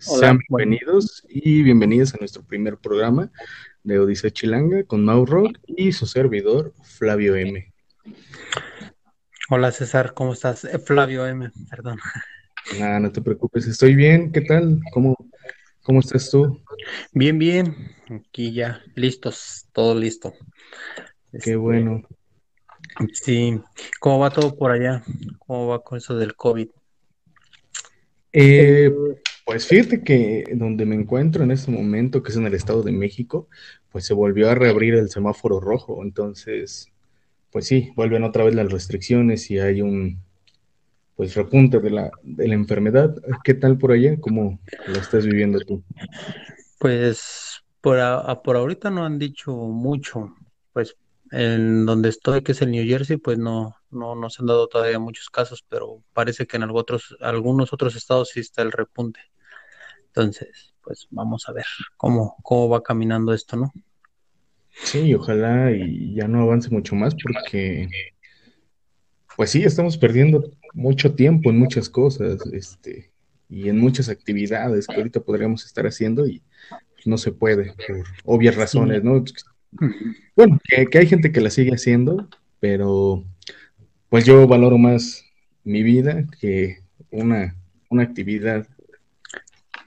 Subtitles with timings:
[0.00, 3.30] Sean bienvenidos y bienvenidos a nuestro primer programa
[3.82, 7.70] de Odisea Chilanga con Mau Rock y su servidor Flavio M.
[9.50, 10.64] Hola César, ¿cómo estás?
[10.64, 11.98] Eh, Flavio M, perdón.
[12.78, 14.32] Nada, no te preocupes, estoy bien.
[14.32, 14.80] ¿Qué tal?
[14.94, 15.14] ¿Cómo,
[15.82, 16.62] cómo estás tú?
[17.12, 17.76] Bien, bien.
[18.08, 20.32] Aquí ya listos, todo listo.
[21.30, 22.02] Qué este, bueno.
[23.12, 23.60] Sí,
[24.00, 25.02] ¿cómo va todo por allá?
[25.40, 26.70] ¿Cómo va con eso del COVID?
[28.32, 28.90] Eh,
[29.44, 32.92] pues fíjate que donde me encuentro en este momento, que es en el Estado de
[32.92, 33.48] México,
[33.90, 36.02] pues se volvió a reabrir el semáforo rojo.
[36.02, 36.88] Entonces,
[37.50, 40.18] pues sí, vuelven otra vez las restricciones y hay un
[41.16, 43.14] pues repunte de la, de la enfermedad.
[43.44, 44.18] ¿Qué tal por allá?
[44.20, 45.82] ¿Cómo lo estás viviendo tú?
[46.78, 47.98] Pues por,
[48.42, 50.34] por ahorita no han dicho mucho.
[50.72, 50.96] Pues
[51.30, 54.68] en donde estoy, que es el New Jersey, pues no, no, no se han dado
[54.68, 59.20] todavía muchos casos, pero parece que en otros, algunos otros estados sí está el repunte.
[60.06, 61.66] Entonces, pues vamos a ver
[61.96, 63.72] cómo, cómo va caminando esto, ¿no?
[64.70, 67.88] Sí, ojalá y ya no avance mucho más porque,
[69.36, 73.12] pues sí, estamos perdiendo mucho tiempo en muchas cosas, este,
[73.48, 76.42] y en muchas actividades que ahorita podríamos estar haciendo y
[77.04, 79.22] no se puede por obvias razones, ¿no?
[80.36, 82.28] Bueno, que, hay gente que la sigue haciendo,
[82.60, 83.24] pero
[84.08, 85.24] pues yo valoro más
[85.64, 86.78] mi vida que
[87.10, 87.56] una,
[87.90, 88.66] una actividad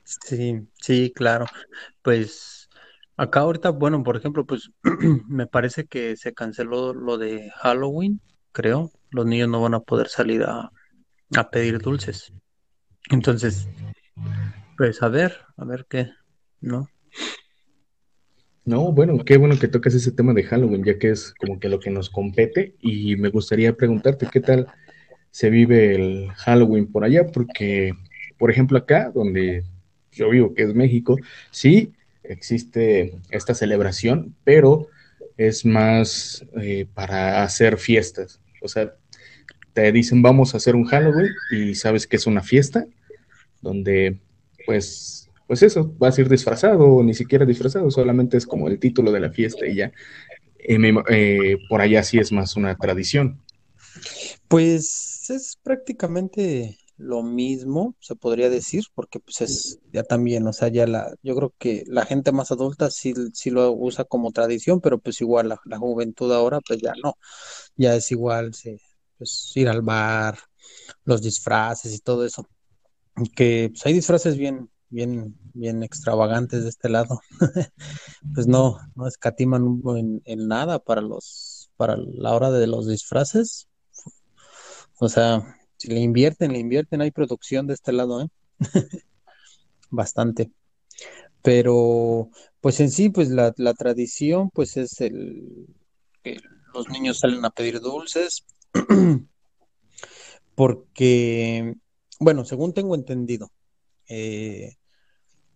[0.03, 1.45] Sí, sí, claro.
[2.01, 2.69] Pues
[3.17, 4.71] acá ahorita, bueno, por ejemplo, pues
[5.27, 8.91] me parece que se canceló lo de Halloween, creo.
[9.11, 10.71] Los niños no van a poder salir a,
[11.35, 12.31] a pedir dulces.
[13.09, 13.67] Entonces,
[14.77, 16.09] pues a ver, a ver qué,
[16.61, 16.87] ¿no?
[18.65, 21.67] No, bueno, qué bueno que tocas ese tema de Halloween, ya que es como que
[21.67, 24.67] lo que nos compete y me gustaría preguntarte qué tal
[25.31, 27.91] se vive el Halloween por allá, porque,
[28.37, 29.63] por ejemplo, acá, donde
[30.13, 31.17] yo vivo, que es México,
[31.51, 31.91] sí
[32.23, 34.87] existe esta celebración, pero
[35.35, 38.39] es más eh, para hacer fiestas.
[38.61, 38.95] O sea,
[39.73, 42.85] te dicen vamos a hacer un Halloween y sabes que es una fiesta
[43.61, 44.19] donde
[44.65, 48.79] pues pues eso, vas a ir disfrazado o ni siquiera disfrazado, solamente es como el
[48.79, 49.91] título de la fiesta y ya.
[50.57, 50.77] Eh,
[51.09, 53.41] eh, por allá sí es más una tradición.
[54.47, 60.67] Pues es prácticamente lo mismo, se podría decir, porque pues es ya también, o sea,
[60.69, 64.79] ya la, yo creo que la gente más adulta sí, sí lo usa como tradición,
[64.79, 67.17] pero pues igual la, juventud ahora pues ya no,
[67.75, 68.79] ya es igual, sí,
[69.17, 70.37] pues ir al bar,
[71.03, 72.47] los disfraces y todo eso,
[73.35, 77.19] que pues hay disfraces bien, bien, bien extravagantes de este lado,
[78.33, 79.81] pues no, no escatiman
[80.25, 83.67] en, nada para los, para la hora de los disfraces,
[84.99, 88.27] o sea, si le invierten, le invierten, hay producción de este lado, ¿eh?
[89.89, 90.51] Bastante.
[91.41, 92.29] Pero,
[92.61, 95.67] pues en sí, pues la, tradición, pues es el
[96.23, 96.37] que
[96.73, 98.45] los niños salen a pedir dulces,
[100.55, 101.75] porque,
[102.19, 103.51] bueno, según tengo entendido,
[104.07, 104.77] eh,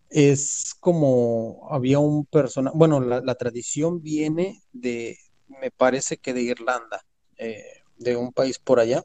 [0.10, 7.06] es como había un personaje, bueno, la, tradición viene de, me parece que de Irlanda,
[7.38, 7.64] eh,
[7.98, 9.04] de un país por allá,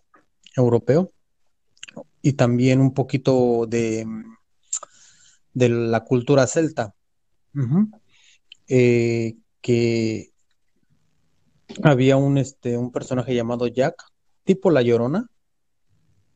[0.56, 1.10] europeo
[2.20, 4.06] y también un poquito de,
[5.54, 6.94] de la cultura celta,
[8.68, 10.32] eh, que
[11.82, 14.02] había un, este, un personaje llamado Jack,
[14.44, 15.26] tipo La Llorona,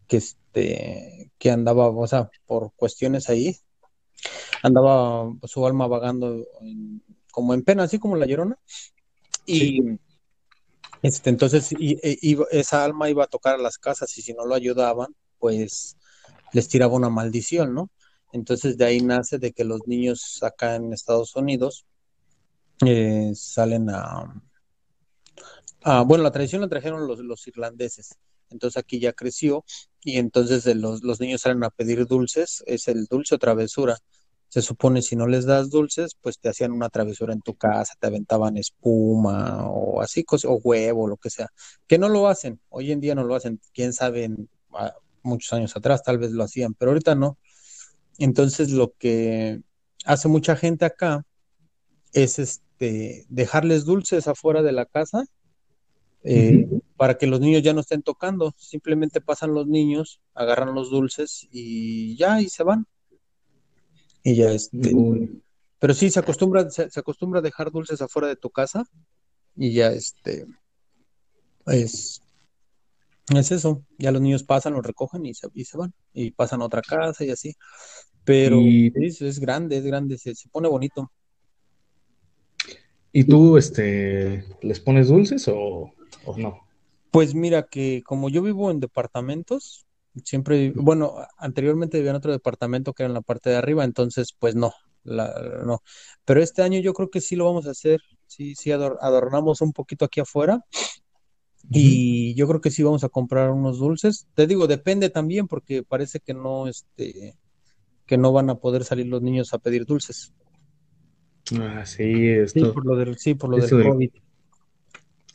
[0.06, 3.56] que, este, que andaba, o sea, por cuestiones ahí,
[4.62, 6.47] andaba su alma vagando
[7.31, 8.59] como en pena, así como La Llorona,
[9.47, 9.99] y...
[11.03, 12.19] Este, entonces e,
[12.50, 15.97] esa alma iba a tocar a las casas y si no lo ayudaban, pues
[16.53, 17.91] les tiraba una maldición, ¿no?
[18.32, 21.87] Entonces de ahí nace de que los niños acá en Estados Unidos
[22.84, 24.43] eh, salen a,
[26.04, 28.19] Bueno, la tradición la trajeron los, los irlandeses,
[28.56, 29.65] entonces aquí ya creció
[30.03, 33.99] y entonces los, los niños salen a pedir dulces, es el dulce o travesura
[34.48, 37.95] se supone si no les das dulces, pues te hacían una travesura en tu casa,
[37.98, 41.48] te aventaban espuma o así, o huevo, lo que sea.
[41.86, 44.31] Que no lo hacen, hoy en día no lo hacen, quién sabe,
[45.22, 47.39] muchos años atrás tal vez lo hacían, pero ahorita no.
[48.19, 49.60] Entonces lo que
[50.04, 51.25] hace mucha gente acá
[52.13, 55.25] es este dejarles dulces afuera de la casa
[56.28, 58.53] eh, para que los niños ya no estén tocando.
[58.59, 62.87] Simplemente pasan los niños, agarran los dulces y ya, y se van.
[64.25, 64.93] Y ya este.
[65.78, 68.84] Pero sí, se acostumbra, se, acostumbra a dejar dulces afuera de tu casa.
[69.55, 70.47] Y ya este.
[71.67, 72.21] Es.
[73.33, 73.84] Es eso.
[73.97, 75.95] Ya los niños pasan, los recogen y se, y se van.
[76.13, 77.55] Y pasan a otra casa y así.
[78.25, 81.13] Pero Y, es, es grande, es grande, se, se pone bonito.
[83.13, 85.95] ¿y tú, este, les pones dulces o,
[86.27, 86.61] o no?
[87.11, 89.87] Pues mira que como yo vivo en departamentos,
[90.25, 94.34] siempre, bueno, anteriormente vivía en otro departamento que era en la parte de arriba, entonces
[94.39, 94.73] pues no,
[95.05, 95.33] la,
[95.65, 95.83] no.
[96.25, 99.61] Pero este año yo creo que sí lo vamos a hacer, sí, sí ador- adornamos
[99.63, 100.61] un poquito aquí afuera
[101.71, 104.27] y yo creo que sí vamos a comprar unos dulces.
[104.34, 107.34] Te digo, depende también porque parece que no, este,
[108.07, 110.33] que no van a poder salir los niños a pedir dulces.
[111.61, 114.11] Ah, sí, Sí, esto, por lo del, sí, por lo del, COVID.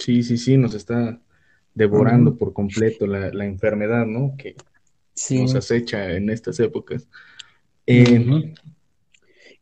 [0.01, 1.19] Sí, sí, sí, nos está
[1.73, 4.35] devorando por completo la, la enfermedad, ¿no?
[4.37, 4.55] Que
[5.31, 7.07] nos acecha en estas épocas.
[7.85, 8.53] Eh.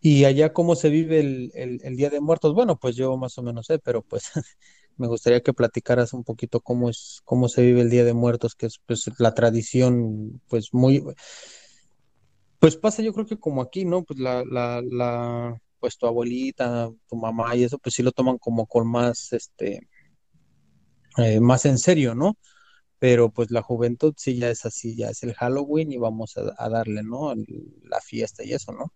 [0.01, 2.53] Y allá, ¿cómo se vive el, el, el Día de Muertos?
[2.53, 4.31] Bueno, pues yo más o menos sé, pero pues
[4.97, 8.55] me gustaría que platicaras un poquito cómo es, cómo se vive el Día de Muertos,
[8.55, 11.03] que es pues la tradición, pues muy,
[12.59, 14.03] pues pasa yo creo que como aquí, ¿no?
[14.03, 18.37] Pues la, la, la, pues tu abuelita, tu mamá y eso, pues sí lo toman
[18.37, 19.87] como con más, este,
[21.17, 22.37] eh, más en serio, ¿no?
[22.99, 26.69] Pero pues la juventud sí ya es así, ya es el Halloween y vamos a,
[26.69, 27.33] darle, ¿no?
[27.83, 28.91] La fiesta y eso, ¿no?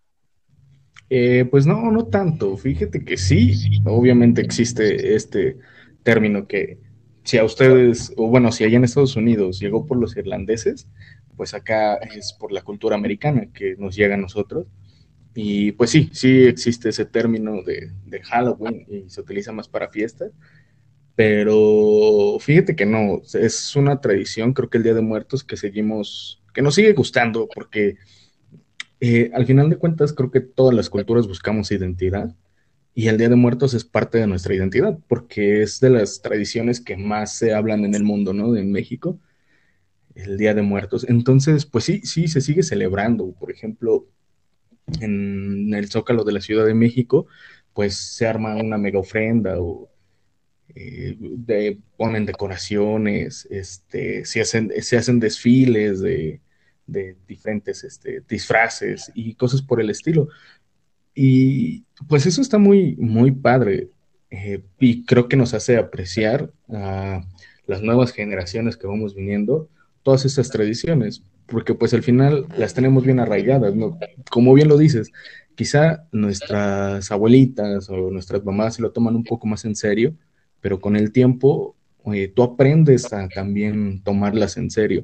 [1.10, 2.58] eh, pues no, no tanto.
[2.58, 5.58] Fíjate que sí, obviamente existe este
[6.04, 6.80] término que
[7.24, 10.88] si a ustedes, o bueno, si allá en Estados Unidos llegó por los irlandeses,
[11.38, 14.68] pues acá es por la cultura americana que nos llega a nosotros.
[15.36, 20.32] Y pues sí, sí existe ese término de Halloween y se utiliza más para fiestas,
[21.16, 26.42] pero fíjate que no, es una tradición, creo que el Día de Muertos que seguimos,
[26.54, 27.98] que nos sigue gustando, porque
[29.00, 32.36] eh, al final de cuentas creo que todas las culturas buscamos identidad
[32.96, 36.80] y el Día de Muertos es parte de nuestra identidad, porque es de las tradiciones
[36.80, 38.56] que más se hablan en el mundo, ¿no?
[38.56, 39.20] En México,
[40.16, 41.06] el Día de Muertos.
[41.10, 43.32] Entonces, pues sí, sí, se sigue celebrando.
[43.34, 44.08] Por ejemplo,
[45.02, 47.28] en el Zócalo de la Ciudad de México,
[47.74, 49.90] pues se arma una mega ofrenda o
[50.76, 56.42] eh, de, ponen decoraciones, este, se, hacen, se hacen desfiles de,
[56.88, 60.30] de diferentes este, disfraces y cosas por el estilo.
[61.16, 63.90] Y pues eso está muy, muy padre
[64.32, 67.22] eh, y creo que nos hace apreciar a
[67.68, 69.70] las nuevas generaciones que vamos viniendo
[70.02, 73.98] todas estas tradiciones, porque pues al final las tenemos bien arraigadas, ¿no?
[74.32, 75.12] Como bien lo dices,
[75.56, 80.16] quizá nuestras abuelitas o nuestras mamás se lo toman un poco más en serio,
[80.64, 81.76] pero con el tiempo
[82.12, 85.04] eh, tú aprendes a también tomarlas en serio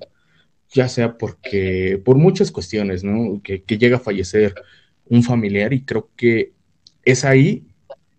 [0.72, 3.42] ya sea porque, por muchas cuestiones, ¿no?
[3.44, 4.56] Que, llega a fallecer
[5.06, 6.54] un familiar y creo que
[7.04, 7.68] es ahí,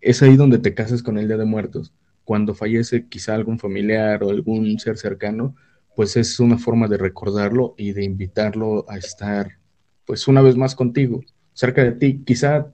[0.01, 1.93] es ahí donde te casas con el Día de Muertos.
[2.25, 5.55] Cuando fallece quizá algún familiar o algún ser cercano,
[5.95, 9.57] pues es una forma de recordarlo y de invitarlo a estar,
[10.05, 11.21] pues una vez más contigo,
[11.53, 12.21] cerca de ti.
[12.25, 12.73] Quizá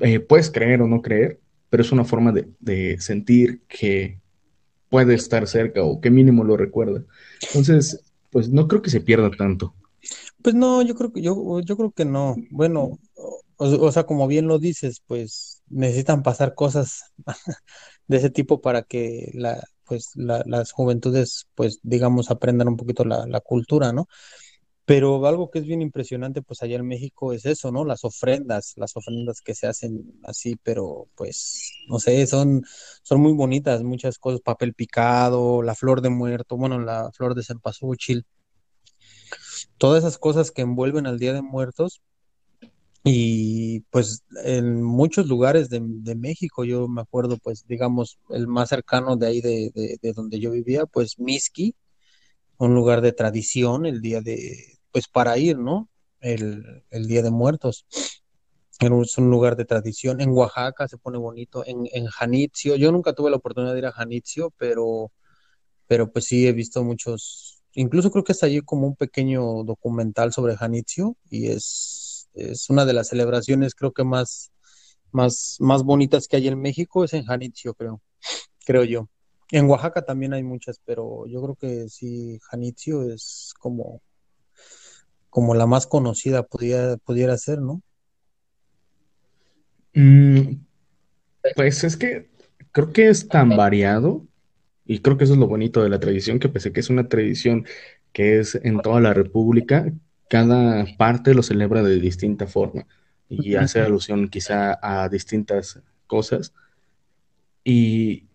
[0.00, 1.40] eh, puedes creer o no creer,
[1.72, 4.20] pero es una forma de, sentir que
[4.90, 7.02] puede estar cerca o que mínimo lo recuerda.
[7.40, 9.74] Entonces, pues no creo que se pierda tanto.
[10.42, 12.36] Pues no, yo creo que yo, yo creo que no.
[12.50, 12.98] Bueno,
[13.56, 17.04] o, sea, como bien lo dices, pues necesitan pasar cosas
[18.06, 23.06] de ese tipo para que la, pues la, las juventudes, pues digamos, aprendan un poquito
[23.06, 24.08] la cultura, ¿no?
[24.84, 27.84] Pero algo que es bien impresionante, pues allá en México es eso, ¿no?
[27.84, 32.64] Las ofrendas, las ofrendas que se hacen así, pero pues, no sé, son,
[33.02, 37.44] son muy bonitas, muchas cosas, papel picado, la flor de muerto, bueno, la flor de
[37.44, 38.26] cempasúchil,
[39.78, 42.02] todas esas cosas que envuelven al Día de Muertos.
[43.04, 48.68] Y pues en muchos lugares de, de México, yo me acuerdo, pues digamos, el más
[48.68, 51.74] cercano de ahí de, de, de donde yo vivía, pues Mixqui,
[52.58, 55.88] un lugar de tradición, el día de, pues para ir, ¿no?
[56.20, 57.86] El, el Día de Muertos.
[58.78, 60.20] Es un lugar de tradición.
[60.20, 61.64] En Oaxaca se pone bonito.
[61.66, 65.12] En, en Janitzio, yo nunca tuve la oportunidad de ir a Janitzio, pero,
[65.86, 70.32] pero pues sí he visto muchos, incluso creo que está allí como un pequeño documental
[70.32, 74.52] sobre Janitzio y es, es una de las celebraciones creo que más,
[75.12, 78.00] más, más bonitas que hay en México, es en Janitzio, creo,
[78.64, 79.08] creo yo.
[79.50, 84.00] En Oaxaca también hay muchas, pero yo creo que sí, Janitzio es como,
[85.32, 87.80] como la más conocida pudiera, pudiera ser, ¿no?
[89.94, 90.56] Mm,
[91.56, 92.28] pues es que
[92.70, 94.26] creo que es tan variado
[94.84, 96.90] y creo que eso es lo bonito de la tradición, que pese a que es
[96.90, 97.64] una tradición
[98.12, 99.90] que es en toda la República,
[100.28, 102.86] cada parte lo celebra de distinta forma
[103.30, 106.52] y hace alusión quizá a distintas cosas.
[107.64, 108.26] Y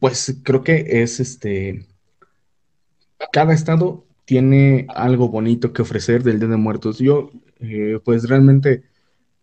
[0.00, 1.86] pues creo que es este,
[3.32, 6.98] cada estado tiene algo bonito que ofrecer del Día de Muertos.
[6.98, 8.82] Yo eh, pues realmente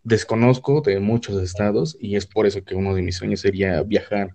[0.02, 4.34] desconozco de muchos estados y es por eso que uno de mis sueños sería viajar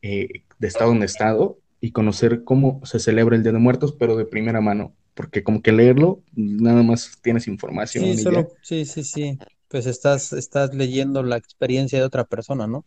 [0.00, 4.16] eh, de estado en estado y conocer cómo se celebra el Día de Muertos, pero
[4.16, 9.02] de primera mano, porque como que leerlo, nada más tienes información Sí, solo, sí, sí,
[9.02, 9.36] sí.
[9.66, 12.84] Pues estás, estás leyendo la experiencia de otra persona, ¿no?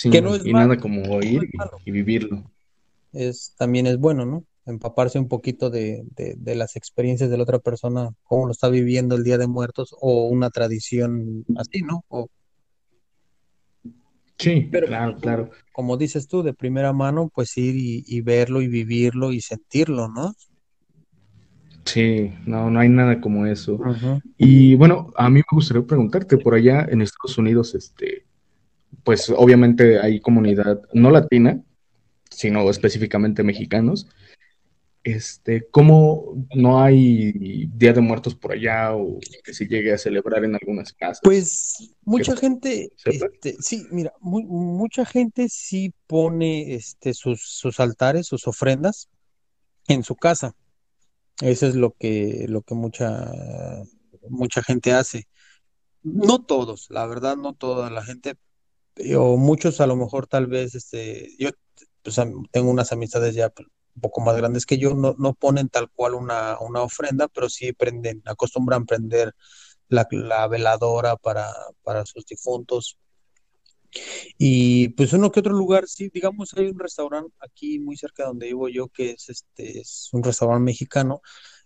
[0.00, 1.78] Que no es y malo, nada como no ir malo.
[1.84, 2.44] y, y vivirlo.
[3.12, 4.44] Es, también es bueno, ¿no?
[4.70, 8.68] Empaparse un poquito de, de, de las experiencias de la otra persona, cómo lo está
[8.68, 12.04] viviendo el Día de Muertos o una tradición así, ¿no?
[12.08, 12.28] O,
[14.40, 15.50] Sí, pero claro, claro.
[15.70, 20.08] como dices tú, de primera mano, pues ir y, y verlo y vivirlo y sentirlo,
[20.08, 20.32] ¿no?
[21.84, 23.78] Sí, no, no hay nada como eso.
[24.38, 28.24] Y bueno, a mí me gustaría preguntarte, por allá en Estados Unidos, este,
[29.04, 31.60] pues obviamente hay comunidad no latina,
[32.30, 34.08] sino específicamente mexicanos.
[35.02, 40.44] Este, ¿cómo no hay Día de Muertos por allá o que se llegue a celebrar
[40.44, 41.20] en algunas casas?
[41.22, 48.26] Pues mucha gente, este, sí, mira, mu- mucha gente sí pone este, sus, sus altares,
[48.26, 49.08] sus ofrendas
[49.88, 50.54] en su casa.
[51.40, 53.32] Eso es lo que, lo que mucha,
[54.28, 55.26] mucha gente hace.
[56.02, 58.34] No todos, la verdad, no toda la gente,
[58.96, 61.50] eh, o muchos a lo mejor tal vez, este, yo
[62.02, 62.16] pues,
[62.52, 65.90] tengo unas amistades ya pues, un poco más grandes que yo, no, no ponen tal
[65.90, 69.34] cual una, una ofrenda, pero sí prenden, acostumbran prender
[69.88, 72.98] la, la veladora para, para sus difuntos.
[74.38, 78.28] Y pues uno que otro lugar, sí, digamos, hay un restaurante aquí muy cerca de
[78.28, 81.20] donde vivo yo que es este, es un restaurante mexicano.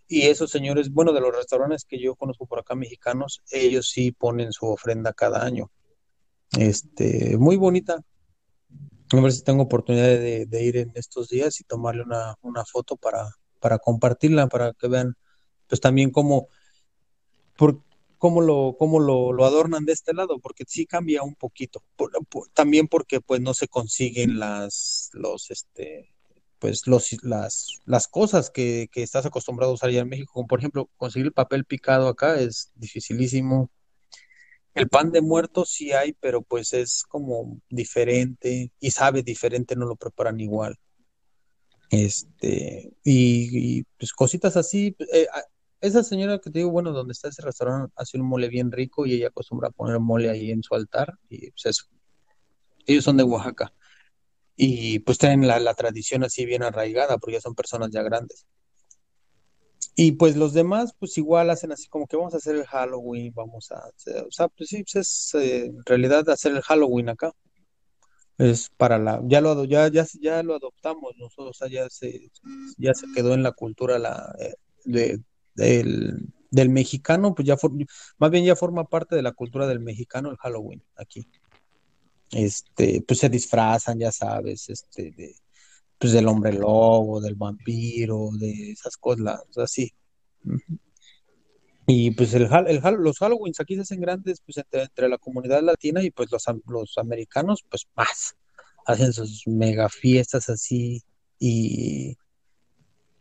[0.07, 4.11] Y esos señores, bueno, de los restaurantes que yo conozco por acá mexicanos, ellos sí
[4.11, 5.71] ponen su ofrenda cada año.
[6.57, 8.03] Este, muy bonita.
[9.11, 13.29] A ver si tengo oportunidad de, ir en estos días y tomarle una, foto para,
[13.59, 15.15] para compartirla, para que vean,
[15.67, 16.47] pues también cómo,
[18.17, 21.83] cómo lo, cómo lo, adornan de este lado, porque sí cambia un poquito.
[22.53, 26.09] También porque pues no se consiguen las, los, este,
[26.57, 30.59] pues los, las, las cosas que estás acostumbrado a usar allá en México, como por
[30.59, 33.69] ejemplo conseguir el papel picado acá es dificilísimo.
[34.75, 39.85] El pan de muerto sí hay, pero pues es como diferente y sabe diferente, no
[39.85, 40.77] lo preparan igual.
[41.89, 44.95] Este, y, pues cositas así.
[45.13, 45.27] eh,
[45.79, 49.05] esa señora que te digo, bueno, donde está ese restaurante hace un mole bien rico
[49.05, 51.85] y ella acostumbra a poner mole ahí en su altar y pues eso.
[52.85, 53.73] Ellos son de Oaxaca
[54.57, 58.45] y pues tienen la, la tradición así bien arraigada porque ya son personas ya grandes.
[59.95, 63.33] Y pues los demás, pues igual hacen así como que vamos a hacer el Halloween,
[63.33, 63.87] vamos a
[64.27, 67.31] o sea, pues sí, pues es eh, en realidad hacer el Halloween acá.
[68.37, 72.29] Es para la, ya lo, ya, ya, ya lo adoptamos nosotros, o sea, ya se,
[72.77, 75.21] ya se quedó en la cultura la, eh, de,
[75.53, 77.71] del, del mexicano, pues ya, for-
[78.17, 81.25] más bien ya forma parte de la cultura del mexicano el Halloween aquí.
[82.31, 85.35] Este, pues se disfrazan, ya sabes, este, de,
[85.97, 89.91] pues del hombre lobo, del vampiro, de esas cosas, así.
[91.87, 95.61] Y pues el, el, los Halloweens aquí se hacen grandes pues entre, entre la comunidad
[95.61, 98.35] latina y pues los, los americanos pues más.
[98.87, 101.03] Hacen sus mega fiestas así
[101.39, 102.17] y,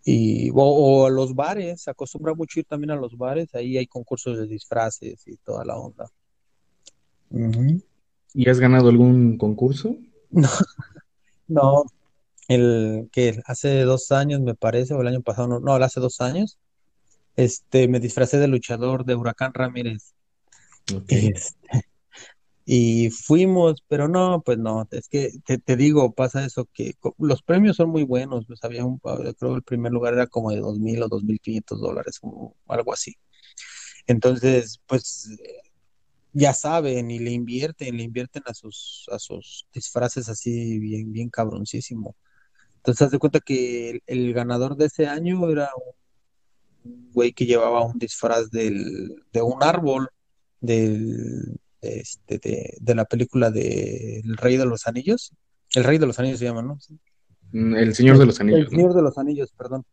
[0.04, 3.78] y o, o a los bares, se acostumbra mucho ir también a los bares, ahí
[3.78, 6.10] hay concursos de disfraces y toda la onda.
[8.34, 9.96] ¿Y has ganado algún concurso?
[11.46, 11.84] No, no,
[12.48, 16.20] el que hace dos años me parece, o el año pasado, no, no, hace dos
[16.20, 16.58] años,
[17.36, 20.14] este, me disfracé de luchador de Huracán Ramírez.
[22.64, 27.42] Y fuimos, pero no, pues no, es que te, te digo, pasa eso, que los
[27.42, 30.60] premios son muy buenos, pues había un, creo que el primer lugar era como de
[30.60, 32.20] dos mil o dos mil quinientos dólares,
[32.68, 33.16] algo así.
[34.06, 35.30] Entonces, pues
[36.34, 41.30] ya saben y le invierten, le invierten a sus, a sus disfraces así bien, bien
[41.30, 42.16] cabroncísimo.
[42.84, 45.70] Entonces, haz de cuenta que el, el ganador de ese año era
[46.84, 50.10] un güey que llevaba un disfraz del, de un árbol,
[50.60, 55.32] del, de, este, de, de la película de El Rey de los Anillos.
[55.74, 56.78] El Rey de los Anillos se llama, ¿no?
[56.78, 56.98] Sí.
[57.52, 58.76] Mm, El Señor de El, los el Anillos, ¿no?
[58.76, 59.86] Señor de los Anillos, perdón.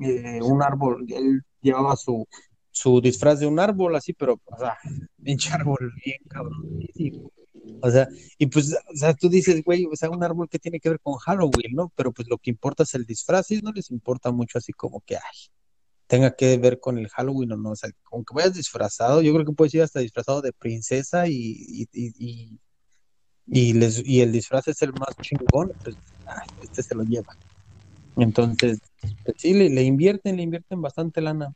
[0.00, 2.28] Eh, un árbol, él llevaba su,
[2.70, 4.76] su disfraz de un árbol así, pero, o sea,
[5.20, 7.32] pinche árbol bien cabronísimo.
[7.80, 8.08] O sea,
[8.38, 11.00] y pues, o sea, tú dices, güey, o sea, un árbol que tiene que ver
[11.00, 11.92] con Halloween, ¿no?
[11.94, 15.00] Pero pues lo que importa es el disfraz, y no les importa mucho así como
[15.00, 15.50] que, ay,
[16.06, 17.70] tenga que ver con el Halloween o no.
[17.70, 21.86] O sea, aunque vayas disfrazado, yo creo que puedes ir hasta disfrazado de princesa y,
[21.92, 22.58] y,
[23.46, 25.96] y les, y el disfraz es el más chingón, pues
[26.26, 27.36] ay, este se lo lleva.
[28.16, 28.80] Entonces,
[29.24, 31.54] pues sí, le, le invierten, le invierten bastante lana.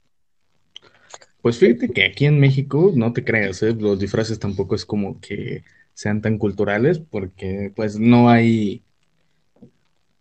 [1.42, 3.72] Pues fíjate que aquí en México, no te creas, ¿eh?
[3.72, 5.64] Los disfraces tampoco es como que
[6.00, 8.82] sean tan culturales porque pues no hay,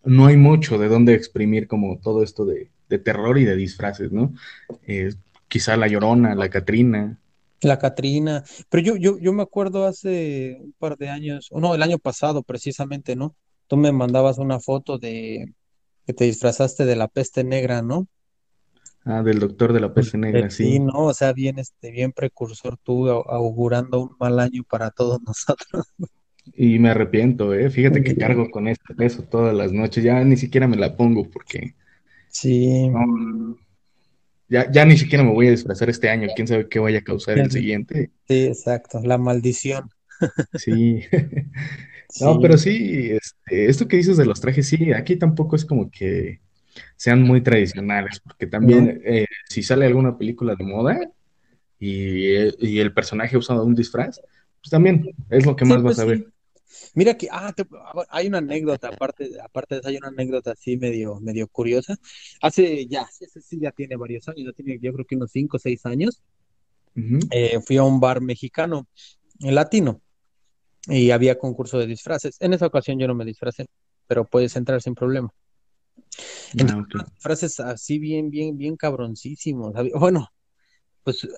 [0.04, 2.68] no hay mucho de dónde exprimir como todo esto de,
[2.98, 4.34] terror y de disfraces, ¿no?
[4.86, 5.14] Eh,
[5.48, 7.18] quizá la Llorona, la Catrina.
[7.62, 11.74] La Catrina, pero yo, yo, yo me acuerdo hace un par de años, o no,
[11.74, 13.34] el año pasado precisamente, ¿no?
[13.66, 15.54] Tú me mandabas una foto de
[16.04, 18.06] que te disfrazaste de la peste negra, ¿no?
[19.04, 20.80] Ah, del doctor de la peste Eh, negra, sí, sí.
[20.80, 25.20] no, o sea, bien, este, bien precursor tú, au- augurando un mal año para todos
[25.26, 25.86] nosotros.
[26.54, 27.70] Y me arrepiento, ¿eh?
[27.70, 31.28] Fíjate que cargo con este peso todas las noches, ya ni siquiera me la pongo
[31.28, 31.74] porque
[32.28, 33.56] Sí, no,
[34.48, 37.02] ya, ya ni siquiera me voy a disfrazar este año, quién sabe qué vaya a
[37.04, 38.12] causar el siguiente.
[38.28, 39.90] sí, exacto, la maldición.
[40.54, 41.02] Sí.
[42.16, 45.64] No, pero Sí, sí, este, esto que dices de los trajes, sí, aquí tampoco es
[45.64, 46.40] como que
[46.96, 51.00] sean muy tradicionales, porque también eh, si sale alguna película de moda
[51.78, 52.26] y,
[52.66, 54.20] y el personaje usa un disfraz,
[54.62, 56.24] pues también es lo que Sí, más vas pues a ver.
[56.24, 56.32] sí.
[56.94, 60.52] Mira que, ah, te- ah, hay una anécdota, aparte, aparte de eso, hay una anécdota
[60.52, 61.96] así medio, medio curiosa.
[62.42, 65.32] Hace ya, sí, sí, sí, ya tiene varios años, ya tiene yo creo que unos
[65.32, 66.22] 5 o 6 años,
[67.30, 68.88] eh, fui a un bar mexicano,
[69.40, 70.02] eh, latino,
[70.88, 72.38] y había concurso de disfraces.
[72.40, 73.66] En esa ocasión yo no me disfracé,
[74.06, 75.30] pero puedes entrar sin problema.
[76.58, 79.72] Ah, Entonces, disfraces así bien, bien, bien cabroncísimos.
[79.98, 80.28] Bueno,
[81.04, 81.28] pues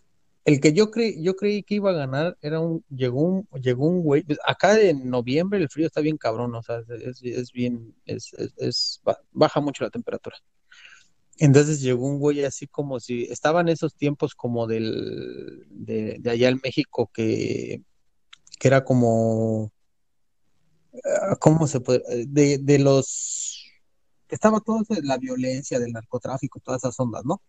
[0.44, 3.86] el que yo creí, yo creí que iba a ganar era un, llegó un, llegó
[3.88, 7.52] un güey, pues, acá en noviembre el frío está bien cabrón, o sea, es, es
[7.52, 10.36] bien, es, es, es- ba- baja mucho la temperatura.
[11.38, 16.48] Entonces llegó un güey así como si estaban esos tiempos como del, de, de allá
[16.50, 17.82] en México que,
[18.60, 19.72] que era como,
[21.04, 22.02] ah, ¿cómo se puede?
[22.10, 23.51] eh, De, de los,
[24.34, 27.40] estaba toda la violencia del narcotráfico, todas esas ondas, ¿no?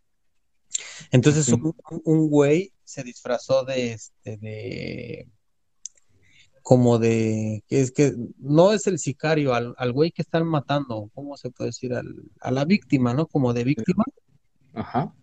[1.11, 1.75] Entonces un,
[2.05, 5.27] un güey se disfrazó de, este, de,
[6.61, 11.10] como de, que es que no es el sicario, al, al güey que están matando,
[11.13, 11.93] ¿cómo se puede decir?
[11.93, 12.08] Al,
[12.39, 13.27] a la víctima, ¿no?
[13.27, 14.03] Como de víctima.
[14.73, 15.13] Ajá.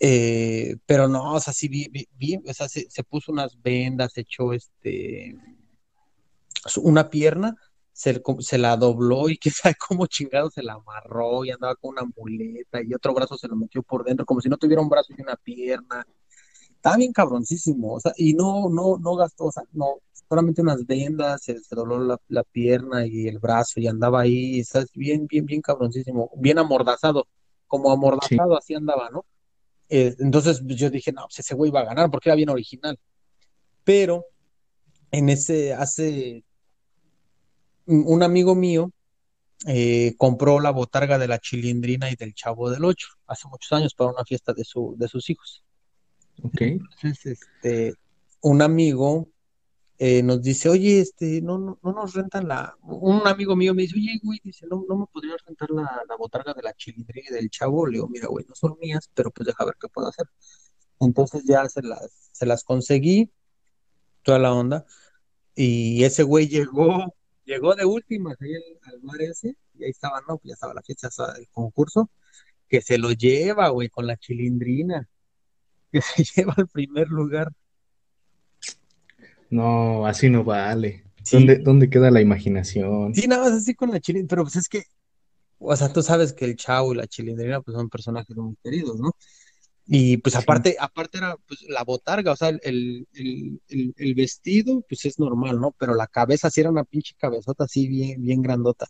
[0.00, 3.60] Eh, pero no, o sea, sí, vi, vi- vi- o sea, se, se puso unas
[3.62, 5.34] vendas, echó este,
[6.82, 7.56] una pierna,
[7.98, 12.04] se, la dobló y quién sabe cómo chingado se la amarró y andaba con una
[12.16, 15.12] muleta y otro brazo se lo metió por dentro, como si no tuviera un brazo
[15.16, 16.06] y una pierna.
[16.70, 19.96] Estaba bien cabroncísimo, o sea, y no, no, no gastó, o sea, no,
[20.28, 24.62] solamente unas vendas, se, se dobló la, la pierna y el brazo y andaba ahí,
[24.62, 24.92] ¿sabes?
[24.94, 27.26] Bien, bien, bien cabroncísimo, bien amordazado,
[27.66, 27.94] como Sí.
[27.94, 29.24] amordazado así andaba, ¿no?
[29.88, 32.50] Eh, entonces pues, yo dije, no, pues ese güey va a ganar porque era bien
[32.50, 32.96] original,
[33.82, 34.24] pero
[35.10, 36.44] en ese, hace,
[37.88, 38.92] un amigo mío
[39.66, 43.94] eh, compró la botarga de la Chilindrina y del Chavo del Ocho hace muchos años
[43.94, 45.64] para una fiesta de, su, de sus hijos.
[46.42, 46.60] Ok.
[46.60, 47.94] Entonces, este,
[48.42, 49.28] un amigo
[49.98, 53.82] eh, nos dice, oye, este, no, no, no nos rentan la, un amigo mío me
[53.82, 57.28] dice, oye, güey, dice, no, no me podrías rentar la, la botarga de la chilindrina
[57.30, 57.86] y del chavo.
[57.86, 60.26] Le digo, mira, güey, no son mías, pero pues deja ver qué puedo hacer.
[61.00, 63.32] Entonces ya se las, se las conseguí,
[64.22, 64.84] toda la onda,
[65.54, 67.14] y ese güey llegó,
[67.48, 70.74] llegó de últimas ahí al, al bar ese, y ahí estaba, no, pues ya estaba
[70.74, 72.10] la fecha del concurso,
[72.68, 75.08] que se lo lleva, güey, con la chilindrina,
[75.92, 77.52] que se lleva al primer lugar.
[79.50, 81.04] No, así no vale.
[81.22, 83.14] Sí, ¿Dónde, dónde queda la imaginación?
[83.14, 84.82] sí, nada más así con la chilindrina, pero pues es que
[85.58, 88.98] O sea, tú sabes que el Chavo y la Chilindrina pues son personajes muy queridos,
[89.00, 89.12] ¿no?
[89.88, 90.42] Y pues Sí.
[90.44, 92.60] aparte, aparte era pues la botarga, o sea, el,
[93.14, 95.72] el, el, el vestido pues es normal, ¿no?
[95.78, 98.86] Pero la cabeza sí era una pinche cabezota así bien, bien grandota.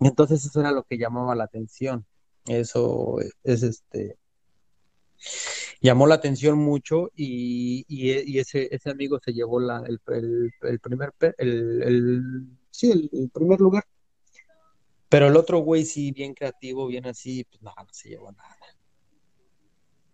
[0.00, 2.06] Entonces eso era lo que llamaba la atención.
[2.46, 4.18] Eso es este,
[5.80, 10.00] llamó la atención mucho y, y, y ese, ese amigo se llevó la, el,
[10.62, 12.22] el, primer, el, el,
[12.70, 13.84] sí, el, primer lugar.
[15.10, 18.56] Pero el otro güey sí, bien creativo, bien así, pues no, no se llevó nada.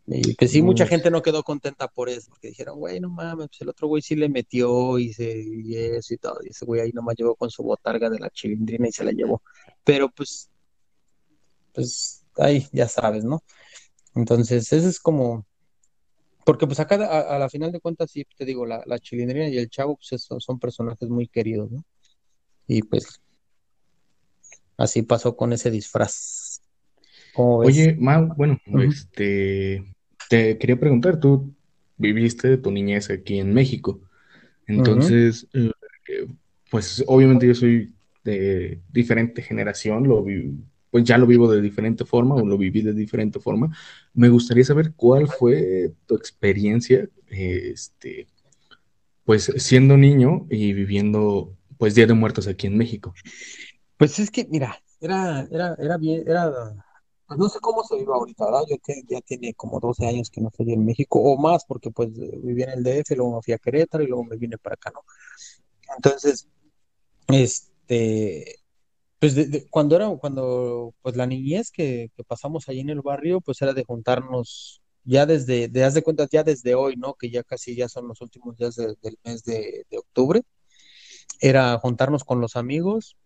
[0.09, 3.49] Y pues sí, mucha gente no quedó contenta por eso, porque dijeron, güey, no mames,
[3.49, 6.39] pues el otro güey sí le metió y, se, y eso y todo.
[6.45, 9.11] Y ese güey ahí nomás llegó con su botarga de la chilindrina y se la
[9.11, 9.43] llevó.
[9.83, 10.49] Pero pues,
[11.75, 13.43] pues, ahí ya sabes, ¿no?
[14.15, 15.45] Entonces, eso es como,
[16.45, 19.49] porque pues acá a, a la final de cuentas, sí, te digo, la, la chilindrina
[19.49, 21.85] y el chavo, pues eso, son personajes muy queridos, ¿no?
[22.69, 23.21] Y pues
[24.77, 26.61] así pasó con ese disfraz.
[27.35, 29.96] Oye, Mau, bueno, este,
[30.29, 31.55] te quería preguntar, tú
[31.97, 34.01] viviste tu niñez aquí en México,
[34.67, 35.71] entonces, eh,
[36.71, 40.25] pues obviamente yo soy de diferente generación, lo
[40.91, 43.77] pues ya lo vivo de diferente forma o lo viví de diferente forma.
[44.15, 48.27] Me gustaría saber cuál fue tu experiencia, este,
[49.25, 53.15] pues siendo niño y viviendo, pues Día de Muertos aquí en México.
[53.97, 56.51] Pues es que, mira, era, era, era bien, era,
[57.27, 58.63] pues no sé cómo se vive ahorita, ¿verdad?
[58.69, 61.91] Yo que ya tiene como 12 años que no estoy en México, o más, porque
[61.91, 64.75] pues vivía en el DF, luego me fui a Querétaro y luego me vine para
[64.75, 65.03] acá, ¿no?
[65.97, 66.49] Entonces,
[67.29, 68.57] este,
[69.19, 69.35] pues
[69.71, 73.73] cuando era, cuando, pues la niñez que, que pasamos ahí en el barrio, pues era
[73.73, 77.15] de juntarnos ya desde, de, haz de cuentas, ya desde hoy, ¿no?
[77.15, 80.43] Que ya casi ya son los últimos días del mes de, de octubre,
[81.41, 83.17] era juntarnos con los amigos,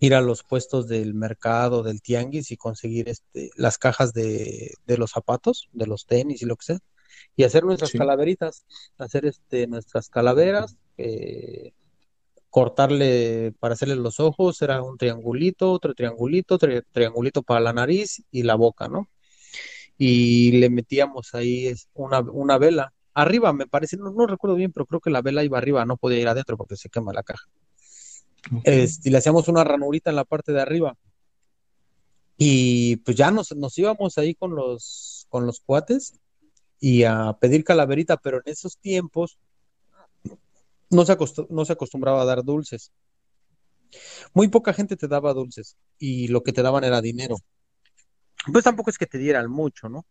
[0.00, 4.98] ir a los puestos del mercado, del tianguis y conseguir este, las cajas de, de
[4.98, 6.78] los zapatos, de los tenis y lo que sea,
[7.36, 7.98] y hacer nuestras Sí.
[7.98, 8.64] calaveritas,
[8.98, 11.72] hacer este, nuestras calaveras, eh,
[12.50, 18.22] cortarle para hacerle los ojos, era un triangulito, otro triangulito, tri- triangulito para la nariz
[18.30, 19.08] y la boca, ¿no?
[19.98, 22.92] Y le metíamos ahí una vela.
[23.14, 25.96] Arriba, me parece, no, no recuerdo bien, pero creo que la vela iba arriba, no
[25.96, 27.44] podía ir adentro porque se quema la caja.
[28.52, 28.62] Ok.
[28.64, 30.96] Este, le hacíamos una ranurita en la parte de arriba.
[32.36, 36.14] Y pues ya nos, nos íbamos ahí con los, con los cuates
[36.80, 39.38] y a pedir calaverita, pero en esos tiempos
[40.90, 41.16] no se,
[41.50, 42.92] no se acostumbraba a dar dulces.
[44.32, 47.36] Muy poca gente te daba dulces y lo que te daban era dinero.
[48.52, 50.04] Pues tampoco es que te dieran mucho, ¿no?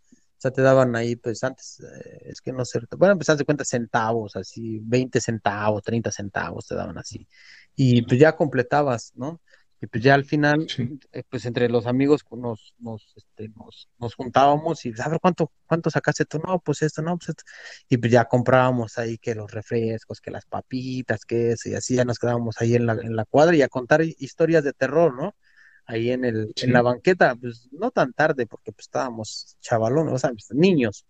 [0.44, 3.64] Sea, te daban ahí, pues antes, eh, es que no sé, bueno, pues de cuenta
[3.66, 7.28] centavos, así, 20 centavos, 30 centavos te daban así.
[7.76, 9.42] Y pues ya completabas, ¿no?
[9.82, 11.00] Y pues ya al final, Sí.
[11.12, 15.52] eh, pues entre los amigos nos, nos, este, nos, nos juntábamos y, a ver, ¿cuánto,
[15.68, 16.40] cuánto sacaste tú?
[16.40, 17.44] No, pues esto, no, pues esto.
[17.90, 21.96] Y pues ya comprábamos ahí que los refrescos, que las papitas, que eso, y así
[21.96, 24.74] ya nos quedábamos ahí en la, en la cuadra y a contar hi- historias de
[24.74, 25.36] terror, ¿no?
[25.86, 26.84] Ahí en el, en la Sí.
[26.84, 31.06] banqueta, pues no tan tarde, porque pues estábamos chavalones, o sea, pues, niños,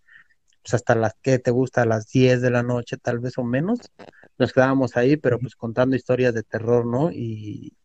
[0.62, 3.44] pues hasta las que te gusta, a las 10 de la noche, tal vez o
[3.44, 3.80] menos,
[4.38, 7.10] nos quedábamos ahí, pero pues contando historias de terror, ¿no?
[7.12, 7.76] Y,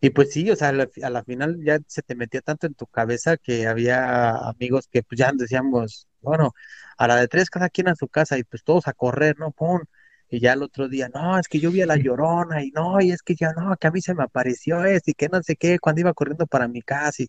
[0.00, 2.66] y pues sí, o sea, a la, a la final ya se te metía tanto
[2.66, 6.52] en tu cabeza que había amigos que pues ya decíamos, bueno,
[6.98, 9.52] a la de tres cada quien a su casa y pues todos a correr, ¿no?
[9.52, 9.80] Pum.
[10.32, 13.00] Y ya el otro día, no, es que yo vi a la Llorona y no,
[13.02, 15.42] y es que ya no, que a mí se me apareció esto y que no
[15.42, 17.28] sé qué, cuando iba corriendo para mi casa, y,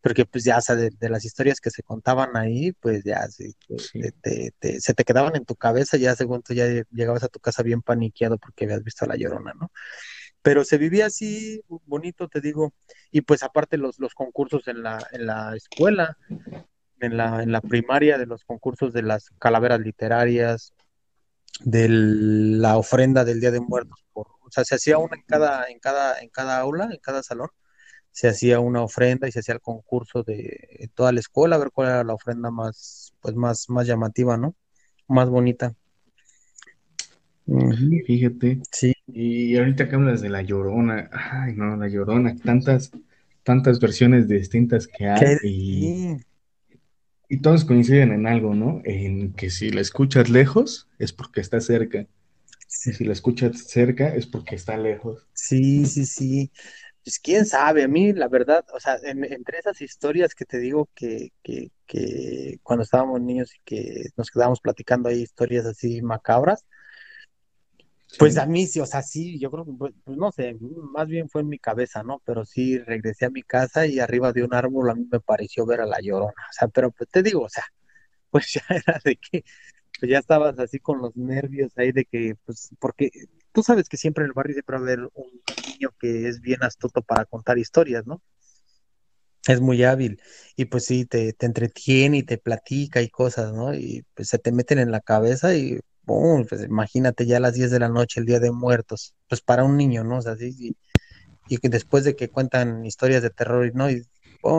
[0.00, 3.28] porque pues ya, o sea, de, de las historias que se contaban ahí, pues ya
[3.28, 4.00] sí, te- Sí.
[4.22, 7.40] te- te- se te quedaban en tu cabeza, ya según tú ya llegabas a tu
[7.40, 9.70] casa bien paniqueado porque habías visto a la Llorona, ¿no?
[10.42, 12.72] pero se vivía así bonito, te digo,
[13.10, 16.16] y pues aparte los, los concursos en la, en la escuela,
[17.00, 20.74] en la, en la primaria, de los concursos de las calaveras literarias,
[21.64, 25.64] de la ofrenda del Día de Muertos, por, o sea, se hacía una en cada,
[25.66, 27.48] en cada, en cada aula, en cada salón,
[28.12, 31.70] se hacía una ofrenda y se hacía el concurso de toda la escuela, a ver
[31.72, 34.54] cuál era la ofrenda más, pues más, más llamativa, ¿no?
[35.08, 35.74] Más bonita.
[37.46, 37.74] Ujú,
[38.06, 38.60] Fíjate.
[38.70, 42.92] Sí, Y ahorita que hablas de La Llorona, ay no, La Llorona, tantas,
[43.42, 46.16] tantas versiones distintas que hay y, sí,
[47.30, 48.82] y todos coinciden en algo, ¿no?
[48.84, 52.06] En que si la escuchas lejos es porque está cerca
[52.84, 55.26] y sí, si la escuchas cerca es porque está lejos.
[55.32, 56.52] sí, sí, sí.
[57.04, 60.58] Pues quién sabe, a mí la verdad, o sea, en- entre esas historias que te
[60.58, 66.02] digo que, que, que cuando estábamos niños y que nos quedábamos platicando ahí historias así
[66.02, 66.66] macabras,
[68.18, 70.56] pues a mí sí, o sea, sí, yo creo que, pues, pues, no sé,
[70.92, 72.20] más bien fue en mi cabeza, ¿no?
[72.24, 75.66] Pero sí regresé a mi casa y arriba de un árbol a mí me pareció
[75.66, 77.64] ver a la Llorona, o sea, pero pues te digo, o sea,
[78.30, 79.44] pues ya era de que
[79.98, 83.10] pues ya estabas así con los nervios ahí de que, pues, porque
[83.52, 86.40] tú sabes que siempre en el barrio siempre va a haber un niño que es
[86.40, 88.22] bien astuto para contar historias, ¿no?
[89.46, 90.20] Es muy hábil
[90.56, 93.74] y pues sí, te, te entretiene y te platica y cosas, ¿no?
[93.74, 95.80] Y pues se te meten en la cabeza y,
[96.48, 99.64] pues imagínate ya a las 10 de la noche, el Día de Muertos, pues para
[99.64, 100.18] un niño, ¿no?
[100.18, 100.76] O sea, sí,
[101.48, 103.90] y después de que cuentan historias de terror, y, ¿no?
[103.90, 104.04] Y,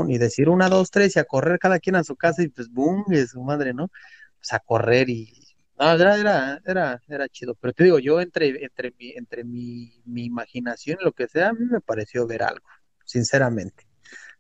[0.10, 2.70] y decir una, dos, tres y a correr cada quien a su casa y pues,
[2.70, 3.06] ¡boom!
[3.10, 3.90] y su madre, ¿no?
[4.38, 5.34] Pues a correr y...
[5.80, 10.02] No, era, era, era, era chido, pero te digo, yo entre, entre mi, entre mi,
[10.06, 12.68] mi imaginación lo que sea, a mí me pareció ver algo,
[13.04, 13.88] sinceramente,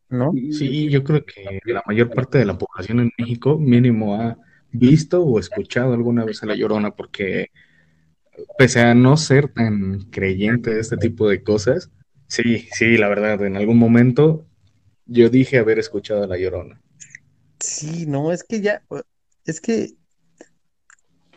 [0.08, 0.32] ¿no?
[0.52, 4.38] sí, yo creo que la mayor parte de la población en México mínimo
[4.72, 7.52] visto o escuchado alguna vez a La Llorona porque
[8.58, 11.92] pese a no ser tan creyente de este tipo de cosas,
[12.28, 14.46] sí, sí, la verdad, en algún momento
[15.06, 16.82] yo dije haber escuchado a La Llorona.
[17.60, 18.84] Sí, no, es que ya,
[19.46, 19.94] es que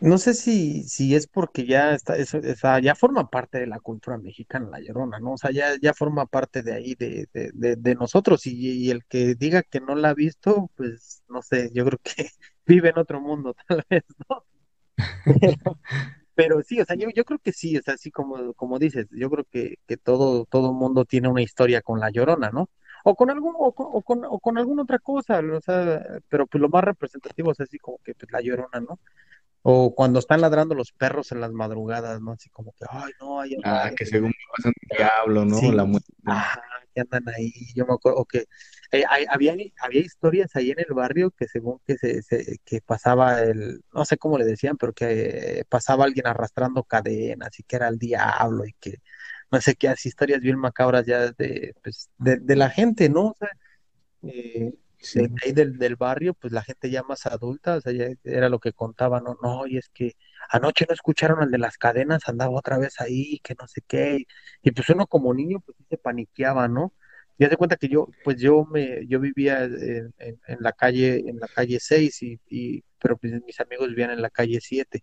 [0.05, 4.19] No sé si, si es porque ya está, esa- ya forma parte de la cultura
[4.19, 5.33] mexicana, La Llorona, ¿no?
[5.33, 9.05] O sea, ya, ya forma parte de ahí, de, de, de, de nosotros, y, el
[9.07, 12.29] que diga que no la ha visto, pues, no sé, yo creo que
[12.67, 14.45] vive en otro mundo, tal vez, ¿no?
[15.41, 15.81] Pero,
[16.35, 19.09] pero sí, o sea, yo, yo creo que sí, o sea, así como, como dices,
[19.13, 22.71] yo creo que, que todo, todo mundo tiene una historia con La Llorona, ¿no?
[23.05, 26.47] O con algún, o con, o con, o con alguna otra cosa, o sea, pero
[26.47, 28.99] pues lo más representativo es así como que pues, La Llorona, ¿no?
[29.65, 32.33] O cuando están ladrando los perros en las madrugadas, ¿no?
[32.33, 35.73] Así como que, ay, no, hay Ah, que según me pasa un diablo, ¿no?
[35.73, 36.13] La muerte.
[36.25, 36.61] ajá,
[36.95, 37.53] que andan ahí.
[37.75, 38.47] Yo me acuerdo que
[38.93, 42.81] eh, hay- había, había historias ahí en el barrio que según que se, se- que
[42.81, 47.63] pasaba el, no sé cómo le decían, pero que eh, pasaba alguien arrastrando cadenas y
[47.65, 48.99] que era el diablo y que
[49.51, 53.29] no sé qué, así historias bien macabras ya de, pues, de, de la gente, ¿no?
[53.29, 53.49] O sea,
[54.25, 54.73] eh,
[55.13, 58.49] de ahí del, del barrio, pues la gente ya más adulta, o sea, ya era
[58.49, 60.13] lo que contaban, no, no, y es que
[60.51, 64.17] anoche no escucharon el de las cadenas, andaba otra vez ahí, que no sé qué,
[64.21, 64.27] y,
[64.63, 66.93] y pues uno como niño, pues sí se paniqueaba, ¿no?
[67.39, 70.73] Y haz de cuenta que yo, pues yo me, yo vivía en, en- en la
[70.73, 74.61] calle, en la calle 6 y, y, pero pues mis amigos vivían en la calle
[74.61, 75.03] siete.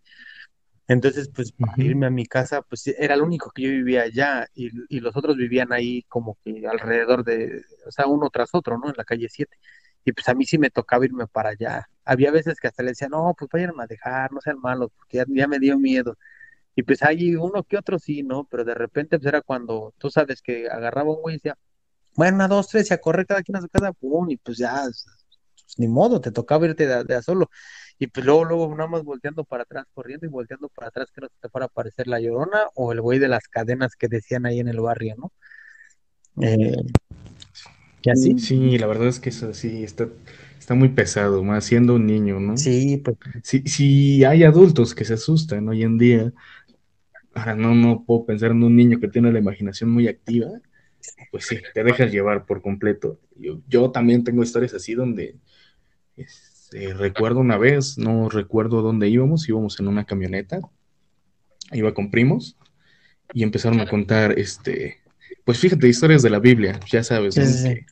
[0.87, 4.47] Entonces, pues para irme a mi casa, pues era el único que yo vivía allá
[4.53, 8.77] y, y los otros vivían ahí como que alrededor de, o sea, uno tras otro,
[8.77, 8.89] ¿no?
[8.89, 9.57] En la calle siete
[10.05, 11.87] Y pues a mí sí me tocaba irme para allá.
[12.05, 15.17] Había veces que hasta le decía, no, pues vayan a dejar, no sean malos, porque
[15.27, 16.17] ya, me dio miedo.
[16.75, 18.45] Y pues hay uno que otro sí, ¿no?
[18.49, 21.57] Pero de repente pues era cuando tú sabes que agarraba un güey y decía,
[22.15, 24.57] bueno, una, dos, tres, y a correr cada quien a su casa, pum, y pues
[24.57, 25.05] ya, pues,
[25.77, 27.49] ni modo, te tocaba irte de, a- solo.
[27.99, 31.21] Y pues luego, luego nada más volteando para atrás, corriendo y volteando para atrás, que
[31.21, 34.45] no te fuera a aparecer la Llorona o el güey de las cadenas que decían
[34.45, 35.31] ahí en el barrio, ¿no?
[36.41, 36.83] Eh,
[38.03, 40.07] y así, Sí, la verdad es que eso sí está,
[40.59, 42.55] está muy pesado, más siendo un niño, ¿no?
[42.55, 46.33] sí, pues Si, si hay adultos que se asustan hoy en día,
[47.33, 50.47] ahora no, no puedo pensar en un niño que tiene la imaginación muy activa,
[51.31, 53.19] pues sí, te dejas llevar por completo.
[53.37, 55.37] Yo, yo también tengo historias así donde
[56.17, 60.61] este, recuerdo una vez, no recuerdo dónde íbamos, íbamos en una camioneta,
[61.71, 62.57] iba con primos
[63.33, 65.00] y empezaron a contar, este,
[65.43, 67.69] pues fíjate, historias de la Biblia, ya sabes, sí, sí, ¿no?
[67.69, 67.75] sí.
[67.75, 67.85] Que,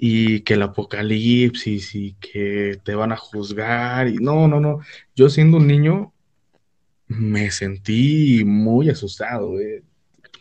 [0.00, 4.80] y que el apocalipsis y que te van a juzgar y no, no, no.
[5.14, 6.14] Yo siendo un niño
[7.08, 9.82] me sentí muy asustado, eh.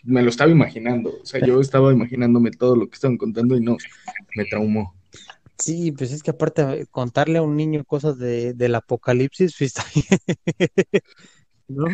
[0.04, 3.62] Me lo estaba imaginando, o sea, yo estaba imaginándome todo lo que estaban contando y
[3.62, 3.78] no,
[4.36, 4.94] me traumó.
[5.58, 9.86] Sí, pues es que aparte contarle a un niño cosas de, del apocalipsis, pues está
[9.96, 11.02] bien,
[11.68, 11.86] ¿no?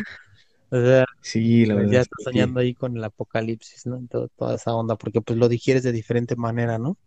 [0.73, 2.47] O sea, Sí, la pues verdad ya es está que sí.
[2.47, 4.05] soñando ahí con el apocalipsis, ¿no?
[4.09, 6.97] Todo- toda esa onda, porque pues lo digieres de diferente manera, ¿no?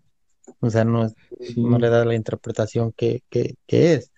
[0.60, 1.08] O sea, no,
[1.62, 4.12] no le Sí, da la interpretación que, que, que es.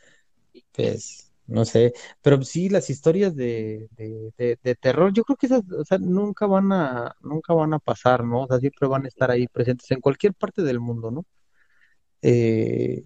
[0.72, 1.92] Pues, no sé.
[2.22, 5.98] Pero sí, las historias de, de, de, de terror, yo creo que esas, o sea,
[5.98, 8.44] nunca van a, nunca van a pasar, ¿no?
[8.44, 11.26] O sea, siempre van a estar ahí presentes en cualquier parte del mundo, ¿no?
[12.22, 13.02] Eh,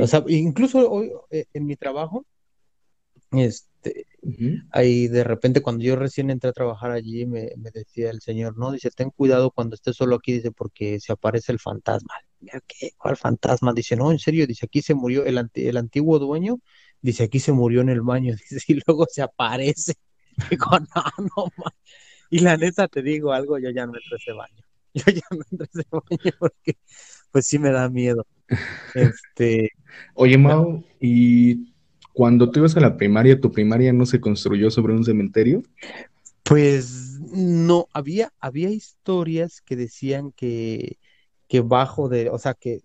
[0.00, 2.26] o sea, incluso hoy eh, en mi trabajo,
[3.38, 4.06] este,
[4.70, 8.56] ahí de repente cuando yo recién entré a trabajar allí, me, me decía el señor,
[8.58, 12.14] no, dice, ten cuidado cuando estés solo aquí, dice, porque se aparece el fantasma.
[12.66, 12.90] ¿qué?
[12.98, 13.72] ¿Cuál fantasma?
[13.72, 16.58] Dice, no, en serio, dice, aquí se murió el, anti- el antiguo dueño,
[17.00, 19.94] dice, aquí se murió en el baño, dice, y luego se aparece.
[20.50, 21.02] Digo, no,
[21.36, 21.70] no, ma".
[22.30, 24.62] Y la neta te digo algo, yo ya no entro a ese baño.
[24.94, 26.78] Yo ya no entro a ese baño porque,
[27.32, 28.26] pues sí me da miedo.
[28.94, 29.70] Este,
[30.14, 31.73] Oye, Mau, ¿y
[32.14, 35.62] cuando tú ibas a la primaria, tu primaria no se construyó sobre un cementerio?
[36.42, 40.98] Pues no, había, había historias que decían que,
[41.48, 42.80] que bajo de, o sea, que,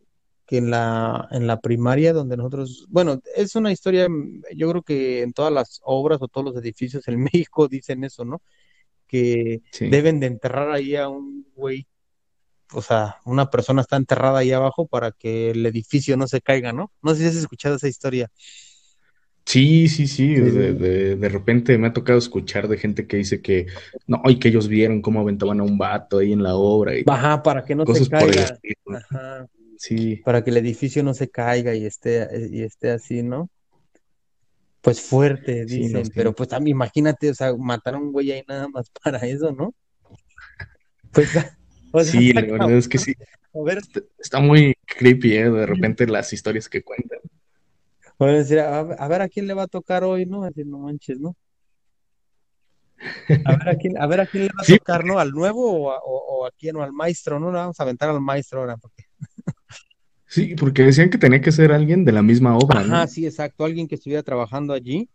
[0.46, 4.08] que en la, en la primaria donde nosotros, bueno, es una historia,
[4.56, 8.24] yo creo que en todas las obras o todos los edificios en México dicen eso,
[8.26, 8.42] ¿no?
[9.08, 9.90] Que Sí.
[9.90, 11.88] deben de enterrar ahí a un güey,
[12.74, 16.72] o sea, una persona está enterrada ahí abajo para que el edificio no se caiga,
[16.74, 16.92] ¿no?
[17.02, 18.32] No sé si has escuchado esa historia.
[19.50, 23.42] Sí, sí, sí, de, de, de repente me ha tocado escuchar de gente que dice
[23.42, 23.66] que
[24.06, 27.04] no, y que ellos vieron cómo aventaban a un vato ahí en la obra y
[27.08, 28.60] Ajá, para que no se caiga.
[28.86, 29.48] Ajá.
[29.76, 33.50] Sí, para que el edificio no se caiga y esté, y esté así, ¿no?
[34.82, 38.32] Pues fuerte, sí, no, dicen, pero pues también imagínate, o sea, matar a un güey
[38.32, 39.74] ahí nada más para eso, ¿no?
[41.12, 41.28] Pues,
[41.92, 43.16] o sea, Sí, la verdad es que sí,
[43.56, 45.50] A ver, está, está muy creepy, ¿eh?
[45.50, 47.19] De repente las historias que cuentan.
[48.28, 50.44] A decir, a, a ver a quién le va a tocar hoy, ¿no?
[50.44, 51.36] Así, no manches, ¿no?
[53.44, 55.20] A ver a quién, a ver a quién le va a Sí, tocar, ¿no?
[55.20, 56.76] ¿Al nuevo o a, o, o a quién?
[56.78, 57.52] O al maestro, ¿no?
[57.52, 59.04] Vamos a aventar al maestro ahora, porque...
[60.28, 63.08] sí, porque decían que tenía que ser alguien de la misma obra, Ajá, ¿no?
[63.08, 65.10] sí, exacto, alguien que estuviera trabajando allí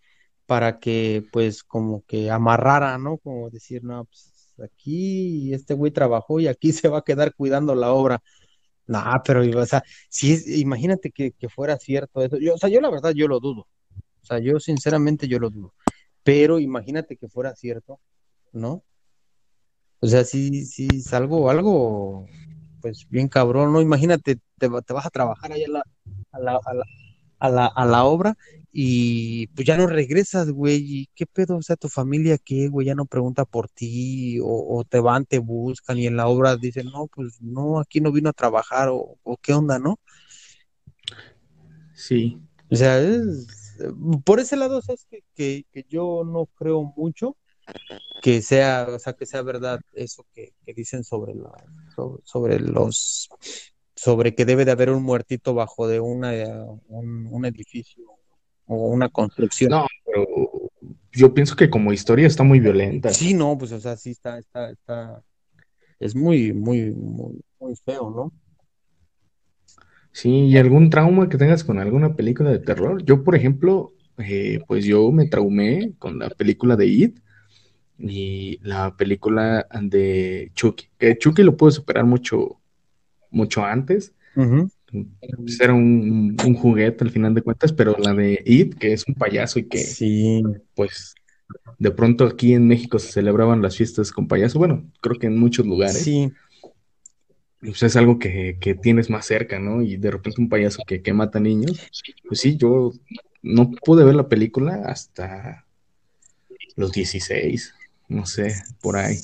[0.47, 3.19] para que pues como que amarrara, ¿no?
[3.19, 7.75] Como decir, no, pues aquí este güey trabajó y aquí se va a quedar cuidando
[7.75, 8.23] la obra.
[8.87, 12.39] No, pero, o sea, si imagínate que, que fuera cierto eso.
[12.39, 13.69] Yo, o sea, yo la verdad, yo lo dudo.
[14.23, 15.75] O sea, yo sinceramente yo lo dudo.
[16.23, 18.01] Pero imagínate que fuera cierto,
[18.53, 18.85] ¿no?
[20.01, 22.27] O sea, si, si es algo,
[22.81, 23.81] pues bien cabrón, ¿no?
[23.81, 25.85] Imagínate, te, te vas a trabajar allá a la,
[26.33, 26.85] a la, a la,
[27.39, 28.37] a la, a la obra
[28.77, 30.79] y pues ya no regresas, güey.
[30.85, 31.57] ¿Y qué pedo?
[31.59, 32.89] O sea, tu familia, ¿qué, güey?
[32.89, 36.57] Ya no pregunta por ti o, o te van, te buscan y en la obra
[36.57, 40.01] dicen, no, pues no, aquí no vino a trabajar o, o qué onda, ¿no?
[41.95, 42.37] Sí,
[42.69, 43.47] O sea, es,
[44.25, 47.37] por ese lado, sabes que, que, que yo no creo mucho
[48.23, 51.53] que sea, o sea, que sea verdad eso que, que dicen sobre, la,
[51.95, 53.29] sobre, sobre los,
[53.95, 56.49] sobre que debe de haber un muertito bajo de una, eh,
[56.89, 58.19] un, un edificio
[58.67, 59.71] o una construcción.
[59.71, 60.27] no, pero
[61.13, 63.11] yo pienso que como historia está muy violenta.
[63.11, 65.23] Sí, no, pues, o sea, sí está, está, está,
[66.01, 68.33] es muy, muy, muy, muy feo, ¿no?
[70.13, 73.05] Sí, ¿y algún trauma que tengas con alguna película de terror?
[73.05, 77.19] Yo, por ejemplo, eh, pues yo me traumé con la película de It
[77.99, 82.61] y la película de Chucky, que Chucky lo pude superar mucho,
[83.31, 84.15] mucho antes.
[84.37, 84.71] Ujú.
[85.37, 89.07] Pues era un, un juguete al final de cuentas, pero la de It, que es
[89.09, 90.43] un payaso y que Sí,
[90.75, 91.15] pues
[91.79, 95.39] de pronto aquí en México se celebraban las fiestas con payaso, bueno, creo que en
[95.39, 96.33] muchos lugares, sí,
[97.61, 99.83] pues es algo que, que tienes más cerca, ¿no?
[99.83, 101.81] Y de repente un payaso que, que mata niños,
[102.27, 102.93] pues sí, yo
[103.43, 105.67] no pude ver la película hasta
[106.77, 107.75] los 16,
[108.09, 109.19] no sé, por ahí.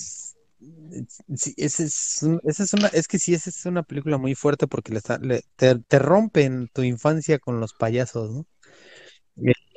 [1.37, 4.93] Sí, ese es, es una, es que sí, esa es una película muy fuerte porque
[4.93, 8.47] le está- le- te, te rompen tu infancia con los payasos, ¿no?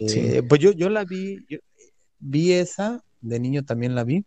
[0.05, 1.59] Sí, Eh, pues yo, yo la vi, yo
[2.19, 4.25] vi esa, de niño también la vi,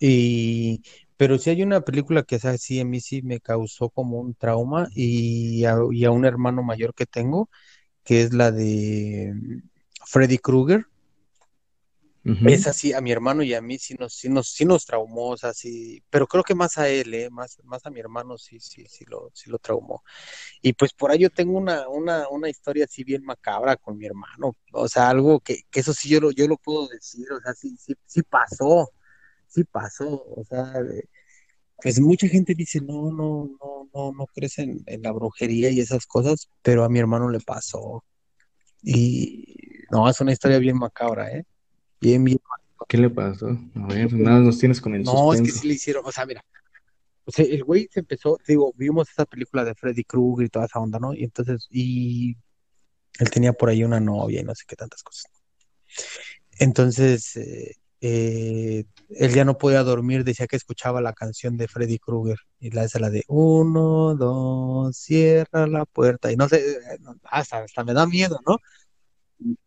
[0.00, 0.82] y,
[1.16, 4.34] pero sí hay una película que esa sí a mí sí me causó como un
[4.34, 7.50] trauma y a, y a un hermano mayor que tengo,
[8.04, 9.34] que es la de
[10.06, 10.86] Freddy Krueger.
[12.28, 12.48] Ujú.
[12.48, 15.30] Esa sí, a mi hermano y a mí sí nos, sí nos, sí nos traumó,
[15.30, 17.30] o sea, sí, pero creo que más a él, ¿eh?
[17.30, 20.02] Más, más a mi hermano sí, sí, sí lo, sí lo traumó.
[20.62, 24.06] Y pues por ahí yo tengo una, una, una historia así bien macabra con mi
[24.06, 27.40] hermano, o sea, algo que, que eso sí yo lo, yo lo puedo decir, o
[27.40, 28.90] sea, sí, sí, sí pasó,
[29.48, 30.74] sí pasó, o sea,
[31.82, 35.80] pues mucha gente dice, no, no, no, no, no crees en, en la brujería y
[35.80, 38.04] esas cosas, pero a mi hermano le pasó.
[38.82, 39.44] Y
[39.90, 41.44] no, es una historia bien macabra, ¿eh?
[42.00, 42.38] Bien, bien.
[42.86, 43.48] ¿Qué le pasó?
[43.48, 46.24] A ver, nada nos tienes con el No, es que sí le hicieron, o sea,
[46.24, 46.44] mira,
[47.24, 50.64] o sea, el güey se empezó, digo, vimos esa película de Freddy Krueger y toda
[50.64, 51.12] esa onda, ¿no?
[51.12, 52.36] Y entonces, y
[53.18, 55.30] él tenía por ahí una novia y no sé qué tantas cosas.
[56.58, 61.98] Entonces, eh, eh, él ya no podía dormir, decía que escuchaba la canción de Freddy
[61.98, 66.98] Krueger y la esa la de uno, dos, cierra la puerta y no sé, eh,
[67.24, 68.56] hasta, hasta me da miedo, ¿no?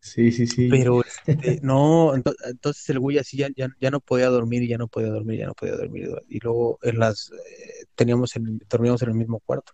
[0.00, 0.68] Sí, sí, sí.
[0.70, 4.78] Pero este, no, ento- entonces el güey así ya, ya, ya no podía dormir ya
[4.78, 6.08] no podía dormir, ya no podía dormir.
[6.28, 9.72] Y luego en las eh, teníamos en, dormíamos en el mismo cuarto.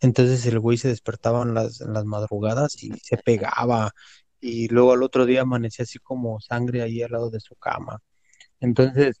[0.00, 3.92] Entonces el güey se despertaba en las, en las madrugadas y se pegaba.
[4.40, 8.00] Y luego al otro día amanecía así como sangre ahí al lado de su cama.
[8.60, 9.20] Entonces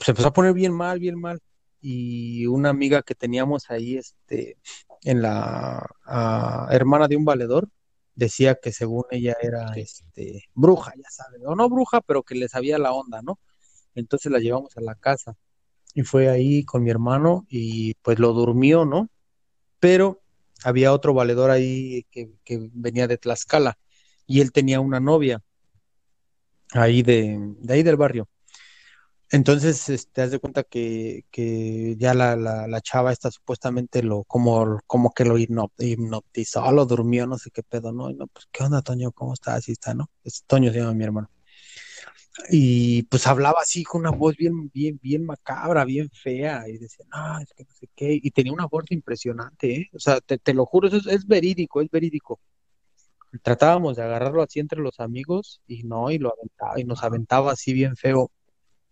[0.00, 1.40] se empezó a poner bien mal, bien mal.
[1.80, 4.56] Y una amiga que teníamos ahí, este,
[5.02, 7.68] en la ah, hermana de un valedor,
[8.14, 12.48] decía que según ella era, este, bruja, ya sabes, o no bruja, pero que le
[12.48, 13.38] sabía la onda, ¿no?
[13.94, 15.36] Entonces la llevamos a la casa
[15.94, 19.08] y fue ahí con mi hermano y pues lo durmió, ¿no?
[19.80, 20.22] Pero
[20.64, 23.78] había otro valedor ahí que, que venía de Tlaxcala
[24.26, 25.42] y él tenía una novia
[26.72, 28.28] ahí de, de ahí del barrio.
[29.30, 34.24] Entonces, este, haz de cuenta que, que ya la, la, la chava esta supuestamente lo,
[34.24, 38.10] como, como que lo hipno- hipnotizó, lo durmió, no sé qué pedo, ¿no?
[38.10, 39.12] Y no, pues, ¿qué onda, Toño?
[39.12, 39.56] ¿Cómo estás?
[39.58, 40.08] Así está, ¿no?
[40.22, 41.30] Es, Toño se llama mi hermano.
[42.50, 47.06] Y pues hablaba así con una voz bien, bien, bien macabra, bien fea, y decía,
[47.12, 49.90] no, es que no sé qué, y tenía una voz impresionante, ¿eh?
[49.94, 52.40] O sea, te, te lo juro, eso es, es verídico, es verídico.
[53.42, 57.52] Tratábamos de agarrarlo así entre los amigos, y no, y lo aventaba, y nos aventaba
[57.52, 58.30] así bien feo.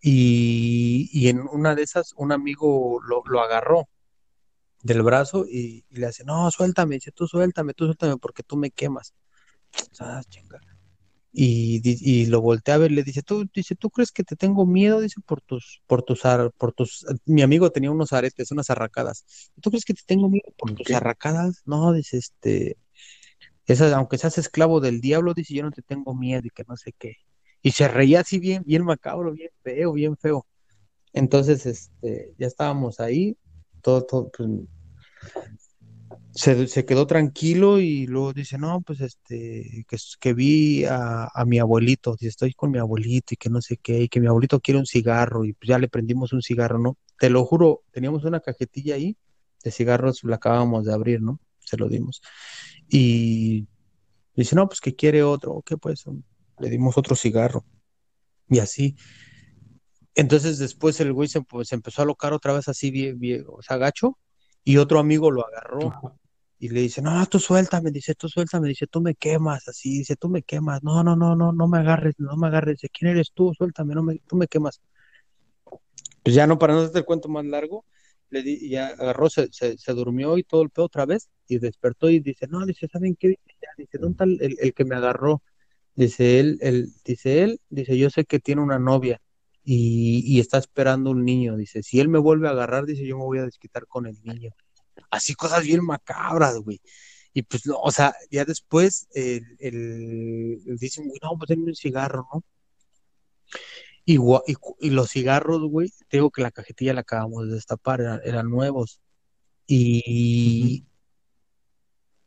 [0.02, 3.88] Y, y en una de esas, un amigo lo, lo agarró
[4.82, 8.56] del brazo y, y le hace, no, suéltame, dice, tú suéltame, tú suéltame, porque tú
[8.56, 9.14] me quemas.
[10.00, 10.60] Ah, chinga.
[11.32, 14.66] Y, y lo voltea a ver, le dice, tú, dice, ¿tú crees que te tengo
[14.66, 15.00] miedo?
[15.00, 19.24] Dice, por tus, por tus, ar- por tus, mi amigo tenía unos aretes, unas arracadas.
[19.62, 21.62] ¿Tú crees que te tengo miedo por tus arracadas?
[21.66, 22.76] No, dice, este,
[23.66, 26.76] Esa, aunque seas esclavo del diablo, dice, yo no te tengo miedo y que no
[26.76, 27.16] sé qué.
[27.62, 30.46] Y se reía así bien, bien macabro, bien feo, bien feo.
[31.12, 33.36] Entonces, este, ya estábamos ahí,
[33.82, 34.48] todo, todo, pues,
[36.34, 41.44] se, se quedó tranquilo y luego dice, no, pues este, que, que vi a, a
[41.44, 44.26] mi abuelito, dice, estoy con mi abuelito y que no sé qué, y que mi
[44.28, 46.96] abuelito quiere un cigarro y pues ya le prendimos un cigarro, ¿no?
[47.18, 49.16] Te lo juro, teníamos una cajetilla ahí
[49.62, 51.38] de cigarros, la acabamos de abrir, ¿no?
[51.60, 52.22] Se lo dimos.
[52.88, 53.66] Y
[54.34, 56.04] dice, no, pues que quiere otro, ¿qué pues?
[56.62, 57.64] Le dimos otro cigarro.
[58.48, 58.96] Y así.
[60.14, 63.44] Entonces después el güey se, pues, se empezó a locar otra vez así, bien, bien,
[63.48, 64.16] o sea, gacho,
[64.62, 66.14] y otro amigo lo agarró Ajá.
[66.60, 70.14] y le dice, no, tú suéltame, dice, tú suéltame, dice, tú me quemas, así, dice,
[70.14, 73.10] tú me quemas, no, no, no, no, no me agarres, no me agarres, dice, ¿quién
[73.10, 73.52] eres tú?
[73.56, 74.80] Suéltame, no me, tú me quemas.
[76.22, 77.84] Pues ya no, para no hacerte el cuento más largo,
[78.30, 81.58] le di, ya agarró, se, se, se durmió y todo el pedo otra vez, y
[81.58, 83.28] despertó y dice, no, dice, ¿saben qué?
[83.28, 85.42] Dice, ya, dice, ¿dónde está el, el- el que me agarró?
[85.94, 89.20] Dice él, él, dice él, dice, yo sé que tiene una novia
[89.64, 93.18] y, y está esperando un niño, dice, si él me vuelve a agarrar, dice, yo
[93.18, 94.50] me voy a desquitar con el niño.
[95.10, 96.80] Así cosas bien macabras, güey.
[97.34, 101.74] Y pues, no, o sea, ya después, el, el, dicen, güey, no, pues denme un
[101.74, 102.44] cigarro, ¿no?
[104.04, 108.00] Y, y, y los cigarros, güey, te digo que la cajetilla la acabamos de destapar,
[108.00, 109.00] eran, eran nuevos.
[109.66, 110.84] Y,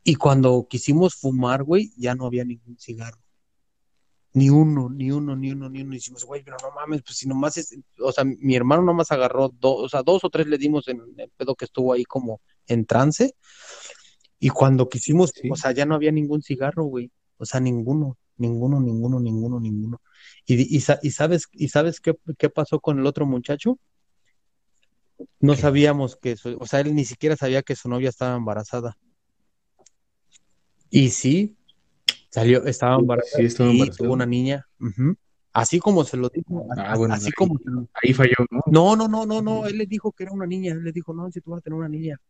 [0.02, 3.25] y cuando quisimos fumar, güey, ya no había ningún cigarro.
[4.38, 5.92] Ni uno, ni uno, ni uno, ni uno.
[5.94, 9.10] Y decimos, güey, pero no mames, pues si nomás es, o sea, mi hermano nomás
[9.12, 12.04] agarró dos, o sea, dos o tres le dimos en el pedo que estuvo ahí
[12.04, 13.34] como en trance.
[14.38, 17.10] Y cuando quisimos, o sea, ya no había ningún cigarro, güey.
[17.38, 20.00] O sea, ninguno, ninguno, ninguno, ninguno, ninguno.
[20.46, 23.78] Y, y, sa- y sabes, y sabes qué, qué pasó con el otro muchacho?
[25.40, 25.60] No ¿qué?
[25.62, 28.96] sabíamos que su, o sea, él ni siquiera sabía que su novia estaba embarazada.
[30.90, 31.55] Y sí,
[32.40, 34.12] salió, estaba embarazada, Sí, estaba sí, tuvo embarazada.
[34.14, 34.66] una niña.
[35.52, 38.34] Así como se lo dijo, Ah, a- bueno, así ahí, como se lo- ahí falló,
[38.50, 38.60] ¿no?
[38.66, 41.14] No, no, no, no, no, él le dijo que era una niña, él le dijo,
[41.14, 42.20] no, si tú vas a tener una niña.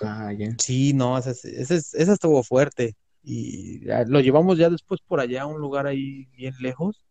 [0.00, 0.54] Ah, ya.
[0.58, 2.96] Sí, no, esa, es- esa, es- esa estuvo fuerte.
[3.22, 7.04] Y ya lo llevamos ya después por allá a un lugar ahí bien lejos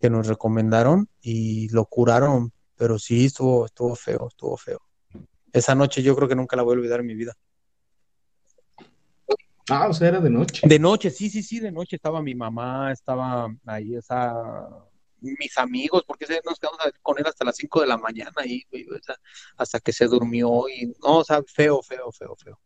[0.00, 4.78] que nos recomendaron y lo curaron, pero sí estuvo, estuvo feo, estuvo feo.
[5.52, 7.34] Esa noche yo creo que nunca la voy a olvidar en mi vida.
[9.68, 10.66] Ah, o sea, era de noche.
[10.66, 14.32] De noche, sí, sí, sí, de noche estaba mi mamá, estaba ahí, o sea,
[15.20, 18.62] mis amigos, porque nos quedamos a- con él hasta las 5 de la mañana ahí,
[18.70, 19.14] güey, o sea,
[19.56, 22.58] hasta que se durmió y no, o sea, feo, feo, feo, feo.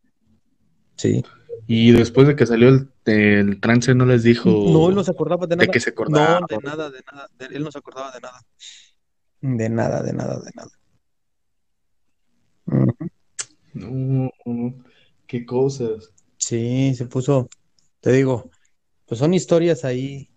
[0.97, 1.25] Sí.
[1.67, 5.11] Y después de que salió el, el trance, no les dijo No, él no se
[5.11, 5.73] acordaba de de nada.
[5.73, 6.41] que se acordaba.
[6.41, 7.29] No, de nada, de nada.
[7.39, 8.41] de- él no se acordaba de nada.
[9.41, 10.71] De nada, de nada, de nada.
[12.67, 12.95] Ujú.
[13.75, 14.85] No, no,
[15.27, 16.13] qué cosas.
[16.47, 17.49] Sí, se puso,
[18.01, 18.51] te digo,
[19.07, 20.29] pues son historias ahí.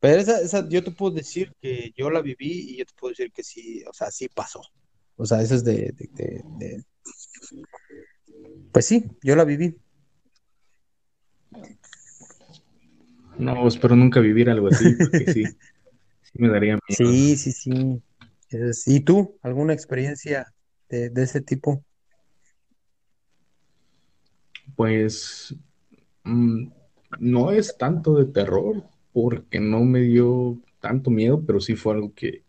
[0.00, 3.10] Pero esa, esa, yo te puedo decir que yo la viví y yo te puedo
[3.10, 4.62] decir que sí, o sea, sí pasó.
[5.16, 6.84] O sea, esa es de, de, de- de-
[8.72, 9.76] Pues sí, yo la viví.
[13.38, 15.44] No, espero nunca vivir algo así, porque sí,
[16.22, 17.12] sí me daría miedo.
[17.12, 18.02] Sí, sí, sí.
[18.86, 19.38] ¿Y tú?
[19.42, 20.54] ¿Alguna experiencia
[20.88, 21.84] de, de ese tipo?
[24.78, 25.56] Pues
[26.22, 26.68] mm,
[27.18, 32.14] no es tanto de terror, porque no me dio tanto miedo, pero sí fue algo
[32.14, 32.44] que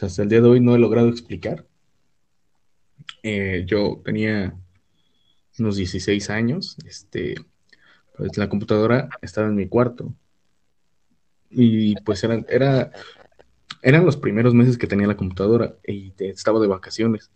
[0.00, 1.66] hasta el día de hoy no he logrado explicar.
[3.24, 4.56] Eh, yo tenía
[5.58, 7.34] unos 16 años, este,
[8.16, 10.14] pues la computadora estaba en mi cuarto
[11.50, 12.92] y pues eran, era,
[13.82, 17.32] eran los primeros meses que tenía la computadora y estaba de vacaciones.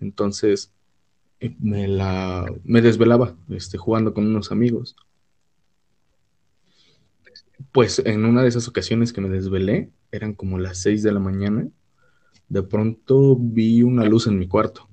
[0.00, 0.70] Entonces
[1.58, 4.96] me la me desvelaba este, jugando con unos amigos.
[7.72, 11.20] Pues en una de esas ocasiones que me desvelé, eran como las 6 de la
[11.20, 11.68] mañana,
[12.48, 14.88] de pronto vi una luz en mi cuarto.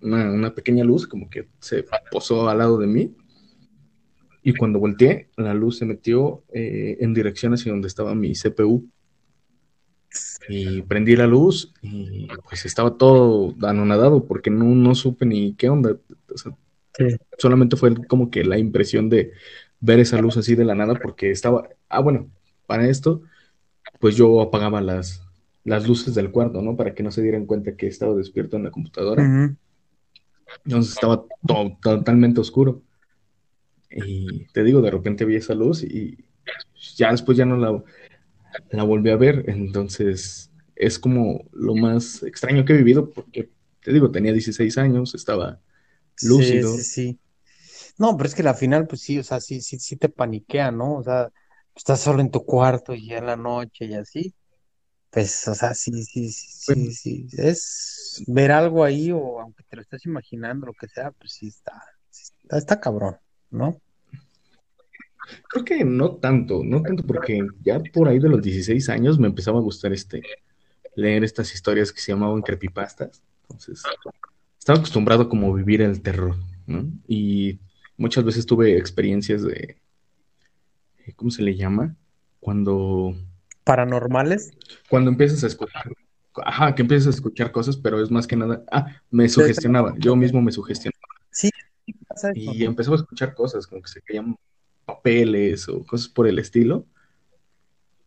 [0.00, 3.14] Una, una pequeña luz como que se posó al lado de mí
[4.42, 8.88] y cuando volteé, la luz se metió eh, en dirección hacia donde estaba mi CPU.
[10.48, 15.68] Y prendí la luz y pues estaba todo anonadado porque no, no supe ni qué
[15.68, 15.96] onda.
[16.32, 16.56] O sea,
[16.98, 17.04] Sí.
[17.38, 19.32] solamente fue como que la impresión de
[19.80, 22.30] ver esa luz así de la nada porque estaba, ah, bueno,
[22.66, 23.22] para esto,
[23.98, 25.22] pues yo apagaba las,
[25.64, 26.76] las luces del cuarto, ¿no?
[26.76, 29.22] Para que no se dieran cuenta que estaba despierto en la computadora.
[30.64, 32.82] Entonces estaba to- totalmente oscuro.
[33.90, 36.16] Y te digo, de repente vi esa luz y
[36.96, 37.82] ya después ya no la,
[38.70, 39.44] la volví a ver.
[39.48, 43.50] Entonces es como lo más extraño que he vivido porque,
[43.82, 45.60] te digo, tenía 16 años, estaba
[46.14, 46.64] Sí, lúcido.
[46.64, 47.20] sí, sí.
[47.98, 50.70] No, pero es que la final, pues sí, o sea, sí, sí, sí te paniquea,
[50.72, 50.96] ¿no?
[50.98, 51.30] O sea,
[51.76, 54.34] estás solo en tu cuarto y ya en la noche y así.
[55.10, 56.30] Pues, o sea, sí, sí,
[56.66, 57.28] Bueno, sí, sí, sí.
[57.38, 61.48] Es ver algo ahí o aunque te lo estés imaginando, lo que sea, pues sí
[61.48, 63.18] está, sí está, está cabrón,
[63.50, 63.80] ¿no?
[65.48, 69.28] Creo que no tanto, no tanto porque ya por ahí de los 16 años me
[69.28, 70.22] empezaba a gustar este,
[70.94, 73.22] leer estas historias que se llamaban creepypastas.
[73.42, 73.82] Entonces,
[74.58, 76.86] estaba acostumbrado como a vivir el terror, ¿no?
[77.06, 77.58] Y
[77.96, 79.76] muchas veces tuve experiencias de,
[81.16, 81.94] ¿cómo se le llama?
[82.40, 83.14] Cuando,
[83.64, 84.50] Paranormales.
[84.88, 85.92] cuando empiezas a escuchar,
[86.44, 90.16] ajá, que empiezas a escuchar cosas, pero es más que nada, ah, me sugestionaba, yo
[90.16, 90.98] mismo me sugestionaba
[91.30, 91.50] Sí,
[91.86, 92.40] sí pasa eso.
[92.52, 94.36] y empezaba a escuchar cosas, como que se caían
[94.96, 96.86] papeles o cosas por el estilo,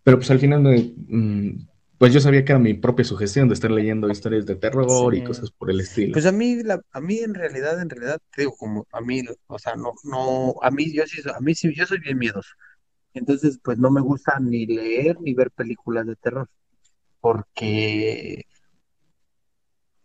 [0.04, 1.68] pero pues al final me, mm,
[1.98, 4.60] pues yo sabía que era mi propia sugestión de estar leyendo historias de Sí.
[4.60, 6.14] terror y cosas por el estilo.
[6.14, 9.24] Pues a mí, la, a mí en realidad, en realidad, te digo, como a mí,
[9.48, 12.50] o sea, no, no, a mí, yo sí, a mí sí, yo soy bien miedoso.
[13.14, 16.48] Entonces, pues no me gusta ni leer ni ver películas de terror,
[17.22, 18.46] porque,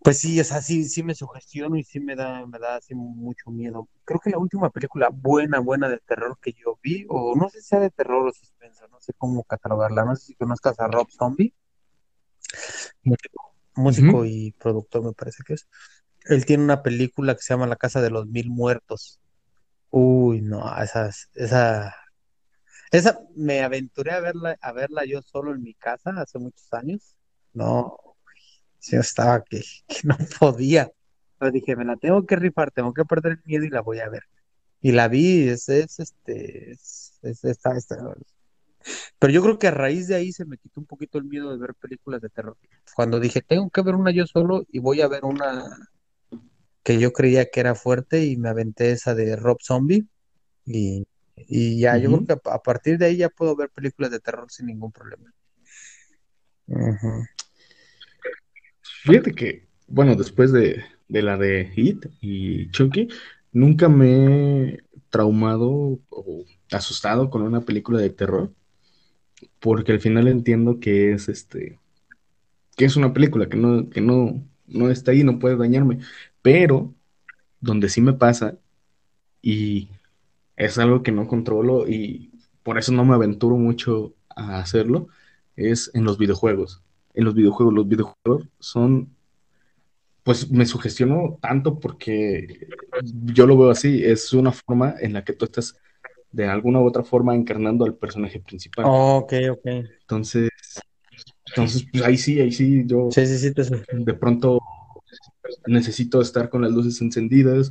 [0.02, 2.94] pues sí, o sea, sí, sí me sugestiono y sí me da, me da así
[2.94, 3.88] mucho miedo.
[4.04, 7.60] Creo que la última película buena, buena de terror que yo vi, o no sé
[7.60, 10.88] si sea de terror o suspenso, no sé cómo catalogarla, no sé si conozcas a
[10.88, 11.54] Rob Zombie,
[13.74, 15.68] músico, y productor me parece que es.
[16.26, 19.20] Él tiene una película que se llama La Casa de los Mil Muertos.
[19.90, 21.94] Uy, no, esa, es- esa,
[22.92, 27.16] esa me aventuré a verla, a verla yo solo en mi casa hace muchos años.
[27.54, 27.96] No,
[28.82, 30.90] yo estaba que, que no podía.
[31.38, 34.00] Pero dije, me la tengo que rifar, tengo que perder el miedo y la voy
[34.00, 34.22] a ver.
[34.82, 38.14] Y la vi, es, es este, es, es- está- está-
[39.18, 41.50] Pero yo creo que a raíz de ahí se me quitó un poquito el miedo
[41.50, 42.56] de ver películas de terror.
[42.94, 45.64] Cuando dije, tengo que ver una yo solo y voy a ver una
[46.82, 50.06] que yo creía que era fuerte y me aventé esa de Rob Zombie
[50.66, 51.06] y,
[51.36, 54.20] y ya, yo creo que a, a partir de ahí ya puedo ver películas de
[54.20, 55.32] terror sin ningún problema.
[56.68, 57.24] Ujú.
[59.02, 63.08] Fíjate que, bueno, después de, de la de It y Chucky,
[63.52, 68.52] nunca me he traumado o asustado con una película de terror,
[69.58, 71.78] porque al final entiendo que es este,
[72.76, 75.98] que es una película que no, que no, no está ahí, no puede dañarme.
[76.42, 76.94] Pero
[77.60, 78.58] donde sí me pasa,
[79.42, 79.88] y
[80.56, 82.30] es algo que no controlo, y
[82.62, 85.08] por eso no me aventuro mucho a hacerlo,
[85.56, 86.82] es en los videojuegos.
[87.20, 89.14] En los videojuegos, los videojuegos son
[90.22, 92.66] pues me sugestionó tanto porque
[93.02, 95.76] yo lo veo así, es una forma en la que tú estás
[96.32, 98.86] de alguna u otra forma encarnando al personaje principal.
[98.88, 99.66] Ok, ok.
[100.00, 100.48] Entonces,
[101.48, 103.52] entonces pues ahí sí, ahí sí, yo Sí, sí, sí,
[103.92, 104.58] de pronto
[105.66, 107.70] necesito estar con las luces encendidas,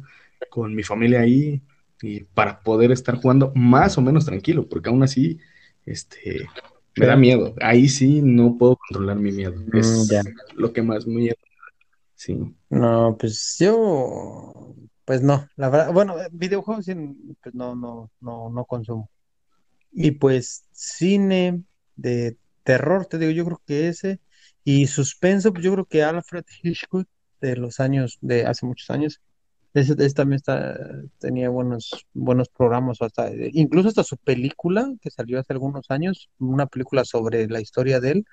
[0.52, 1.60] con mi familia ahí,
[2.04, 5.40] y para poder estar jugando más o menos tranquilo, porque aún así,
[5.88, 6.48] este,
[6.96, 7.56] me da miedo.
[7.62, 9.54] Ahí sí no puedo controlar mi miedo.
[9.56, 10.22] Mm, Es ya.
[10.56, 11.36] lo que más miedo.
[12.16, 12.38] Sí.
[12.70, 14.76] No, pues yo,
[15.06, 19.10] pues no, la verdad, bueno, videojuegos pues no, no, no, no consumo.
[19.92, 21.64] Y pues cine
[21.96, 24.20] de terror, te digo, yo creo que ese.
[24.64, 27.08] Y suspenso, pues yo creo que Alfred Hitchcock
[27.42, 29.22] de los años, de hace muchos años,
[29.74, 30.78] ese, ese también está,
[31.20, 36.66] tenía buenos, buenos programas, hasta, incluso hasta su película que salió hace algunos años, una
[36.66, 38.26] película sobre la historia de él,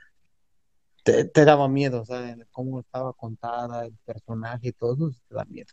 [1.02, 5.44] te, te daba miedo, o sea, cómo estaba contada, el personaje y todo, te da
[5.44, 5.68] miedo.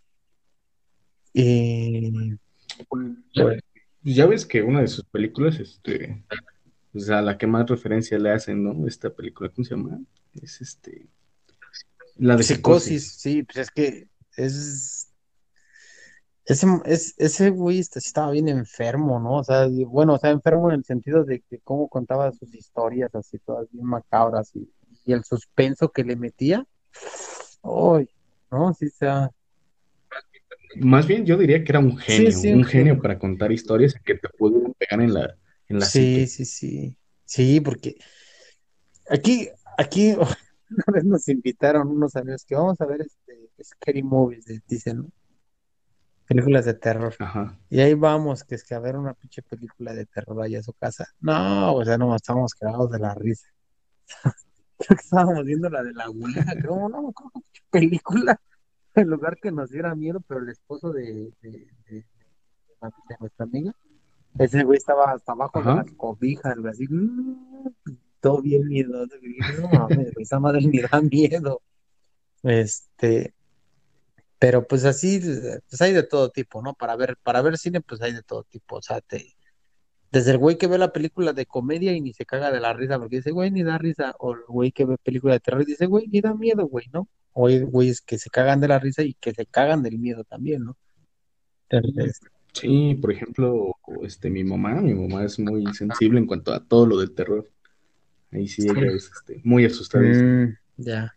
[1.33, 2.35] Y
[2.89, 3.61] Pues,
[4.03, 6.23] ya ves que una de sus películas, este,
[6.93, 8.87] o sea, la que más referencia le hacen, ¿no?
[8.87, 9.99] Esta película, ¿cómo se llama?
[10.41, 11.07] Es este,
[12.17, 13.13] la de psicosis, Psicosis.
[13.13, 15.02] sí, pues es que es
[16.45, 19.37] Ese, es, ese güey este, estaba bien enfermo, ¿no?
[19.39, 23.15] O sea, bueno, o sea, enfermo en el sentido de que cómo contaba sus historias
[23.15, 24.69] así, todas bien macabras y,
[25.05, 26.65] y el suspenso que le metía.
[27.63, 28.09] ¡Ay!
[28.51, 28.73] ¿no?
[28.73, 29.31] Sí, sea,
[30.75, 33.01] Más bien yo diría que era un genio, sí, un un genio genio.
[33.01, 35.35] para contar historias que te pudieran pegar en la,
[35.67, 36.97] en la Sí, sí, sí.
[37.25, 37.95] Sí, porque
[39.09, 40.11] aquí, aquí
[40.69, 45.11] una vez nos invitaron unos amigos que vamos a ver este Scary Movies, dicen, ¿no?
[46.27, 47.13] Películas de terror.
[47.19, 47.57] Ajá.
[47.69, 50.63] Y ahí vamos, que es que a ver una pinche película de terror allá a
[50.63, 51.07] su casa.
[51.19, 53.47] No, o sea, no, estábamos cagados de la risa.
[54.77, 58.41] Creo que estábamos viendo la de la Ouija, creo, no qué pinche película,
[58.95, 63.73] en lugar que nos diera miedo, pero el esposo de, de, de, de nuestra amiga,
[64.39, 65.83] ese güey estaba hasta abajo de Ajá.
[65.83, 67.35] las cobijas, güey, así, mm,
[68.19, 69.15] todo bien miedoso.
[69.61, 71.61] No esa madre ni da miedo.
[72.41, 73.33] Este,
[74.43, 75.21] Pero pues así,
[75.69, 76.73] pues hay de todo tipo, ¿no?
[76.73, 78.75] Para ver, para ver cine, pues hay de todo tipo.
[78.75, 79.37] O sea, te,
[80.11, 82.73] desde el güey que ve la película de comedia y ni se caga de la
[82.73, 84.13] risa porque dice, güey, ni da risa.
[84.19, 86.87] O el güey que ve película de terror y dice, güey, ni da miedo, güey,
[86.91, 87.07] ¿no?
[87.31, 90.25] O hay güeyes que se cagan de la risa y que se cagan del miedo
[90.25, 90.77] también, ¿no?
[91.69, 92.19] Entonces,
[92.51, 96.85] Sí, por ejemplo, este, mi mamá, mi mamá es muy sensible en cuanto a todo
[96.85, 97.49] lo del terror.
[98.29, 100.03] Ahí sí, ella es este, muy asustada.
[100.03, 101.15] mm, ya.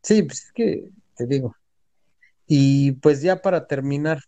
[0.00, 1.56] Sí, pues es que te digo.
[2.46, 4.20] Y pues ya para terminar,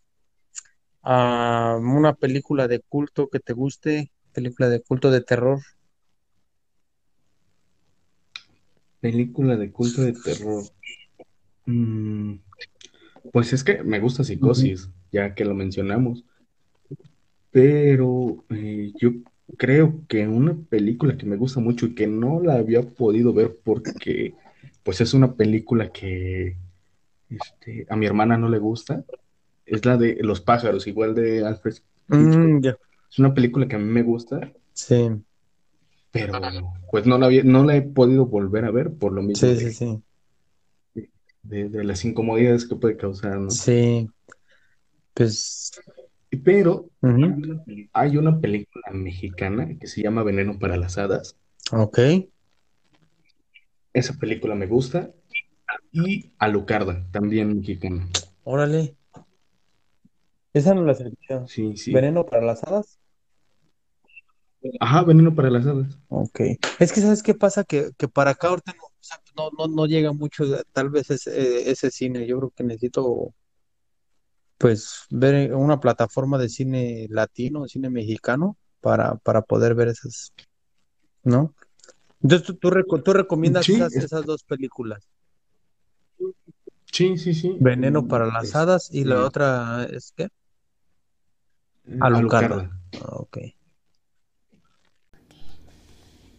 [1.03, 5.61] ah, una película de culto que te guste, película de culto de terror.
[9.01, 10.65] Película de culto de terror.
[11.67, 12.35] Mm,
[13.33, 16.25] pues es que me gusta Psicosis, ya que lo mencionamos.
[17.51, 19.12] Pero eh, yo
[19.57, 23.57] creo que una película que me gusta mucho y que no la había podido ver
[23.62, 24.35] porque
[24.83, 26.57] pues es una película que
[27.31, 29.05] este, a mi hermana no le gusta,
[29.66, 31.75] es la de Los pájaros, igual de Alfred.
[32.09, 32.66] Mm.
[32.66, 35.09] Es una película que a mí me gusta, Sí,
[36.11, 36.33] pero
[36.91, 39.55] pues no la había- no la he podido volver a ver por lo mismo sí,
[39.64, 40.03] de, sí.
[41.43, 43.51] de- de las incomodidades que puede causar, ¿no?
[43.51, 44.09] Sí,
[45.14, 45.72] pues,
[46.43, 46.89] Pero
[47.93, 51.37] hay una película mexicana que se llama Veneno para las Hadas.
[51.70, 51.99] Ok,
[53.93, 55.12] Esa película me gusta.
[55.93, 58.09] Y Alucarda, también mexicana.
[58.45, 58.97] órale.
[60.53, 61.16] Esa no la escuché.
[61.47, 61.93] Sí, sí.
[61.93, 62.99] ¿Veneno para las hadas?
[64.81, 65.99] Ajá, Veneno para las Hadas.
[66.09, 66.41] Ok.
[66.79, 67.64] Es que, ¿sabes qué pasa?
[67.64, 70.89] Que, que para acá ahorita no, o sea, no, no, no llega mucho, eh, tal
[70.89, 72.27] vez ese, ese cine.
[72.27, 73.35] Yo creo que necesito,
[74.57, 80.33] pues, ver una plataforma de cine latino, cine mexicano, para, para poder ver esas,
[81.25, 81.55] ¿no?
[82.22, 82.70] Entonces, tú, tú,
[83.03, 85.07] tú recomiendas Sí, esas, es- esas dos películas.
[86.95, 87.57] Sí, sí, sí.
[87.61, 90.28] Veneno para las hadas y la otra es ¿qué?
[92.01, 92.47] Alucarda.
[92.47, 92.80] Alucarda.
[93.03, 93.38] Ok.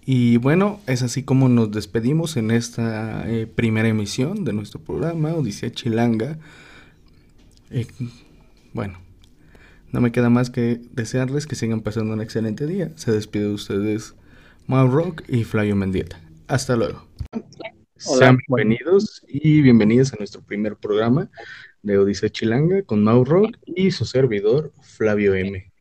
[0.06, 5.34] Y bueno, es así como nos despedimos en esta eh, primera emisión de nuestro programa,
[5.34, 6.38] Odisea Chilanga.
[7.72, 7.88] Eh,
[8.74, 9.00] bueno,
[9.92, 12.92] no me queda más que desearles que sigan pasando un excelente día.
[12.96, 14.14] Se despide de ustedes
[14.68, 16.20] Mau Rock y Flavio Mendieta.
[16.48, 17.08] Hasta luego.
[18.04, 18.70] Hola, Sean bueno.
[18.70, 21.30] bienvenidos y bienvenidas a nuestro primer programa
[21.82, 25.72] de Odisea Chilanga con Mau Rock y su servidor Flavio M.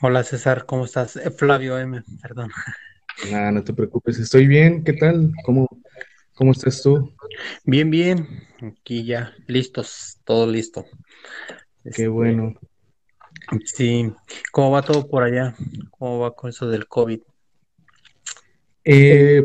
[0.00, 1.16] Hola César, ¿cómo estás?
[1.16, 2.50] Eh, Flavio M, perdón.
[3.30, 4.84] Nada, no te preocupes, estoy bien.
[4.84, 5.32] ¿Qué tal?
[5.44, 5.68] ¿Cómo,
[6.34, 7.12] cómo estás tú?
[7.64, 8.26] Bien, bien.
[8.62, 10.86] Aquí ya, listos, todo listo.
[11.82, 12.54] Qué Este, bueno.
[13.66, 14.12] sí,
[14.50, 15.54] ¿cómo va todo por allá?
[15.90, 17.20] ¿Cómo va con eso del COVID?
[18.84, 19.44] Eh,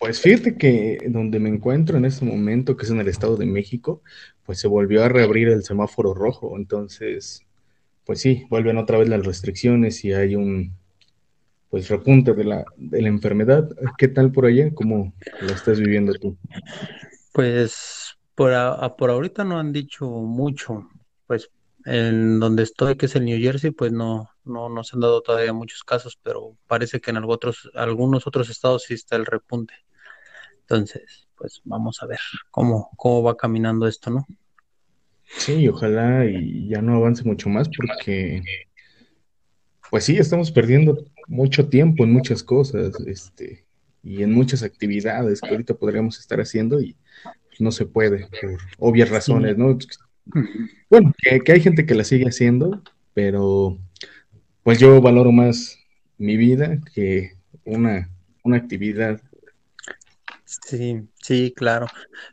[0.00, 3.46] pues fíjate que donde me encuentro en este momento, que es en el Estado de
[3.46, 4.02] México,
[4.46, 6.56] pues se volvió a reabrir el semáforo rojo.
[6.56, 7.46] Entonces,
[8.06, 10.72] pues sí, vuelven otra vez las restricciones y hay un
[11.70, 13.68] pues repunte de la, de la enfermedad.
[13.98, 14.74] ¿Qué tal por allá?
[14.74, 16.36] ¿Cómo lo estás viviendo tú?
[17.32, 20.88] Pues por, a- a- por ahorita no han dicho mucho.
[21.26, 21.50] Pues
[21.84, 25.22] en donde estoy, que es el New Jersey, pues no, no, no se han dado
[25.22, 29.26] todavía muchos casos, pero parece que en algo otros, algunos otros estados sí está el
[29.26, 29.74] repunte.
[30.70, 32.20] Entonces, pues vamos a ver
[32.52, 34.24] cómo, cómo va caminando esto, ¿no?
[35.24, 38.42] Sí, ojalá y ya no avance mucho más porque,
[39.90, 43.64] pues sí, estamos perdiendo mucho tiempo en muchas cosas, este,
[44.02, 46.96] y en muchas actividades que ahorita podríamos estar haciendo y
[47.58, 49.76] no se puede por obvias razones, ¿no?
[50.88, 53.76] Bueno, que, que hay gente que la sigue haciendo, pero
[54.62, 55.78] pues yo valoro más
[56.16, 57.32] mi vida que
[57.64, 58.08] una,
[58.42, 59.20] una actividad.
[60.50, 61.86] Sí, sí, claro.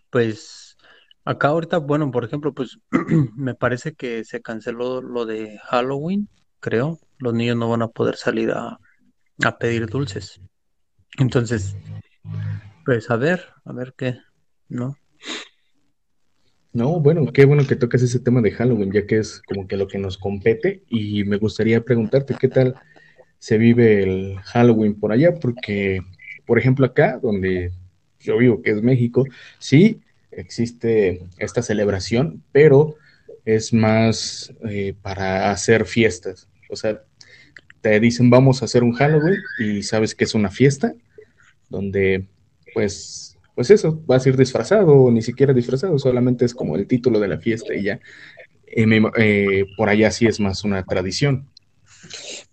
[0.09, 0.75] Pues
[1.23, 2.79] acá ahorita, bueno, por ejemplo, pues
[3.35, 6.27] me parece que se canceló lo de Halloween,
[6.59, 6.99] creo.
[7.19, 8.79] Los niños no van a poder salir a,
[9.43, 10.41] a pedir dulces.
[11.19, 11.75] Entonces,
[12.85, 14.17] pues a ver, a ver qué,
[14.67, 14.97] ¿no?
[16.73, 19.77] No, bueno, qué bueno que tocas ese tema de Halloween, ya que es como que
[19.77, 22.75] lo que nos compete y me gustaría preguntarte qué tal
[23.39, 26.01] se vive el Halloween por allá, porque,
[26.45, 27.71] por ejemplo, acá donde
[28.19, 29.25] yo vivo, que es México,
[29.59, 30.01] sí
[30.31, 32.95] existe esta celebración, pero
[33.45, 36.47] es más eh, para hacer fiestas.
[36.69, 37.01] O sea,
[37.81, 40.93] te dicen vamos a hacer un Halloween y sabes que es una fiesta
[41.69, 42.27] donde,
[42.73, 47.19] pues, pues eso, vas a ir disfrazado ni siquiera disfrazado, solamente es como el título
[47.19, 47.99] de la fiesta y ya.
[48.67, 51.47] Eh, por allá sí es más una tradición.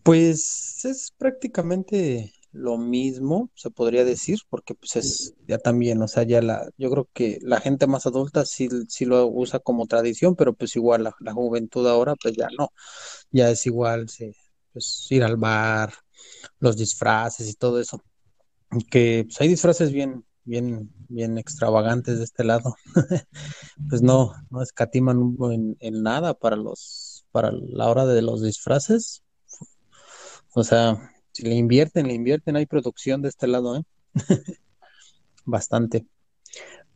[0.03, 6.23] Pues es prácticamente lo mismo, se podría decir, porque pues es ya también, o sea,
[6.25, 10.37] ya la, yo creo que la gente más adulta sí, sí lo usa como tradición,
[10.37, 12.73] pero pues igual la, la juventud ahora pues ya no,
[13.33, 14.33] ya es igual, sí,
[14.73, 15.95] pues ir al bar,
[16.61, 18.03] los disfraces y todo eso,
[18.91, 22.77] que pues hay disfraces bien, bien, bien extravagantes de este lado,
[23.89, 29.23] pues no, no escatiman en, en nada para los, para la hora de los disfraces,
[30.55, 33.83] o sea, si le invierten, le invierten, hay producción de este lado, ¿eh?
[35.45, 36.07] Bastante.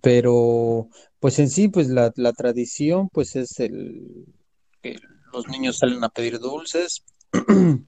[0.00, 4.26] Pero, pues en sí, pues la, tradición, pues es el
[4.80, 4.96] que
[5.32, 7.04] los niños salen a pedir dulces,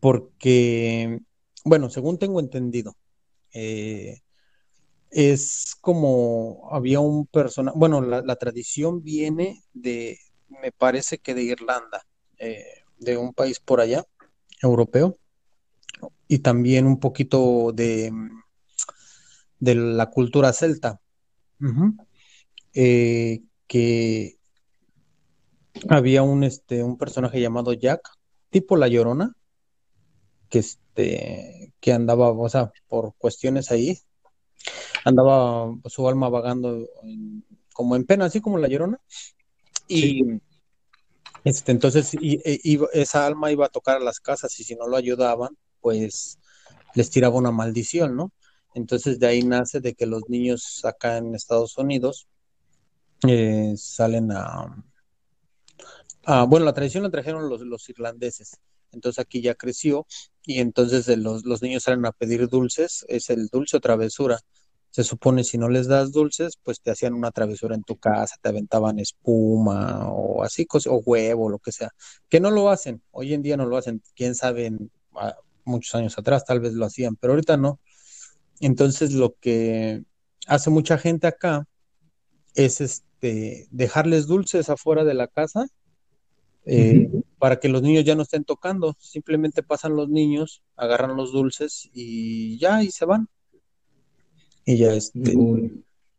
[0.00, 1.20] porque,
[1.64, 2.94] bueno, según tengo entendido,
[3.54, 4.20] eh,
[5.10, 10.18] es como había un personaje, bueno, la, la, tradición viene de,
[10.48, 12.06] me parece que de Irlanda,
[12.38, 14.04] eh, de un país por allá,
[14.64, 15.18] europeo
[16.26, 18.12] y también un poquito de,
[19.60, 21.00] de la cultura celta,
[22.72, 24.36] eh, que
[25.88, 28.10] había un, este, un personaje llamado Jack,
[28.50, 29.34] tipo La Llorona,
[30.48, 33.98] que, este, que andaba, o sea, por cuestiones ahí,
[35.04, 36.88] andaba su alma vagando
[37.72, 39.00] como en pena, así como La Llorona,
[39.88, 40.40] y...
[41.44, 44.88] Este, entonces y, y, esa alma iba a tocar a las casas y si no
[44.88, 46.38] lo ayudaban, pues
[46.94, 48.32] les tiraba una maldición, ¿no?
[48.74, 52.26] Entonces de ahí nace de que los niños acá en Estados Unidos
[53.28, 54.84] eh, salen a,
[56.46, 58.58] Bueno, la tradición la trajeron los, irlandeses,
[58.90, 60.06] entonces aquí ya creció
[60.46, 64.40] y entonces los, los niños salen a pedir dulces, es el dulce o travesura
[64.94, 68.36] se supone si no les das dulces, pues te hacían una travesura en tu casa,
[68.40, 71.90] te aventaban espuma o así, o huevo, lo que sea.
[72.28, 74.70] Que no lo hacen, hoy en día no lo hacen, quién sabe,
[75.64, 77.80] muchos años atrás tal vez lo hacían, pero ahorita no.
[78.60, 80.04] Entonces lo que
[80.46, 81.66] hace mucha gente acá
[82.54, 85.66] es este dejarles dulces afuera de la casa
[86.66, 87.24] eh, uh -huh.
[87.40, 88.94] para que los niños ya no estén tocando.
[89.00, 93.28] Simplemente pasan los niños, agarran los dulces y ya, y se van.
[94.64, 95.36] Y ya este.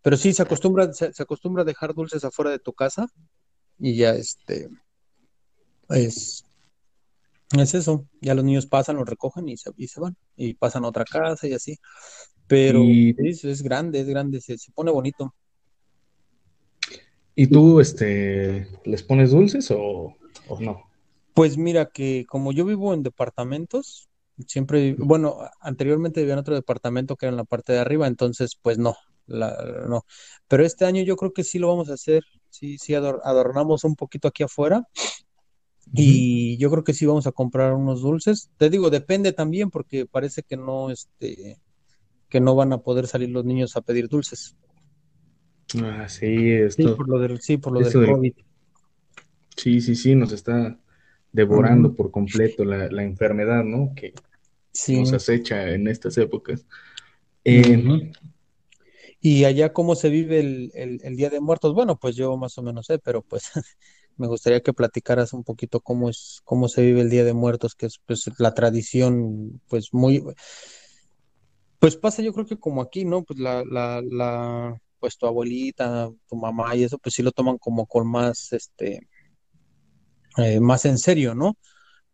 [0.02, 3.08] Pero sí, se acostumbra, se, se, acostumbra a dejar dulces afuera de tu casa.
[3.80, 4.70] Y ya este.
[5.90, 6.44] Es.
[7.58, 8.06] Es eso.
[8.22, 10.16] Ya los niños pasan, los recogen y se, y se van.
[10.36, 11.78] Y pasan a otra casa y así.
[12.48, 13.16] Pero y...
[13.18, 15.34] es, es, grande, es grande, se, se, pone bonito.
[17.36, 20.16] ¿Y tú este, les pones dulces o,
[20.48, 20.84] o no?
[21.34, 24.08] Pues mira que como yo vivo en departamentos,
[24.48, 28.58] Siempre, bueno, anteriormente vivía en otro departamento que era en la parte de arriba, entonces
[28.62, 28.96] pues no,
[29.28, 30.06] la, no.
[30.48, 33.96] Pero este año yo creo que sí lo vamos a hacer, sí, sí adornamos un
[33.96, 34.88] poquito aquí afuera
[35.94, 38.50] y yo creo que sí vamos a comprar unos dulces.
[38.58, 41.58] Te digo, depende también porque parece que no, este,
[42.30, 44.56] que no van a poder salir los niños a pedir dulces.
[45.82, 46.90] Ah, sí, esto.
[46.90, 48.34] Sí, por lo del, sí, por lo del COVID.
[49.56, 50.78] Sí, sí, sí, nos está
[51.36, 51.96] devorando uh -huh.
[51.96, 53.94] por completo la, la, enfermedad, ¿no?
[53.96, 54.14] Que
[54.72, 55.00] sí.
[55.00, 56.66] nos acecha en estas épocas.
[57.44, 58.18] Eh, uh -huh.
[59.20, 61.74] ¿Y allá cómo se vive el, el, el, Día de Muertos?
[61.74, 63.52] Bueno, pues yo más o menos sé, pero pues
[64.18, 67.76] me gustaría que platicaras un poquito cómo es, cómo se vive el Día de Muertos,
[67.76, 70.24] que es pues la tradición, pues muy,
[71.80, 73.24] pues pasa yo creo que como aquí, ¿no?
[73.24, 77.58] Pues la, la, la pues tu abuelita, tu mamá y eso, pues sí lo toman
[77.58, 79.08] como con más, este,
[80.38, 81.58] eh, más en serio, ¿no?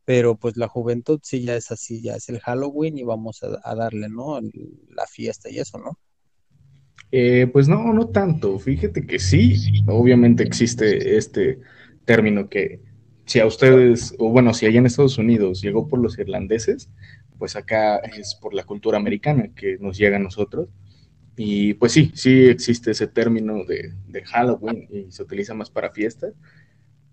[0.05, 3.75] Pero pues la juventud sí ya es así, ya es el Halloween y vamos a,
[3.75, 4.39] darle, ¿no?
[4.89, 5.97] La fiesta y eso, ¿no?
[7.11, 8.57] Eh, pues no, no tanto.
[8.59, 11.59] Fíjate que sí, obviamente existe este
[12.05, 12.81] término que
[13.25, 16.89] si a ustedes, o bueno, si allá en Estados Unidos llegó por los irlandeses,
[17.37, 20.69] pues acá es por la cultura americana que nos llega a nosotros.
[21.37, 26.33] Y pues sí, sí existe ese término de Halloween y se utiliza más para fiestas.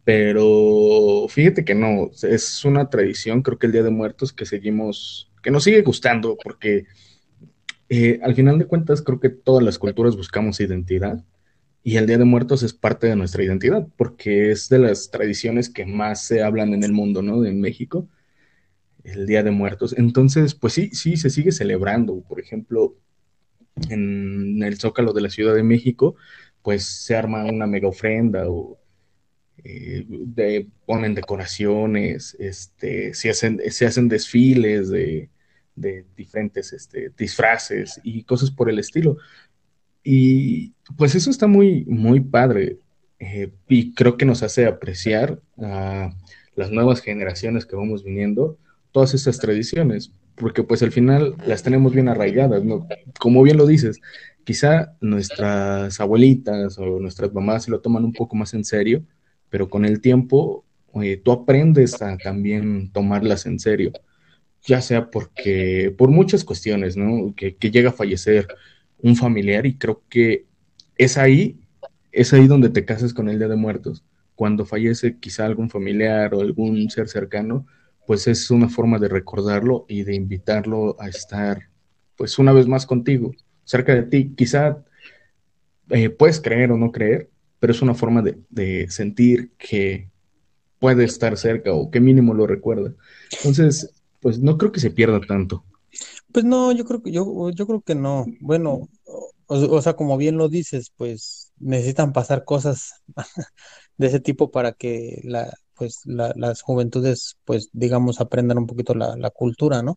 [0.09, 5.31] Pero fíjate que no, es una tradición, creo que el Día de Muertos que seguimos,
[5.43, 6.87] que nos sigue gustando, porque
[7.91, 11.23] eh, al final de cuentas creo que todas las culturas buscamos identidad
[11.83, 15.69] y el Día de Muertos es parte de nuestra identidad, porque es de las tradiciones
[15.69, 17.45] que más se hablan en el mundo, ¿no?
[17.45, 18.09] En México,
[19.05, 19.95] el Día de Muertos.
[19.99, 22.23] Entonces, pues sí, sí, se sigue celebrando.
[22.23, 22.97] Por ejemplo,
[23.91, 26.17] en el Zócalo de la Ciudad de México,
[26.63, 28.78] pues se arma una mega ofrenda o
[29.65, 35.31] eh, de, ponen decoraciones, este, se, hacen, se hacen desfiles de,
[35.75, 39.17] de diferentes este, disfraces y cosas por el estilo.
[40.03, 42.79] Y pues eso está muy, muy padre
[43.19, 46.15] eh, y creo que nos hace apreciar a
[46.55, 48.59] las nuevas generaciones que vamos viniendo
[48.93, 50.13] todas estas tradiciones.
[50.35, 52.87] porque pues al final las tenemos bien arraigadas, ¿no?
[53.19, 54.01] Como bien lo dices,
[54.45, 59.03] quizá nuestras abuelitas o nuestras mamás se lo toman un poco más en serio,
[59.51, 60.65] pero con el tiempo
[61.23, 63.93] tú aprendes a también tomarlas en serio,
[64.67, 67.35] ya sea porque por muchas cuestiones, ¿no?
[67.37, 68.49] Que, que llega a fallecer
[69.01, 70.47] un familiar y creo que
[70.97, 71.61] es ahí,
[72.11, 74.05] es ahí donde te casas con el Día de Muertos.
[74.35, 77.67] Cuando fallece quizá algún familiar o algún ser cercano,
[78.07, 81.69] pues es una forma de recordarlo y de invitarlo a estar,
[82.17, 83.33] pues una vez más contigo,
[83.65, 84.33] cerca de ti.
[84.35, 84.83] Quizá
[85.91, 87.31] eh, puedes creer o no creer,
[87.61, 90.11] pero es una forma de, de, sentir que
[90.79, 92.95] puede estar cerca o que mínimo lo recuerda.
[93.33, 95.65] Entonces, pues no creo que se pierda tanto.
[96.33, 98.27] Pues no, yo creo que yo, yo creo que no.
[98.41, 98.89] Bueno,
[99.47, 103.03] o, sea, como bien lo dices, pues necesitan pasar cosas
[103.97, 109.17] de ese tipo para que la, pues las juventudes, pues digamos, aprendan un poquito la,
[109.17, 109.97] la cultura, ¿no?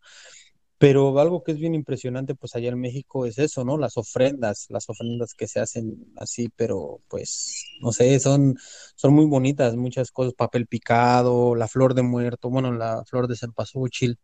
[0.81, 3.77] Pero algo que es bien impresionante, pues allá en México es eso, ¿no?
[3.77, 8.57] Las ofrendas, las ofrendas que se hacen así, pero pues, no sé, son,
[8.95, 13.35] son muy bonitas, muchas cosas, papel picado, la flor de muerto, bueno, la flor de
[13.35, 14.17] cempasúchil,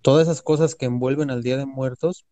[0.00, 2.24] todas esas cosas que envuelven al Día de Muertos.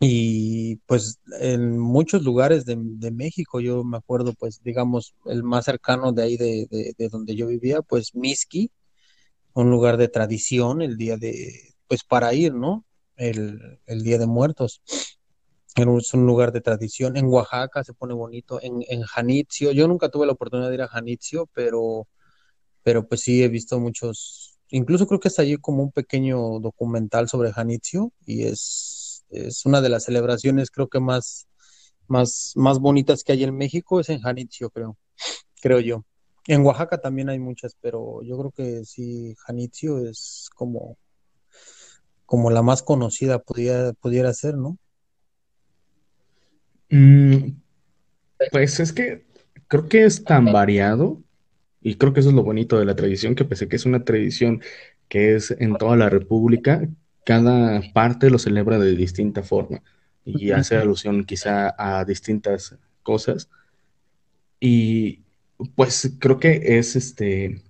[0.00, 2.76] Y pues en muchos lugares de,
[3.12, 6.66] México, yo me acuerdo, pues digamos, el más cercano de ahí de,
[6.96, 8.70] de, donde yo vivía, pues Miski,
[9.52, 12.84] un lugar de tradición, el día de, pues para ir, ¿no?
[13.16, 14.82] El, Día de Muertos.
[15.76, 17.16] Es un lugar de tradición.
[17.16, 18.60] En Oaxaca se pone bonito.
[18.62, 19.02] En, en
[19.50, 22.06] yo nunca tuve la oportunidad de ir a Janitzio, pero,
[22.82, 27.28] pero pues sí he visto muchos incluso creo que está allí como un pequeño documental
[27.28, 31.46] sobre Janitzio y es, es una de las celebraciones creo que más,
[32.08, 34.96] más, más bonitas que hay en México, es en Janitzio, creo,
[35.60, 36.04] creo yo.
[36.46, 40.98] En Oaxaca también hay muchas, pero yo creo que sí, Janitzio es como,
[42.26, 44.78] como la más conocida pudiera, pudiera ser, ¿no?
[46.90, 47.56] Mm,
[48.50, 49.24] pues es que
[49.68, 51.22] creo que es tan variado
[51.80, 54.04] y creo que eso es lo bonito de la tradición, que pese que es una
[54.04, 54.62] tradición
[55.08, 56.88] que es en toda la República,
[57.24, 59.82] cada parte lo celebra de distinta forma
[60.24, 63.50] y hace alusión quizá a distintas cosas.
[64.60, 65.22] Y
[65.74, 67.62] pues creo que es este,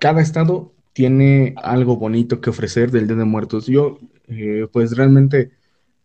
[0.00, 3.66] cada estado tiene algo bonito que ofrecer del Día de Muertos.
[3.66, 5.50] Yo eh, pues realmente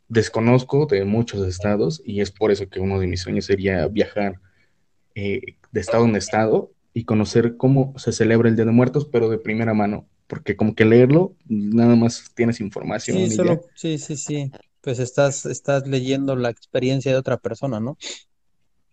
[0.09, 4.41] desconozco de muchos estados y es por eso que uno de mis sueños sería viajar
[5.15, 9.29] eh, de estado en estado y conocer cómo se celebra el Día de Muertos, pero
[9.29, 13.17] de primera mano, porque como que leerlo, nada más tienes información.
[13.17, 13.37] Sí,
[13.75, 14.51] sí, sí, sí.
[14.81, 17.97] Pues estás, estás leyendo la experiencia de otra persona, ¿no?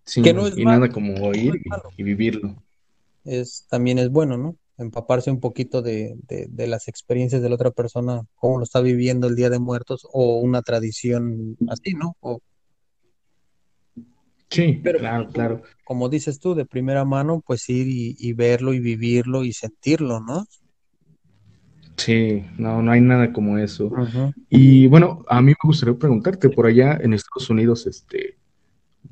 [0.05, 1.61] Sí, que no es y nada como oír
[1.96, 2.55] y, vivirlo.
[3.24, 4.55] Es, también es bueno, ¿no?
[4.78, 9.26] Empaparse un poquito de, de, las experiencias de la otra persona, cómo lo está viviendo
[9.26, 12.16] el Día de Muertos o una tradición así, ¿no?
[12.20, 12.40] O
[14.50, 15.62] Sí, Pero, claro, claro.
[15.84, 20.46] Como dices tú, de primera mano, pues ir y, verlo y vivirlo y sentirlo, ¿no?
[21.96, 23.90] Sí, no, no hay nada como eso.
[24.48, 28.38] Y bueno, a mí me gustaría preguntarte, por allá en Estados Unidos, este,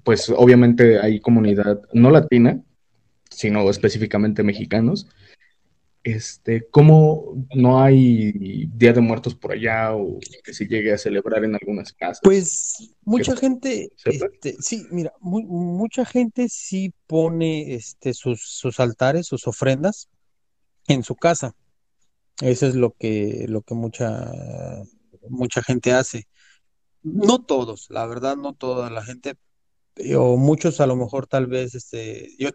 [0.05, 2.63] pues obviamente hay comunidad no latina,
[3.29, 5.09] sino específicamente mexicanos
[6.07, 11.43] este, ¿cómo no hay Día de Muertos por allá o que se llegue a celebrar
[11.43, 12.21] en algunas casas?
[12.23, 19.49] Pues mucha gente, este, sí, mira, mucha gente sí pone este, sus, sus, altares, sus
[19.49, 20.09] ofrendas
[20.87, 21.57] en su casa.
[22.41, 24.31] Eso es lo que, lo que mucha,
[25.29, 26.29] mucha gente hace.
[27.03, 29.35] No todos, la verdad, no toda la gente,
[30.17, 32.51] o muchos a lo mejor tal vez, este, yo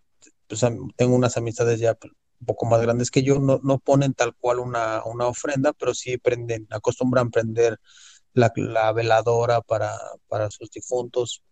[0.48, 0.62] pues,
[0.96, 1.98] tengo unas amistades ya
[2.42, 5.94] un poco más grandes que yo, no, no ponen tal cual una, una, ofrenda, pero
[5.94, 7.80] sí prenden, acostumbran prender
[8.34, 11.44] la, la veladora para, para, sus difuntos.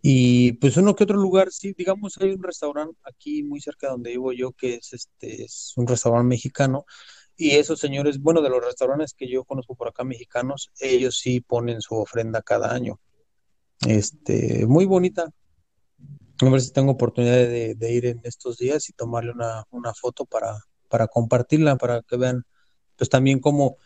[0.00, 3.92] Y pues uno que otro lugar, sí, digamos, hay un restaurante aquí muy cerca de
[3.92, 6.86] donde vivo yo, que es este, es un restaurante mexicano,
[7.36, 11.40] y esos señores, bueno, de los restaurantes que yo conozco por acá mexicanos, ellos sí
[11.40, 13.00] ponen su ofrenda cada año.
[13.86, 15.30] Este, muy bonita,
[16.48, 20.58] a ver si tengo oportunidad de, ir en estos días y tomarle una, foto para,
[20.88, 22.44] para compartirla, para que vean,
[22.96, 23.76] pues también cómo,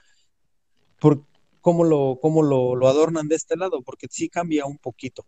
[1.01, 1.25] por,
[1.61, 5.27] cómo, lo, cómo lo, adornan de este lado, porque sí cambia un poquito.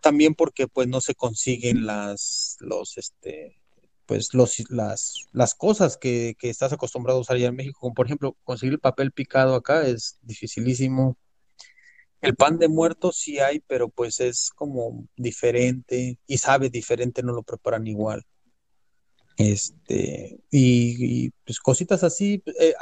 [0.00, 3.60] también porque pues no se consiguen las, los, este,
[4.06, 7.94] pues los, las, las cosas que, que estás acostumbrado a usar allá en México, como
[7.94, 11.16] por ejemplo conseguir el papel picado acá es dificilísimo
[12.20, 17.32] el pan de muerto sí hay, pero pues es como diferente y sabe diferente, no
[17.32, 18.24] lo preparan igual.
[19.36, 22.74] Este, y, pues cositas así, eh,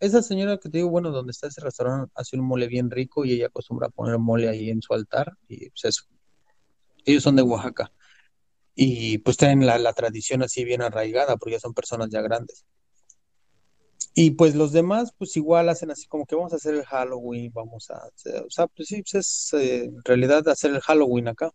[0.00, 3.24] esa señora que te digo, bueno, donde está ese restaurante hace un mole bien rico
[3.24, 6.04] y ella acostumbra a poner mole ahí en su altar y pues eso.
[7.04, 7.92] Ellos son de Oaxaca
[8.74, 12.64] y pues tienen la, la tradición así bien arraigada porque ya son personas ya grandes.
[14.22, 17.50] Y pues los demás, pues igual hacen así como que vamos a hacer el Halloween,
[17.54, 18.06] vamos a
[18.46, 21.50] o sea, pues sí, pues es eh, en realidad hacer el Halloween acá.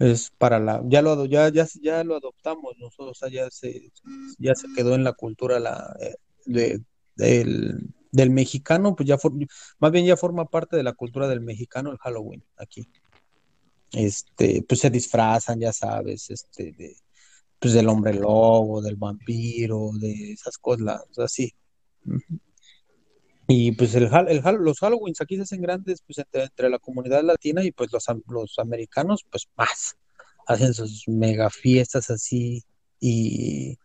[0.00, 3.92] Es para la, ya lo, ya, ya, ya lo adoptamos nosotros, o sea, ya se,
[4.38, 6.80] ya se quedó en la cultura la, eh, de,
[7.14, 9.32] del, del mexicano, pues ya, for-
[9.78, 12.88] más bien ya forma parte de la cultura del mexicano el Halloween aquí.
[13.92, 16.96] Este, pues se disfrazan, ya sabes, este, de,
[17.62, 21.54] pues del hombre lobo, del vampiro, de esas cosas, así.
[23.46, 27.22] Y pues el, el, los Halloweens aquí se hacen grandes pues entre, entre la comunidad
[27.22, 29.96] latina y pues los, los americanos pues más.
[30.48, 32.64] Hacen sus mega fiestas así
[32.98, 33.78] y,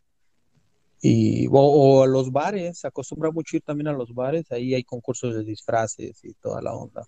[1.00, 4.84] y o, a los bares, se acostumbra mucho ir también a los bares, ahí hay
[4.84, 7.08] concursos de disfraces y toda la onda.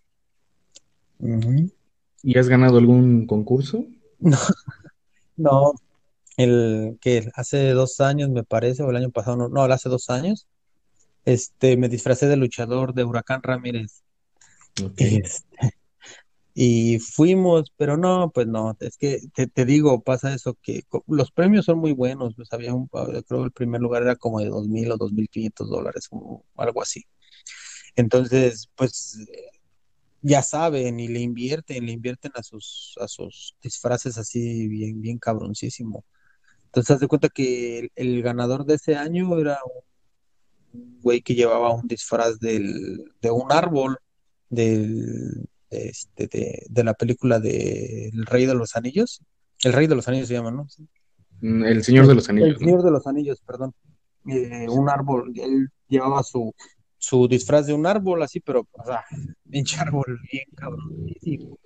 [2.21, 3.87] ¿Y has ganado algún concurso?
[5.37, 5.73] No, no,
[6.39, 10.09] el que hace dos años me parece, o el año pasado, no, no, hace dos
[10.09, 10.47] años,
[11.25, 14.03] este, me disfracé de luchador de Huracán Ramírez.
[14.95, 15.21] Este,
[16.53, 21.29] y fuimos, pero no, pues no, es que te, te digo, pasa eso que los
[21.31, 24.47] premios son muy buenos, pues había un, creo que el primer lugar era como de
[24.47, 26.07] dos mil o dos mil quinientos dólares,
[26.55, 27.03] algo así.
[27.97, 29.19] Entonces, pues
[30.21, 35.17] ya saben y le invierten, le invierten a sus, a sus disfraces así bien, bien
[35.17, 36.05] cabroncísimo.
[36.69, 39.57] Entonces, haz de cuenta que el, el ganador de ese año era
[40.71, 43.97] un güey que llevaba un disfraz del, de un árbol
[44.49, 49.21] del, de, este, de, de la película de El Rey de los Anillos.
[49.63, 50.67] El Rey de los Anillos se llama, ¿no?
[50.69, 50.87] Sí.
[51.41, 52.67] Mm, El Señor de El, los el Anillos, ¿no?
[52.67, 53.73] Señor de los Anillos, perdón.
[54.27, 56.53] Eh, un árbol, él llevaba su,
[56.99, 59.03] su disfraz de un árbol así, pero, o sea,
[59.49, 61.57] pinche árbol bien cabronísimo.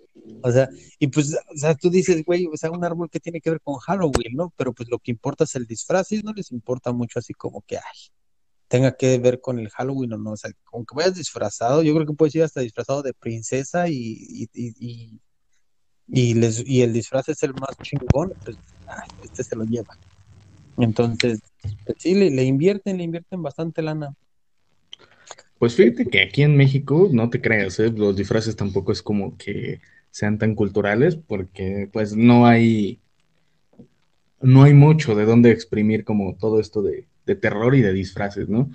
[0.41, 0.69] O sea,
[0.99, 3.61] y pues, o sea, tú dices, güey, o sea, un árbol que tiene que ver
[3.61, 4.53] con Halloween, ¿no?
[4.55, 7.61] Pero pues lo que importa es el disfraz y no les importa mucho así como
[7.61, 8.11] que, ay,
[8.67, 10.31] tenga que ver con el Halloween o no.
[10.31, 13.87] O sea, como que vayas disfrazado, yo creo que puedes ir hasta disfrazado de princesa
[13.89, 15.19] y, y,
[16.07, 18.57] y, les, y el disfraz es el más chingón, pues,
[18.87, 19.97] ah, este se lo lleva.
[20.77, 21.39] Entonces,
[21.85, 24.15] pues sí, le, le invierten, le invierten bastante lana.
[25.59, 27.89] Pues fíjate que aquí en México, no te creas, ¿eh?
[27.89, 29.79] Los disfraces tampoco es como que
[30.13, 32.99] sean tan culturales, porque pues no hay,
[34.41, 37.07] no hay mucho de dónde exprimir como todo esto de,
[37.41, 38.69] terror y de disfraces, ¿no?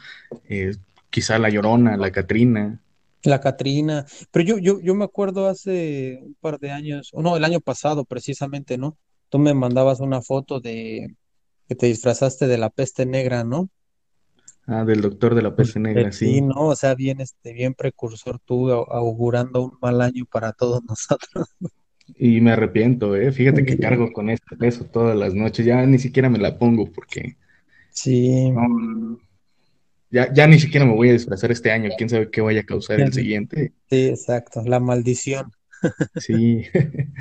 [0.48, 0.74] Eh,
[1.10, 2.80] quizá la Llorona, la Catrina.
[3.22, 7.36] La Catrina, pero yo, yo, yo me acuerdo hace un par de años, o no,
[7.36, 8.98] el año pasado precisamente, ¿no?
[9.28, 11.14] Tú me mandabas una foto de
[11.68, 13.70] que te disfrazaste de la peste negra, ¿no?
[14.68, 16.42] Ah, del Doctor de la Peste Eh, Negra, sí, sí.
[16.42, 16.54] ¿no?
[16.68, 21.48] O sea, bien, este, bien precursor tú au- augurando un mal año para todos nosotros.
[22.16, 23.32] Y me arrepiento, ¿eh?
[23.32, 26.92] Fíjate que cargo con este peso todas las noches, ya ni siquiera me la pongo
[26.92, 27.38] porque
[27.90, 29.18] Sí, no,
[30.10, 32.64] ya, ya ni siquiera me voy a disfrazar este año, quién sabe qué vaya a
[32.66, 33.74] causar el siguiente.
[33.90, 35.52] sí, exacto, la maldición.
[36.16, 36.64] Sí.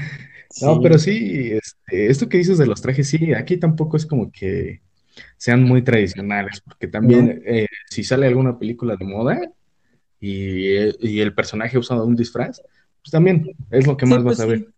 [0.59, 4.07] No, Sí, pero sí, este, esto que dices de los trajes, sí, aquí tampoco es
[4.07, 4.81] como que
[5.37, 7.27] sean muy tradicionales, porque ¿no?
[7.27, 9.39] también eh, si sale alguna película de moda
[10.19, 12.61] y, y el personaje usa un disfraz,
[13.03, 14.59] pues también es lo que Sí, más vas pues a ver.
[14.59, 14.73] sí.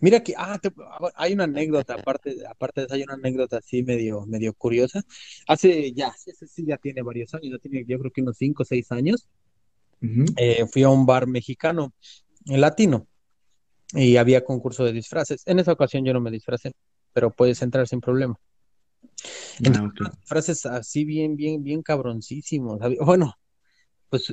[0.00, 3.58] Mira que, ah, te- ah, hay una anécdota, aparte, aparte de eso, hay una anécdota
[3.58, 5.02] así medio, medio curiosa.
[5.46, 8.36] Hace ya, sí, sí, sí, ya tiene varios años, ya tiene yo creo que unos
[8.38, 9.28] 5 o 6 años,
[10.36, 11.92] eh, fui a un bar mexicano,
[12.46, 13.06] eh, latino,
[13.94, 15.42] y había concurso de disfraces.
[15.46, 16.72] En esa ocasión yo no me disfracé,
[17.12, 18.36] pero puedes entrar sin problema.
[19.58, 22.78] Entonces, Ah, disfraces así bien, bien, bien cabroncísimos.
[23.04, 23.34] Bueno,
[24.10, 24.32] pues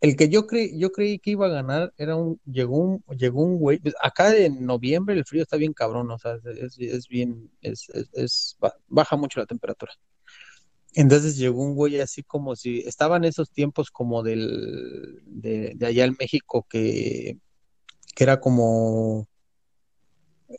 [0.00, 3.42] el que yo creí, yo creí que iba a ganar era un, llegó un, llegó
[3.42, 7.08] un güey, pues, acá en noviembre el frío está bien cabrón, o sea, es, es
[7.08, 9.92] bien, es, es, es- ba- baja mucho la temperatura.
[10.94, 16.04] Entonces llegó un güey así como si estaban esos tiempos como del, de, de allá
[16.04, 17.38] en México que,
[18.16, 19.28] que era como,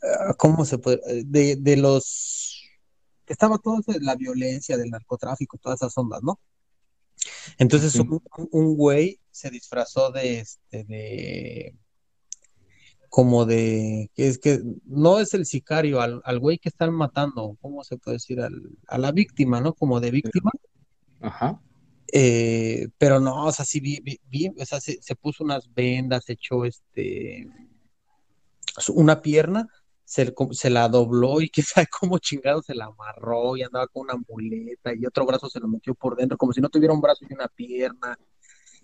[0.02, 1.00] ah, ¿cómo se puede?
[1.08, 2.45] eh, De, de los,
[3.32, 6.38] estaba toda la violencia del narcotráfico, todas esas ondas, ¿no?
[7.58, 8.22] Entonces un,
[8.52, 11.74] un güey se disfrazó de este, de,
[13.08, 17.56] como de, que es que no es el sicario, al, al güey que están matando,
[17.60, 18.40] ¿cómo se puede decir?
[18.40, 19.72] Al, a la víctima, ¿no?
[19.74, 20.50] Como de víctima.
[21.20, 21.60] Ajá.
[22.12, 25.72] Eh, pero no, o sea, sí, vi, vi- vi- o sea, se, se puso unas
[25.74, 27.48] vendas, echó este,
[28.94, 29.66] una pierna
[30.06, 34.04] se, se la dobló y que sabe cómo chingado se la amarró y andaba con
[34.04, 37.00] una muleta y otro brazo se lo metió por dentro, como si no tuviera un
[37.00, 38.16] brazo y una pierna.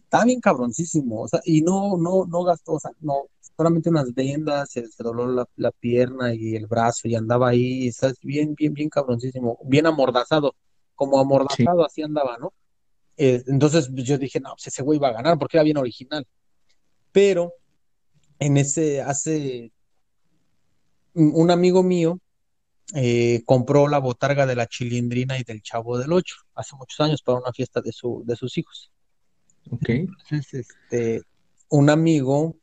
[0.02, 4.12] Estaba bien cabroncísimo, o sea, y no, no, no gastó, o sea, no, solamente unas
[4.12, 7.90] vendas, se, se dobló la, la, pierna y el brazo y andaba ahí,
[8.22, 10.54] bien, bien, bien cabroncísimo, bien amordazado,
[10.94, 11.86] como amordazado, sí.
[11.86, 12.52] así andaba, ¿no?
[13.16, 15.78] Eh, entonces pues, yo dije, no, pues ese güey va a ganar porque era bien
[15.78, 16.26] original.
[17.10, 17.54] Pero
[18.38, 19.72] en ese, hace
[21.14, 22.18] un amigo mío
[22.94, 27.22] eh, compró la botarga de la chilindrina y del chavo del ocho hace muchos años
[27.22, 28.92] para una fiesta de, su, de sus hijos.
[29.70, 29.88] Ok.
[29.88, 31.22] Entonces, este,
[31.70, 32.56] un amigo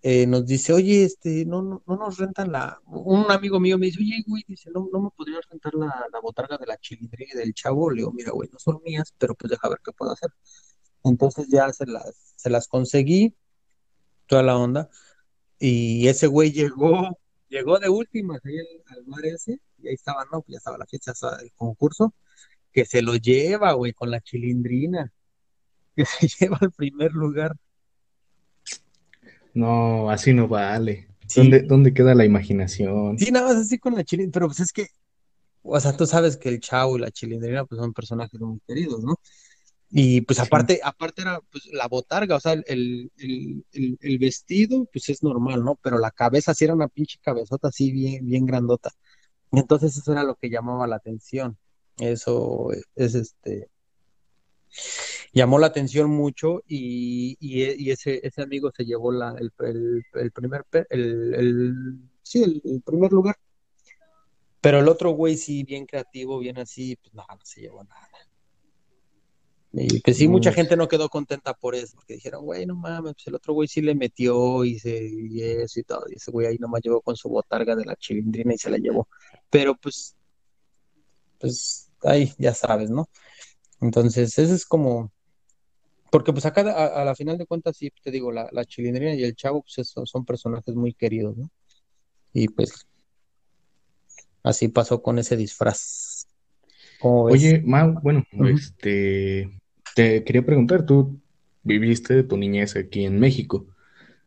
[0.00, 3.86] eh, nos dice, oye, este, no, no, no nos rentan la, un amigo mío me
[3.86, 7.32] dice, oye, güey, dice, no, no me podrías rentar la, la botarga de la chilindrina
[7.34, 7.90] y del chavo.
[7.90, 10.30] Le digo, mira, güey, no son mías, pero pues deja ver qué puedo hacer.
[11.04, 13.34] Entonces ya se las, se las conseguí,
[14.26, 14.88] toda la onda,
[15.58, 17.18] y ese güey llegó
[17.48, 20.78] llegó de últimas ahí al, al bar ese, y ahí estaba, no, pues ya estaba
[20.78, 22.14] la fiesta, el concurso,
[22.72, 25.12] que se lo lleva, güey, con la chilindrina,
[25.96, 27.56] que se lleva al primer lugar.
[29.54, 31.08] No, así no vale.
[31.26, 31.40] Sí.
[31.40, 33.18] ¿Dónde, ¿Dónde, queda la imaginación?
[33.18, 34.86] Sí, nada más así con la chilindrina, pero pues es que,
[35.62, 39.02] o sea, tú sabes que el chavo y la chilindrina pues son personajes muy queridos,
[39.02, 39.16] ¿no?
[39.90, 40.80] Y pues aparte, sí.
[40.84, 45.64] aparte era pues, la botarga, o sea, el, el, el, el, vestido, pues es normal,
[45.64, 45.78] ¿no?
[45.82, 48.90] Pero la cabeza sí era una pinche cabezota así bien, bien grandota.
[49.50, 51.56] Entonces eso era lo que llamaba la atención.
[51.98, 53.70] Eso es este.
[55.32, 59.52] Llamó la atención mucho y, y, y ese, ese amigo se llevó la, el,
[60.14, 63.36] el, primer, el, sí, el, primer lugar.
[64.60, 68.08] Pero el otro güey sí, bien creativo, bien así, pues no, no se llevó nada.
[69.72, 73.14] Y pues sí, mucha gente no quedó contenta por eso, porque dijeron, güey, no mames,
[73.14, 76.04] pues el otro güey sí le metió y, se, y eso y todo.
[76.08, 78.78] Y ese güey ahí nomás llegó con su botarga de la chilindrina y se la
[78.78, 79.08] llevó.
[79.50, 80.16] Pero pues,
[81.38, 83.08] pues ahí ya sabes, ¿no?
[83.80, 85.12] Entonces, eso es como,
[86.10, 89.14] porque pues acá a, a la final de cuentas, sí, te digo, la, la chilindrina
[89.14, 91.50] y el chavo, pues eso, son personajes muy queridos, ¿no?
[92.32, 92.86] Y pues,
[94.42, 96.27] así pasó con ese disfraz.
[97.00, 98.54] Oye, Mau, bueno, uh -huh.
[98.54, 99.50] este,
[99.94, 101.18] te quería preguntar, tú
[101.62, 103.66] viviste tu niñez aquí en México,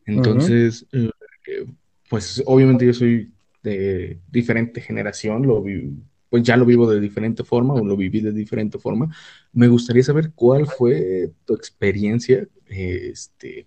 [0.05, 1.11] entonces, uh -huh.
[1.47, 1.65] eh,
[2.09, 3.31] pues obviamente yo soy
[3.63, 5.91] de diferente generación, lo vi,
[6.29, 9.13] pues ya lo vivo de diferente forma o lo viví de diferente forma.
[9.53, 13.65] Me gustaría saber cuál fue tu experiencia, este,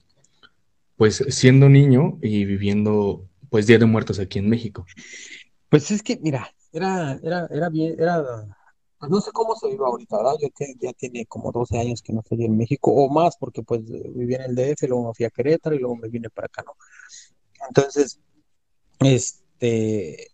[0.96, 4.86] pues siendo niño y viviendo, pues Día de Muertos aquí en México.
[5.68, 8.22] Pues es que, mira, era, era, era bien, era
[9.04, 10.36] pues no sé cómo se vive ahorita, ¿verdad?
[10.40, 13.62] Yo te, ya tiene como 12 años que no estoy en México, o más, porque
[13.62, 16.46] pues viví en el DF, luego me fui a Querétaro y luego me vine para
[16.46, 16.74] acá, ¿no?
[17.68, 18.18] Entonces,
[19.00, 20.28] este,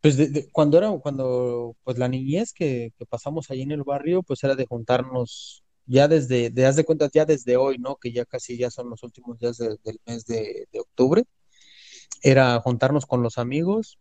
[0.00, 4.22] pues de, cuando era, cuando, pues la niñez que, que, pasamos allí en el barrio,
[4.22, 7.96] pues era de juntarnos ya desde, de haz de cuentas, ya desde hoy, ¿no?
[7.96, 11.24] Que ya casi ya son los últimos días de, del mes de octubre,
[12.22, 13.98] era juntarnos con los amigos,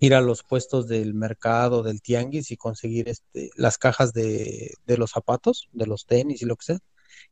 [0.00, 4.96] ir a los puestos del mercado, del tianguis y conseguir este, las cajas de, de
[4.96, 6.78] los zapatos, de los tenis y lo que sea,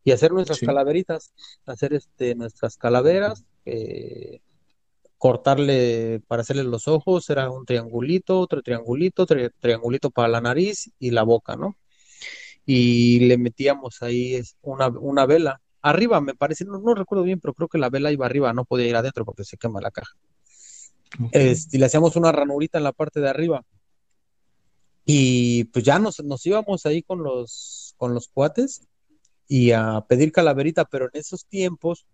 [0.04, 0.66] y hacer nuestras sí.
[0.66, 1.32] calaveritas,
[1.66, 4.40] hacer este, nuestras calaveras, eh,
[5.16, 10.90] cortarle para hacerle los ojos, era un triangulito, otro triangulito, tri triangulito para la nariz
[10.98, 11.76] y la boca, ¿no?
[12.66, 15.62] Y le metíamos ahí una, una vela.
[15.80, 18.64] Arriba, me parece, no, no recuerdo bien, pero creo que la vela iba arriba, no
[18.64, 20.14] podía ir adentro porque se quema la caja.
[21.32, 23.64] Este, y le hacíamos una ranurita en la parte de arriba.
[25.04, 28.86] Y pues ya nos, nos íbamos ahí con los, con los cuates
[29.46, 32.07] y a pedir calaverita, pero en esos tiempos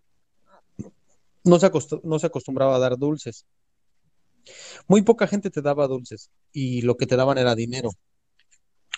[1.43, 1.71] no se,
[2.05, 3.47] no se acostumbraba a dar dulces.
[4.87, 7.91] Muy poca gente te daba dulces y lo que te daban era dinero.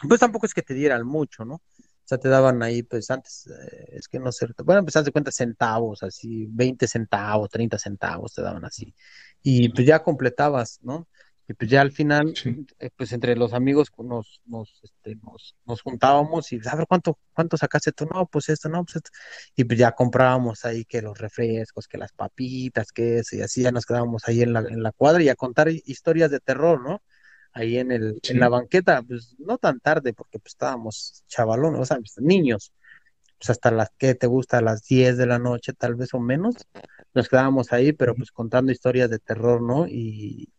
[0.06, 1.54] Pues tampoco es que te dieran mucho, ¿no?
[1.54, 5.10] O sea, te daban ahí, pues antes, eh, es que no sé, bueno, empezar de
[5.10, 8.94] cuenta centavos, así, 20 centavos, 30 centavos te daban así
[9.48, 11.06] y pues ya completabas, ¿no?
[11.46, 12.66] Y pues ya al final, sí.
[12.80, 17.20] eh, pues entre los amigos nos, nos, este, nos, nos, juntábamos y a ver cuánto,
[17.32, 19.10] cuánto sacaste tú, no, pues esto, no, pues esto.
[19.54, 23.62] Y pues ya comprábamos ahí que los refrescos, que las papitas, que eso, y así
[23.62, 26.82] ya nos quedábamos ahí en la, en la cuadra y a contar historias de terror,
[26.82, 27.00] ¿no?
[27.52, 28.32] Ahí en, el, sí.
[28.32, 32.72] en la banqueta, pues no tan tarde, porque pues estábamos chavalones, o sea, pues, niños,
[33.38, 36.18] pues hasta las que te gusta, a las 10 de la noche tal vez o
[36.18, 36.56] menos,
[37.16, 39.86] nos quedábamos ahí, pero pues contando historias de terror, ¿no?
[39.88, 40.52] Y,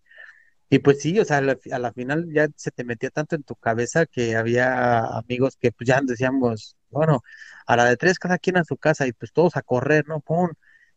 [0.70, 3.36] y pues sí, o sea, a la, a la, final ya se te metía tanto
[3.36, 7.22] en tu cabeza que había amigos que pues ya decíamos, bueno,
[7.68, 10.20] a la de tres cada quien a su casa y pues todos a correr, ¿no?
[10.22, 10.50] Pum.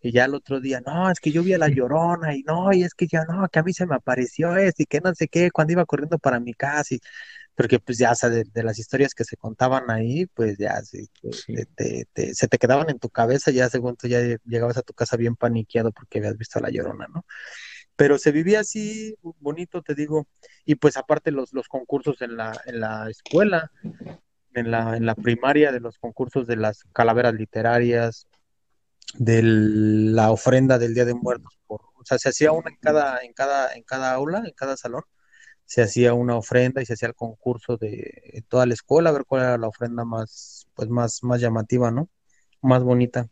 [0.03, 2.73] Y ya el otro día, no, es que yo vi a la llorona y no,
[2.73, 5.15] y es que ya no, que a mí se me apareció esto y que no
[5.15, 6.95] sé qué, cuando iba corriendo para mi casa.
[6.95, 7.01] Y,
[7.61, 11.11] porque pues ya, o sea, de, las historias que se contaban ahí, pues ya sí,
[11.35, 15.37] se te quedaban en tu cabeza, ya según tú ya llegabas a tu casa bien
[15.37, 17.27] paniqueado porque habías visto a la llorona, ¿no?
[17.97, 20.27] Pero se vivía así, bonito, te digo,
[20.65, 23.70] y pues aparte los, los concursos en la, en la escuela,
[24.55, 28.27] en la, en la primaria, de los concursos de las calaveras literarias,
[29.19, 31.61] de la ofrenda del Día de Muertos.
[31.66, 34.78] Por, o sea, se hacía una en cada, en cada, en cada aula, en cada
[34.78, 35.05] salón,
[35.70, 39.24] se hacía una ofrenda y se hacía el concurso de toda la escuela, a ver
[39.24, 42.09] cuál era la ofrenda más, pues más, más llamativa, ¿no?
[42.60, 43.28] Más bonita.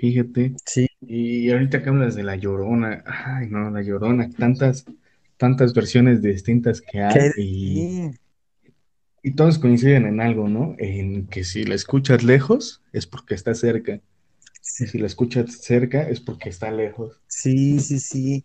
[0.00, 0.56] Fíjate.
[0.66, 0.88] Sí.
[1.00, 4.84] Y ahorita que hablas de la llorona, ay no, la llorona, tantas,
[5.36, 8.10] tantas versiones distintas que hay y,
[9.22, 10.74] y todos coinciden en algo, ¿no?
[10.78, 14.00] En que si la escuchas lejos es porque está cerca.
[14.80, 17.20] Y si la escuchas cerca es porque está lejos.
[17.28, 18.44] Sí, sí, sí.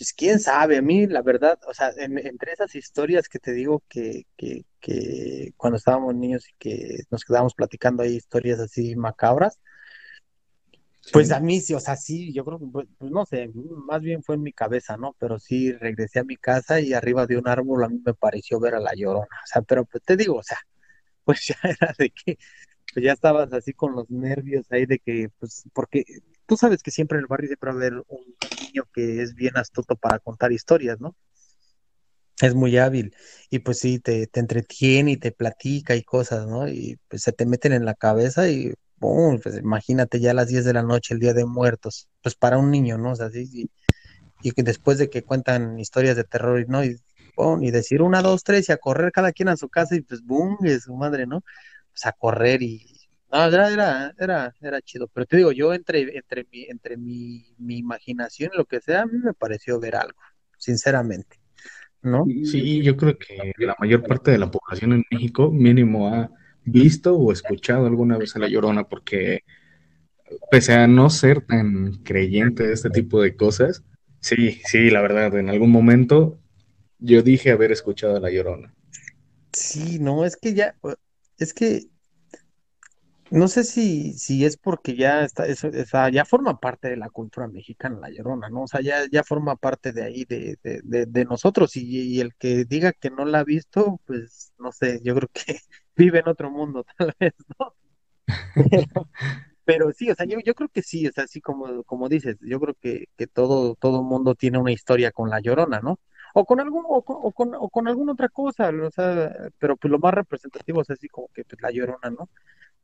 [0.00, 3.82] Pues quién sabe, a mí la verdad, o sea, entre esas historias que te digo
[3.86, 9.60] que, que, que cuando estábamos niños y que nos quedábamos platicando ahí historias así macabras,
[11.12, 14.00] pues a mí sí, o sea, sí, yo creo que, pues, pues, no sé, más
[14.00, 15.14] bien fue en mi cabeza, ¿no?
[15.18, 18.58] Pero sí regresé a mi casa y arriba de un árbol a mí me pareció
[18.58, 20.60] ver a la llorona, o sea, pero pues te digo, o sea,
[21.24, 22.38] pues ya era de que,
[22.94, 26.04] pues ya estabas así con los nervios ahí de que, pues, porque
[26.50, 29.36] tú sabes que siempre en el barrio siempre va a haber un niño que es
[29.36, 31.14] bien astuto para contar historias, ¿no?
[32.42, 33.14] Es muy hábil
[33.50, 36.66] y pues sí, te, te entretiene y te platica y cosas, ¿no?
[36.66, 40.64] Y pues se te meten en la cabeza y pues imagínate ya a las 10
[40.64, 43.12] de la noche, el Día de Muertos, pues para un niño, ¿no?
[43.12, 43.70] O sea, sí,
[44.42, 46.84] y, que después de que cuentan historias de terror, ¿no?
[46.84, 46.96] Y,
[47.60, 50.22] y decir una, dos, tres y a correr cada quien a su casa y pues
[50.24, 51.42] boom, y su madre, ¿no?
[51.92, 52.99] Pues a correr y...
[53.32, 57.46] No, era, era, era, era chido, pero te digo, yo entre, entre, mi, entre mi,
[57.58, 60.18] mi imaginación y lo que sea, a mí me pareció ver algo,
[60.58, 61.38] sinceramente,
[62.02, 62.24] ¿no?
[62.44, 66.30] Sí, yo creo que la mayor parte de la población en México mínimo ha
[66.64, 69.44] visto o escuchado alguna vez a La Llorona, porque
[70.50, 73.84] pese a no ser tan creyente de este tipo de cosas,
[74.20, 76.38] sí, sí, la verdad, en algún momento
[76.98, 78.74] yo dije haber escuchado a La Llorona.
[79.52, 80.76] Sí, no, es que ya,
[81.38, 81.89] es que
[83.30, 85.70] no sé si, si es porque ya está, eso,
[86.12, 88.62] ya forma parte de la cultura mexicana, la llorona, ¿no?
[88.62, 92.34] O sea, ya, ya forma parte de ahí, de, de, de, nosotros, y, y, el
[92.34, 95.60] que diga que no la ha visto, pues no sé, yo creo que
[95.96, 97.74] vive en otro mundo, tal vez, ¿no?
[99.64, 102.58] Pero, sí, o sea, yo, yo creo que sí, es así como, como dices, yo
[102.60, 106.00] creo que, que todo, todo mundo tiene una historia con la llorona, ¿no?
[106.34, 109.76] O con algún, o con, o con, o con alguna otra cosa, o sea, pero
[109.76, 112.28] pues lo más representativo es así como que pues, la llorona, ¿no?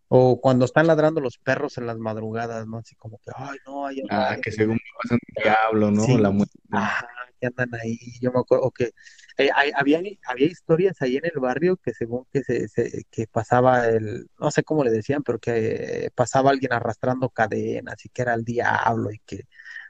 [0.09, 2.79] O cuando están ladrando los perros en las madrugadas, ¿no?
[2.79, 6.19] Así como que, ay, no, hay Ah, que según pasa un diablo, ¿no?
[6.19, 6.59] La muerte.
[6.71, 7.09] Ajá,
[7.41, 7.99] que andan ahí.
[8.21, 8.93] Yo me acuerdo que
[9.39, 12.69] eh, había, había historias ahí en el barrio que según que se,
[13.11, 18.09] que pasaba el, no sé cómo le decían, pero que pasaba alguien arrastrando cadenas y
[18.09, 19.45] que era el diablo y que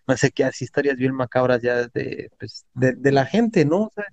[0.06, 3.82] no sé qué, así historias bien macabras ya de, pues, de, de la gente, ¿no?
[3.84, 4.04] O sea,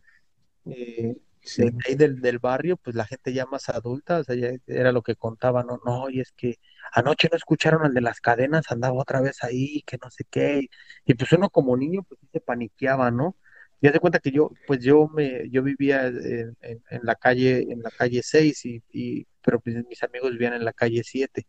[0.66, 1.16] eh,
[1.58, 4.92] de ahí del, del, barrio, pues la gente ya más adulta, o sea, ya era
[4.92, 6.58] lo que contaban, no, no, y es que
[6.94, 10.70] anoche no escucharon al de las cadenas, andaba otra vez ahí, que no sé qué,
[11.06, 13.36] y pues uno como niño, pues se paniqueaba, ¿no?
[13.82, 17.82] Y hace cuenta que yo, pues yo me, yo vivía en, en, la calle, en
[17.82, 21.46] la calle 6, y, y, pero pues mis amigos vivían en la calle 7.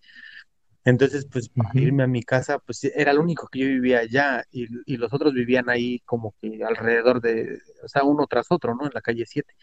[0.84, 4.44] Entonces, pues para irme a mi casa, pues era el único que yo vivía allá
[4.50, 8.74] y, y, los otros vivían ahí como que alrededor de, o sea, uno tras otro,
[8.74, 8.86] ¿no?
[8.86, 9.54] En la calle 7.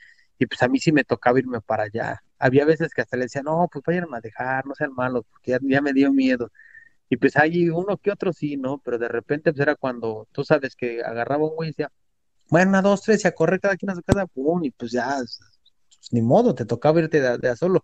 [0.42, 2.24] Y pues a mí sí me tocaba irme para allá.
[2.40, 5.56] Había veces que hasta le decía, no, pues vayan a dejar, no sean malos, porque
[5.70, 6.52] ya, me dio miedo.
[7.10, 8.82] Y pues hay uno que otro sí, ¿no?
[8.84, 11.92] Pero de repente pues era cuando tú sabes que agarraba un güey y decía,
[12.50, 15.18] bueno, dos, tres, y a correr cada quien a su casa, pum, y pues ya,
[15.18, 15.40] pues,
[16.12, 17.84] ni modo, te tocaba irte de, a solo.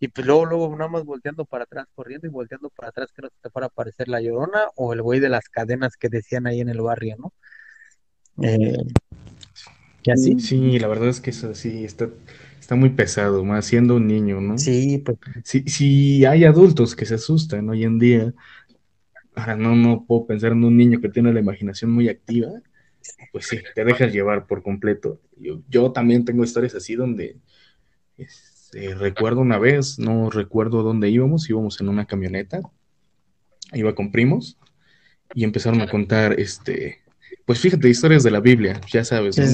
[0.00, 3.20] Y pues luego, luego nada más volteando para atrás, corriendo y volteando para atrás, que
[3.20, 6.46] no te fuera a aparecer la llorona o el güey de las cadenas que decían
[6.46, 7.34] ahí en el barrio, ¿no?
[8.42, 8.78] Eh,
[10.38, 12.08] Sí, la verdad es que eso sí está,
[12.58, 14.58] está muy pesado, más siendo un niño, ¿no?
[14.58, 15.18] Sí, pues.
[15.44, 18.34] Sí, hay adultos que se asustan hoy en día.
[19.34, 22.48] Ahora no, no puedo pensar en un niño que tiene la imaginación muy activa.
[23.32, 25.20] Pues sí, te dejas llevar por completo.
[25.36, 27.36] Yo, yo también tengo historias así donde
[28.16, 32.60] este, recuerdo una vez, no recuerdo dónde íbamos, íbamos en una camioneta,
[33.72, 34.58] iba con primos
[35.34, 37.00] y empezaron a contar, este,
[37.48, 39.46] pues fíjate, historias de la Biblia, ya sabes, ¿no?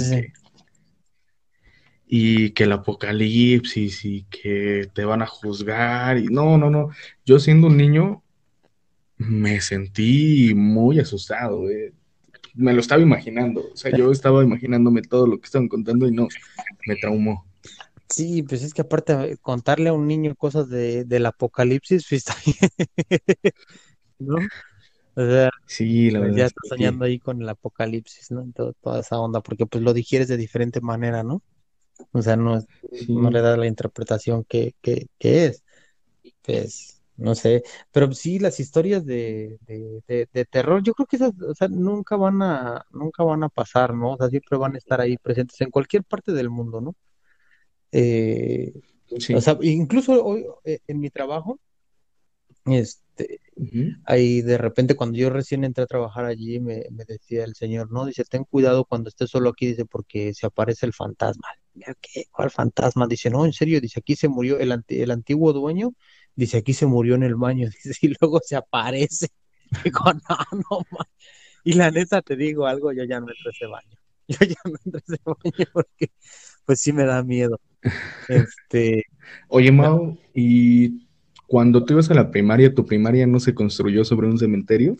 [2.08, 6.90] y que el apocalipsis y que te van a juzgar y no, no, no.
[7.24, 8.24] Yo siendo un niño,
[9.16, 11.70] me sentí muy asustado.
[11.70, 11.92] eh.
[12.54, 13.70] Me lo estaba imaginando.
[13.72, 16.26] O sea, yo estaba imaginándome todo lo que estaban contando y no,
[16.88, 17.46] me traumó.
[18.08, 22.34] Sí, pues es que aparte contarle a un niño cosas de, del apocalipsis, pues está
[22.44, 23.54] bien,
[24.18, 24.36] ¿no?
[25.16, 26.74] O sea, Sí, la pues verdad ya es está que sí.
[26.76, 28.46] soñando ahí con el apocalipsis, ¿no?
[28.54, 31.42] Todo- toda esa onda, porque pues lo digieres de diferente manera, ¿no?
[32.12, 32.68] O sea, no, es-
[33.08, 33.42] no le Sí.
[33.42, 35.64] da la interpretación que, que, que es.
[36.42, 37.62] Pues, no sé,
[37.92, 41.68] pero sí las historias de, de, de, de terror, yo creo que esas, o sea,
[41.68, 44.12] nunca van a, nunca van a pasar, ¿no?
[44.14, 46.96] O sea, siempre van a estar ahí presentes en cualquier parte del mundo, ¿no?
[47.92, 48.72] Eh,
[49.32, 49.40] o Sí.
[49.40, 51.60] sea, incluso hoy eh, en mi trabajo,
[53.16, 53.40] este,
[54.04, 57.90] ahí de repente cuando yo recién entré a trabajar allí, me, me decía el señor,
[57.92, 61.48] no, dice, ten cuidado cuando estés solo aquí, dice, porque se aparece el fantasma.
[62.00, 62.24] ¿qué?
[62.30, 63.06] ¿Cuál fantasma?
[63.06, 65.92] Dice, no, en serio, dice, aquí se murió el, anti- el antiguo dueño,
[66.34, 69.28] dice, aquí se murió en el baño, dice, y luego se aparece.
[69.84, 70.36] Digo, no,
[70.70, 71.06] no, ma".
[71.64, 73.98] Y la neta te digo algo, yo ya no entro a ese baño.
[74.28, 76.10] Yo ya no entro a ese baño porque
[76.66, 77.60] pues sí me da miedo.
[78.28, 79.04] Este,
[79.48, 81.03] Oye, Mau, ¿y
[81.54, 84.96] cuando tú ibas a la primaria, tu primaria no se construyó sobre un cementerio?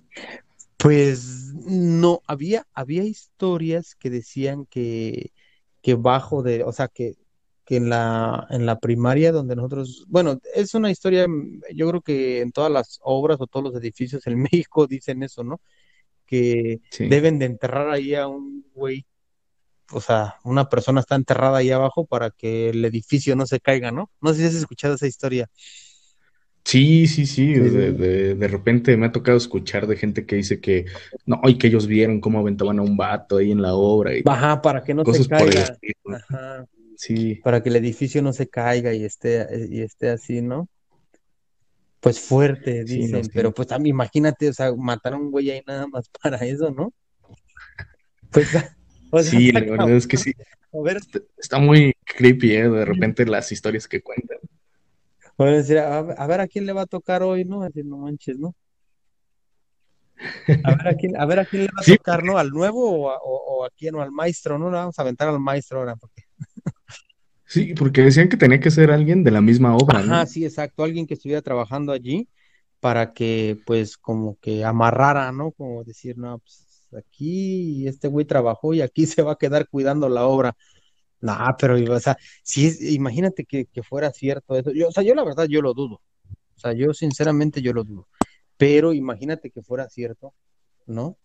[0.77, 5.33] pues no, había, había historias que decían que,
[5.83, 7.17] que bajo de, o sea, que,
[7.65, 11.27] que en la, en la primaria donde nosotros, bueno, es una historia,
[11.75, 15.43] yo creo que en todas las obras o todos los edificios en México dicen eso,
[15.45, 15.61] ¿no?
[16.27, 17.09] Que Sí.
[17.09, 19.07] deben de enterrar ahí a un güey,
[19.93, 23.93] o sea, una persona está enterrada ahí abajo para que el edificio no se caiga,
[23.93, 24.11] ¿no?
[24.21, 25.51] No sé si has escuchado esa historia.
[26.65, 30.61] Sí, sí, sí, de, de, de repente me ha tocado escuchar de gente que dice
[30.61, 30.87] que
[31.27, 34.23] no, y que ellos vieron cómo aventaban a un vato ahí en la obra y
[34.25, 35.77] Ajá, para que no se caiga.
[36.07, 36.67] Ajá.
[36.97, 40.69] Sí, para que el edificio no se caiga y esté, y esté así, ¿no?
[42.01, 45.51] Pues fuerte, sí, no dicen, pero pues también imagínate, o sea, matar a un güey
[45.51, 46.93] ahí nada más para eso, ¿no?
[48.31, 48.49] Pues,
[49.11, 50.33] o sea, Sí, la verdad es que sí,
[50.73, 52.69] A ver, está, está muy creepy, ¿eh?
[52.69, 54.34] De repente las historias que cuentan.
[55.39, 57.63] A ver, decir, a, ver a ver a quién le va a tocar hoy, ¿no?
[57.63, 58.55] Decir, no manches, ¿no?
[60.63, 62.39] A ver a quién, a ver a quién le va a Sí, tocar, ¿no?
[62.39, 63.95] ¿Al nuevo o a, o, o a quién?
[63.97, 64.71] ¿O al maestro, ¿no?
[64.71, 65.97] Le vamos a aventar al maestro ahora.
[65.97, 66.23] Porque...
[67.47, 70.27] sí, porque decían que tenía que ser alguien de la misma obra, Ajá, ¿no?
[70.27, 72.29] sí, exacto, alguien que estuviera trabajando allí
[72.81, 75.53] para que, pues, como que amarrara, ¿no?
[75.53, 80.09] Como decir, no, pues aquí este güey trabajó y aquí se va a quedar cuidando
[80.09, 80.57] la obra.
[81.25, 84.73] No, pero, o sea, si imagínate que, que fuera cierto eso.
[84.73, 86.03] Yo, o sea, yo la verdad, yo lo dudo.
[86.57, 88.09] O sea, yo sinceramente yo lo dudo.
[88.59, 90.35] Pero imagínate que fuera cierto,
[90.87, 91.17] ¿no?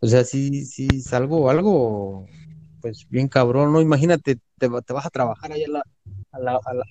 [0.00, 2.26] O sea, sí, sí, es algo,
[2.80, 3.80] pues bien cabrón, ¿no?
[3.80, 5.82] Imagínate, te, te vas a trabajar allá a la,
[6.32, 6.84] a la, a la,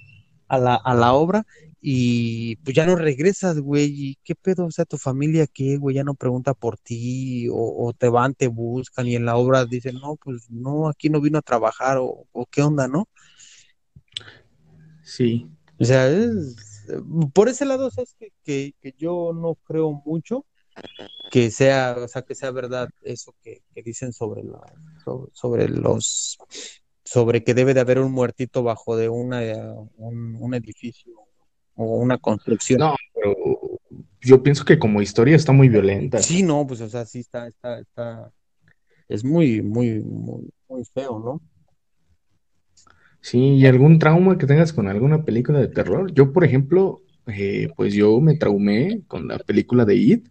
[0.47, 1.45] a la, a la obra
[1.81, 3.85] y pues ya no regresas, güey.
[3.93, 4.65] ¿Y qué pedo?
[4.67, 5.95] O sea, tu familia, ¿qué, güey?
[5.95, 9.65] Ya no pregunta por ti o, o te van, te buscan y en la obra
[9.65, 13.07] dicen, no, pues no, aquí no vino a trabajar o, o qué onda, ¿no?
[15.01, 15.49] Sí,
[15.79, 16.85] O sea, es,
[17.33, 20.45] por ese lado, sabes que, que, que yo no creo mucho
[21.31, 24.61] que sea, o sea, que sea verdad eso que, que dicen sobre la,
[25.03, 26.37] sobre, sobre los,
[27.03, 29.41] sobre que debe de haber un muertito bajo de una,
[29.97, 31.28] un, un edificio
[31.79, 32.79] o una construcción.
[32.79, 33.35] no, pero
[34.21, 36.21] yo pienso que como historia está muy violenta.
[36.21, 38.31] Sí, no, pues, o sea, sí está, está, está,
[39.07, 41.41] es muy, muy, muy, muy feo, ¿no?
[43.21, 46.13] Sí, ¿y algún trauma que tengas con alguna película de terror?
[46.13, 50.29] Yo, por ejemplo, eh, pues yo me traumé con la película de It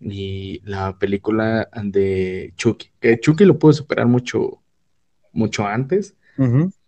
[0.00, 4.62] y la película de Chucky, que Chucky lo pude superar mucho,
[5.32, 6.16] mucho antes.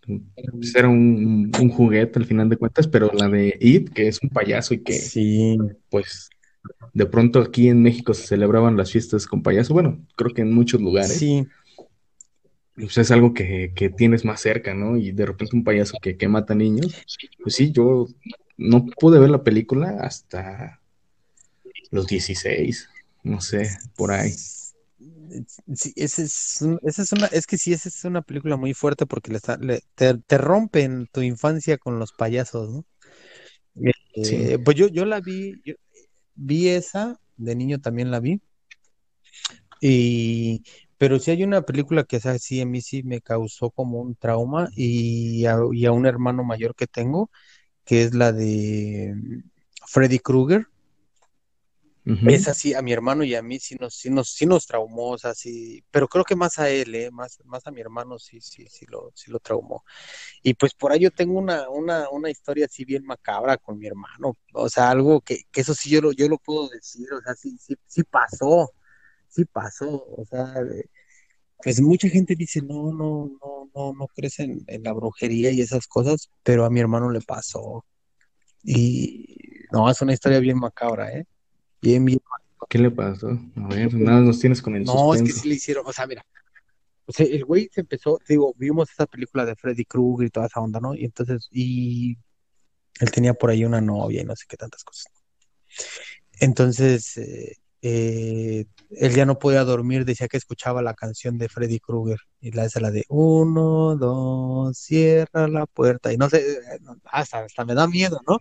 [0.05, 4.21] Pues era un, un juguete al final de cuentas, pero la de It, que es
[4.21, 5.57] un payaso y que Sí,
[5.89, 6.29] pues
[6.93, 10.53] de pronto aquí en México se celebraban las fiestas con payaso, bueno, creo que en
[10.53, 11.47] muchos lugares, sí,
[12.75, 14.97] pues es algo que, que tienes más cerca, ¿no?
[14.97, 16.95] Y de repente un payaso que, que mata niños,
[17.41, 18.07] pues sí, yo
[18.57, 20.81] no pude ver la película hasta
[21.91, 22.89] los 16,
[23.23, 24.31] no sé, por ahí.
[25.75, 29.05] Sí, ese es, esa es una, es que sí, esa es una película muy fuerte
[29.05, 32.85] porque le está- le- te, te rompen tu infancia con los payasos, ¿no?
[34.21, 35.75] Sí, Eh, pues yo, yo la vi, yo
[36.35, 38.41] vi esa, de niño también la vi,
[39.81, 40.63] y,
[40.97, 44.15] pero sí hay una película que esa sí a mí sí me causó como un
[44.15, 47.29] trauma y a, y a un hermano mayor que tengo,
[47.85, 49.15] que es la de
[49.87, 50.67] Freddy Krueger.
[52.27, 55.11] Es así, a mi hermano y a mí sí nos, sí nos, sí nos traumó,
[55.11, 57.09] o sea, sí, pero creo que más a él, ¿eh?
[57.09, 59.83] Más, más a mi hermano sí, sí, sí lo, sí lo traumó.
[60.43, 63.87] Y pues por ahí yo tengo una, una, una historia así bien macabra con mi
[63.87, 67.21] hermano, o sea, algo que, que eso sí yo lo, yo lo puedo decir, o
[67.21, 68.71] sea, sí, sí, sí pasó,
[69.29, 70.53] sí pasó, o sea,
[71.63, 75.61] pues mucha gente dice, no, no, no, no, no crees en, en la brujería y
[75.61, 77.85] esas cosas, pero a mi hermano le pasó.
[78.63, 81.25] Y no, es una historia bien macabra, ¿eh?
[81.81, 82.19] Bien, bien.
[82.69, 83.39] ¿Qué le pasó?
[83.55, 86.07] A ver, nada nos tienes con el No, es que sí le hicieron, o sea,
[86.07, 86.25] mira,
[87.05, 90.47] o sea, el güey se empezó, digo, vimos esa película de Freddy Krueger y toda
[90.47, 90.95] esa onda, ¿no?
[90.95, 92.17] Y entonces, y
[92.99, 95.11] él tenía por ahí una novia y no sé qué tantas cosas.
[96.39, 101.79] Entonces, eh, eh, él ya no podía dormir, decía que escuchaba la canción de Freddy
[101.79, 106.79] Krueger y la esa la de uno, dos, cierra la puerta y no sé, eh,
[107.05, 108.39] hasta, hasta me da miedo, ¿no?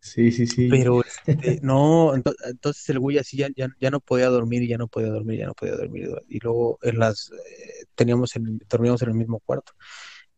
[0.00, 0.70] Sí, sí, sí.
[0.70, 4.68] Pero este, no, ento- entonces el güey así ya, ya, ya no podía dormir y
[4.68, 6.08] ya no podía dormir, ya no podía dormir.
[6.28, 9.72] Y luego en las, eh, teníamos en- dormíamos en el mismo cuarto.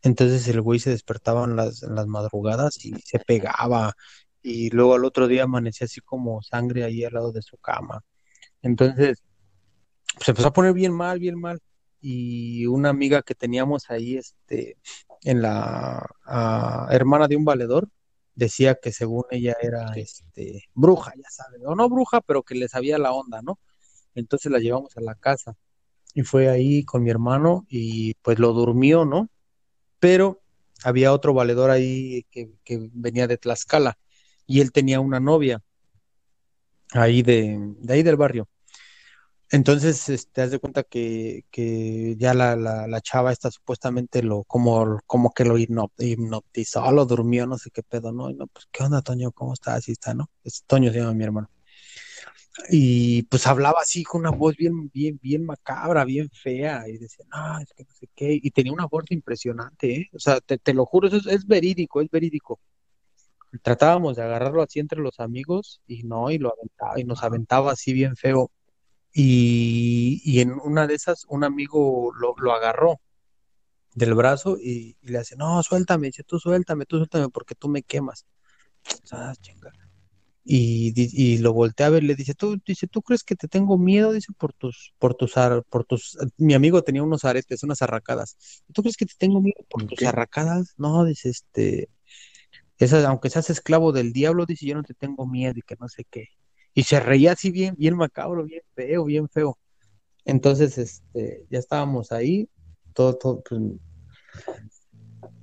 [0.02, 3.94] Entonces el güey se despertaba en las, en las madrugadas y se pegaba.
[4.43, 8.02] Y luego al otro día amanecía así como sangre ahí al lado de su cama.
[8.62, 9.23] Entonces
[10.20, 11.61] se empezó a poner bien mal, bien mal.
[12.01, 14.77] Y una amiga que teníamos ahí, este,
[15.23, 17.89] en la ah, hermana de un valedor,
[18.41, 22.69] decía que según ella era, este, bruja, ya sabes, o no bruja, pero que le
[22.69, 23.59] sabía la onda, ¿no?
[24.15, 25.57] Entonces la llevamos a la casa
[26.15, 29.29] y fue ahí con mi hermano y pues lo durmió, ¿no?
[29.99, 30.41] Pero
[30.83, 33.99] había otro valedor ahí que, que venía de Tlaxcala
[34.47, 35.62] y él tenía una novia
[36.93, 38.49] ahí de, de ahí del barrio.
[39.52, 45.01] Entonces, este, haz de cuenta que, que ya la, la, chava esta supuestamente lo, como,
[45.06, 48.31] como que lo hipno- hipnotizó, lo durmió, no sé qué pedo, ¿no?
[48.31, 49.32] Y no, pues, ¿qué onda, Toño?
[49.32, 49.78] ¿Cómo estás?
[49.78, 50.31] Así está, ¿no?
[50.44, 51.51] Es Toño se llama mi hermano.
[52.68, 57.24] Y pues hablaba así con una voz bien, bien, bien macabra, bien fea, y decía,
[57.31, 60.10] no, es que no sé qué, y tenía una voz impresionante, ¿eh?
[60.14, 62.60] O sea, te, te lo juro, eso es, es verídico, es verídico.
[63.62, 67.72] Tratábamos de agarrarlo así entre los amigos, y no, y lo aventaba, y nos aventaba
[67.72, 68.51] así bien feo.
[69.12, 73.01] Y, y en una de esas, un amigo lo, lo agarró
[73.95, 77.69] del brazo y, y le hace, no, suéltame, dice, tú suéltame, tú suéltame porque tú
[77.69, 78.27] me quemas.
[79.12, 79.35] Ah.
[80.43, 83.78] Y, y lo voltea a ver, le dice, tú, dice, ¿tú crees que te tengo
[83.78, 84.12] miedo?
[84.12, 85.35] Dice, por tus, por tus,
[85.69, 88.62] por tus, mi amigo tenía unos aretes, unas arracadas.
[88.73, 90.74] ¿Tú crees que te tengo miedo por tus arracadas?
[90.78, 91.89] No, dice, este,
[92.78, 95.89] esa, aunque seas esclavo del diablo, dice, yo no te tengo miedo y que no
[95.89, 96.28] sé qué.
[96.74, 99.59] Y se reía así bien, bien macabro, bien feo, bien feo.
[100.24, 102.48] Entonces, este, ya estábamos ahí,
[102.94, 103.60] todo, todo, pues,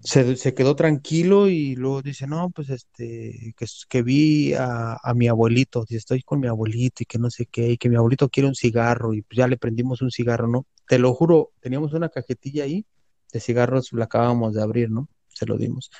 [0.07, 5.13] se, se quedó tranquilo y luego dice, no, pues este, que, que vi a, a
[5.13, 8.29] mi abuelito, estoy con mi abuelito y que no sé qué, y que mi abuelito
[8.29, 10.65] quiere un cigarro y pues ya le prendimos un cigarro, ¿no?
[10.87, 12.85] Te lo juro, teníamos una cajetilla ahí
[13.33, 15.09] de cigarros, la acabamos de abrir, ¿no?
[15.27, 15.91] Se lo dimos.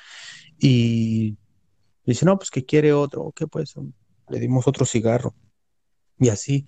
[0.58, 1.36] Y
[2.06, 3.92] dice, no, pues que quiere otro, ok, pues um,
[4.30, 5.34] le dimos otro cigarro
[6.18, 6.66] y así.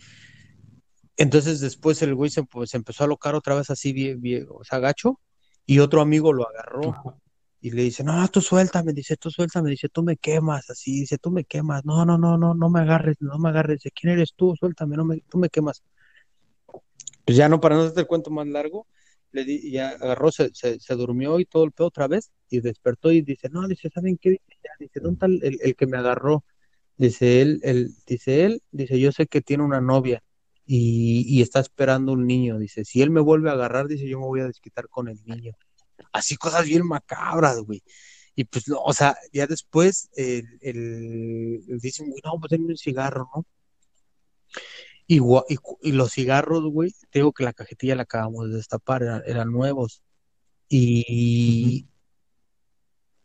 [1.16, 4.64] Entonces después el güey se, pues, empezó a alocar otra vez así, bien, bien, o
[4.64, 5.20] sea, gacho,
[5.66, 7.16] y otro amigo lo agarró Ajá.
[7.60, 11.18] y le dice, no, tú suéltame, dice, tú suéltame, dice, tú me quemas, así, dice,
[11.18, 14.14] tú me quemas, no, no, no, no, no me agarres, no me agarres, dice, ¿quién
[14.14, 14.54] eres tú?
[14.58, 15.82] Suéltame, no me, tú me quemas.
[17.24, 18.86] Pues ya no, para no hacer el cuento más largo,
[19.32, 22.30] le di, y ya agarró, se, se, se durmió y todo el pedo otra vez,
[22.48, 24.30] y despertó y dice, no, dice, ¿saben qué?
[24.30, 26.44] Dice, ya, dice, ¿dónde está el, el- el que me agarró?
[27.00, 30.22] Dice él, él, dice él, dice, yo sé que tiene una novia
[30.66, 34.20] y, y está esperando un niño, dice, si él me vuelve a agarrar, dice, yo
[34.20, 35.54] me voy a desquitar con el niño.
[36.12, 37.82] Así cosas bien macabras, güey.
[38.34, 42.66] Y pues, no, o sea, ya después el, el, el dicen, güey, no, pues denme
[42.66, 43.46] un cigarro, ¿no?
[45.06, 45.20] Y,
[45.80, 49.50] y, los cigarros, güey, te digo que la cajetilla la acabamos de destapar, eran, eran
[49.50, 50.02] nuevos.
[50.68, 51.88] Y,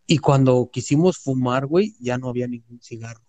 [0.08, 3.25] y cuando quisimos fumar, güey, ya no había ningún cigarro.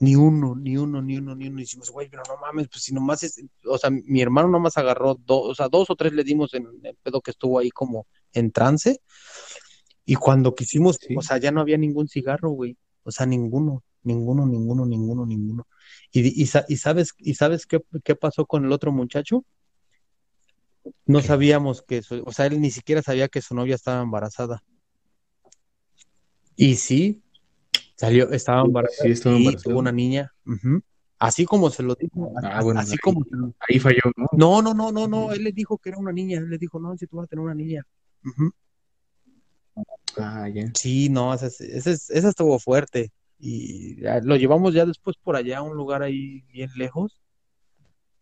[0.00, 1.58] Ni uno, ni uno, ni uno, ni uno.
[1.58, 4.76] Y decimos, güey, pero no mames, pues si nomás es, o sea, mi hermano nomás
[4.76, 7.70] agarró dos, o sea, dos o tres le dimos en el pedo que estuvo ahí
[7.70, 9.00] como en trance.
[10.04, 12.76] Y cuando quisimos, o sea, ya no había ningún cigarro, güey.
[13.02, 15.66] O sea, ninguno, ninguno, ninguno, ninguno, ninguno.
[16.12, 19.44] Y, y, y sabes, y sabes qué, qué pasó con el otro muchacho?
[21.06, 21.26] No ¿Qué?
[21.26, 24.62] sabíamos que, su- o sea, él ni siquiera sabía que su novia estaba embarazada.
[26.56, 27.22] Y sí,
[27.98, 30.32] salió, estaba embarazada Sí, estaba y tuvo una niña.
[31.18, 33.24] Así como se lo dijo, Ah, bueno, así ahí, como
[33.68, 34.28] ahí falló, ¿no?
[34.32, 36.78] No, no, no, no, no, él le dijo que era una niña, él le dijo,
[36.78, 37.84] no, si tú vas a tener una niña.
[40.16, 40.46] Ah.
[40.74, 43.12] Sí, no, esa, esa, esa estuvo fuerte.
[43.38, 47.20] y lo llevamos ya después por allá a un lugar ahí bien lejos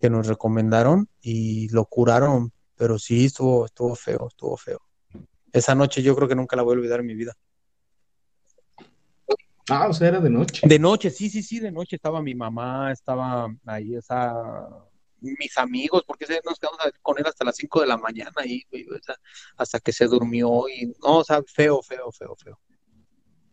[0.01, 4.81] que nos recomendaron y lo curaron, pero sí estuvo, estuvo feo, estuvo feo.
[5.53, 7.35] Esa noche yo creo que nunca la voy a olvidar en mi vida.
[9.69, 10.67] Ah, o sea, era de noche.
[10.67, 14.69] De noche, sí, sí, sí, de noche estaba mi mamá, estaba ahí, esa,
[15.21, 18.87] mis amigos, porque nos quedamos con él hasta las 5 de la mañana ahí, güey,
[18.89, 19.17] o sea,
[19.57, 22.61] hasta que se durmió y, no, o sea, feo, feo, feo, feo.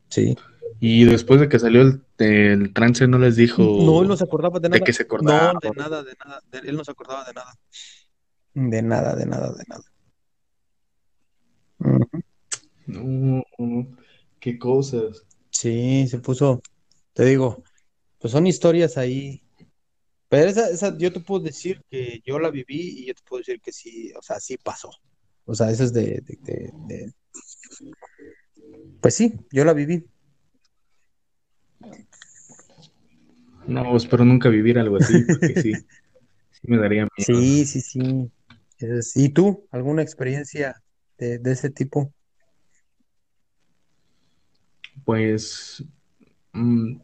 [0.10, 0.38] Sí.
[0.80, 3.64] Y después de que salió el, el trance, no les dijo.
[3.64, 4.80] No, él no se acordaba de nada.
[4.80, 5.54] De que se acordaba.
[5.54, 6.42] No, de nada, de nada.
[6.52, 7.56] de- él no se acordaba de nada.
[8.54, 9.84] De nada, de nada, de nada.
[11.80, 12.24] Ujú.
[12.86, 13.88] No, no,
[14.40, 15.26] qué cosas.
[15.54, 16.62] Sí, se puso,
[17.14, 17.64] te digo,
[18.20, 19.42] pues son historias ahí.
[20.30, 23.40] Pero esa, esa, yo te puedo decir que yo la viví y yo te puedo
[23.42, 24.92] decir que sí, o sea, sí pasó.
[25.46, 27.14] O sea, esa es de, de, de- de-
[29.02, 30.06] Pues sí, yo la viví.
[33.68, 35.74] No, espero nunca vivir algo así, porque sí,
[36.52, 37.42] sí me daría miedo.
[37.42, 38.32] Sí, sí, sí.
[39.16, 39.68] ¿Y tú?
[39.72, 40.82] ¿Alguna experiencia
[41.18, 42.14] de, de ese tipo?
[45.06, 45.84] Pues
[46.54, 46.98] mm,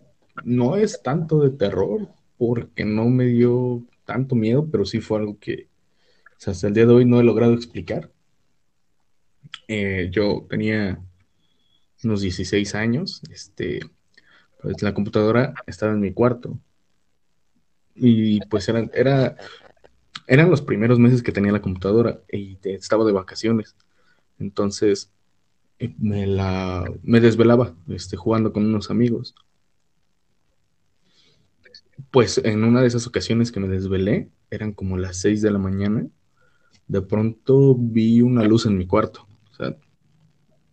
[0.43, 5.38] no es tanto de terror, porque no me dio tanto miedo, pero sí fue algo
[5.39, 5.67] que
[6.45, 8.09] hasta el día de hoy no he logrado explicar.
[9.67, 10.99] Eh, yo tenía
[12.03, 13.81] unos 16 años, este,
[14.61, 16.57] pues la computadora estaba en mi cuarto
[17.95, 19.35] y pues eran, era,
[20.27, 23.76] eran los primeros meses que tenía la computadora y estaba de vacaciones.
[24.39, 25.11] Entonces
[25.97, 29.35] me la, me desvelaba, este, jugando con unos amigos.
[32.11, 35.60] Pues en una de esas ocasiones que me desvelé, eran como las 6 de la
[35.60, 36.07] mañana,
[36.88, 39.77] de pronto vi una luz en mi cuarto, o sea,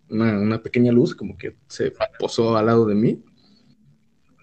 [0.08, 3.22] una, una pequeña luz como que se posó al lado de mí.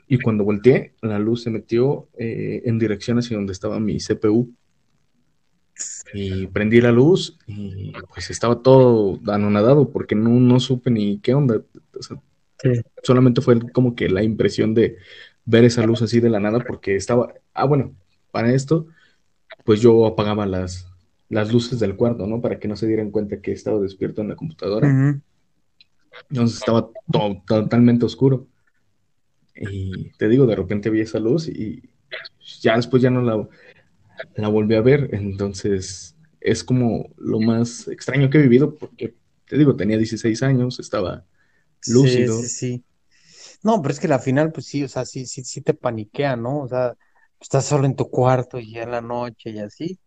[0.08, 4.54] Y cuando volteé, la luz se metió eh, en dirección hacia donde estaba mi CPU
[6.14, 11.34] y prendí la luz y pues estaba todo anonadado porque no, no supe ni qué
[11.34, 11.62] onda,
[11.98, 12.22] o sea,
[12.62, 12.82] Sí.
[13.04, 14.96] solamente fue como que la impresión de
[15.44, 17.94] ver esa luz así de la nada porque estaba, ah bueno,
[18.32, 18.88] para esto
[19.66, 20.88] pues yo apagaba las,
[21.30, 22.40] las luces del cuarto, ¿no?
[22.42, 24.88] Para que no se dieran cuenta que estaba despierto en la computadora.
[26.30, 28.48] Entonces estaba to- totalmente oscuro.
[29.56, 31.84] Y te digo, de repente vi esa luz y
[32.62, 33.48] ya después ya no la,
[34.36, 35.10] la volví a ver.
[35.14, 39.16] Entonces es como lo más extraño que he vivido porque,
[39.48, 41.26] te digo, tenía 16 años, estaba
[41.82, 42.30] Sí, lúcido.
[42.30, 42.86] sí, sí.
[43.64, 46.36] No, pero es que la final, pues sí, o sea, sí, sí, sí te paniquea,
[46.36, 46.62] ¿no?
[46.62, 46.96] O sea,
[47.40, 50.00] estás solo en tu cuarto y ya en la noche y así.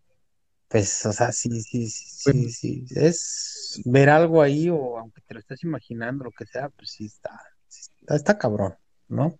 [0.68, 2.86] Pues, o sea, sí, sí, sí, sí, sí.
[2.96, 7.06] Es ver algo ahí o aunque te lo estés imaginando, lo que sea, pues sí
[7.06, 7.38] está,
[7.68, 8.74] sí está, está cabrón,
[9.08, 9.38] ¿no?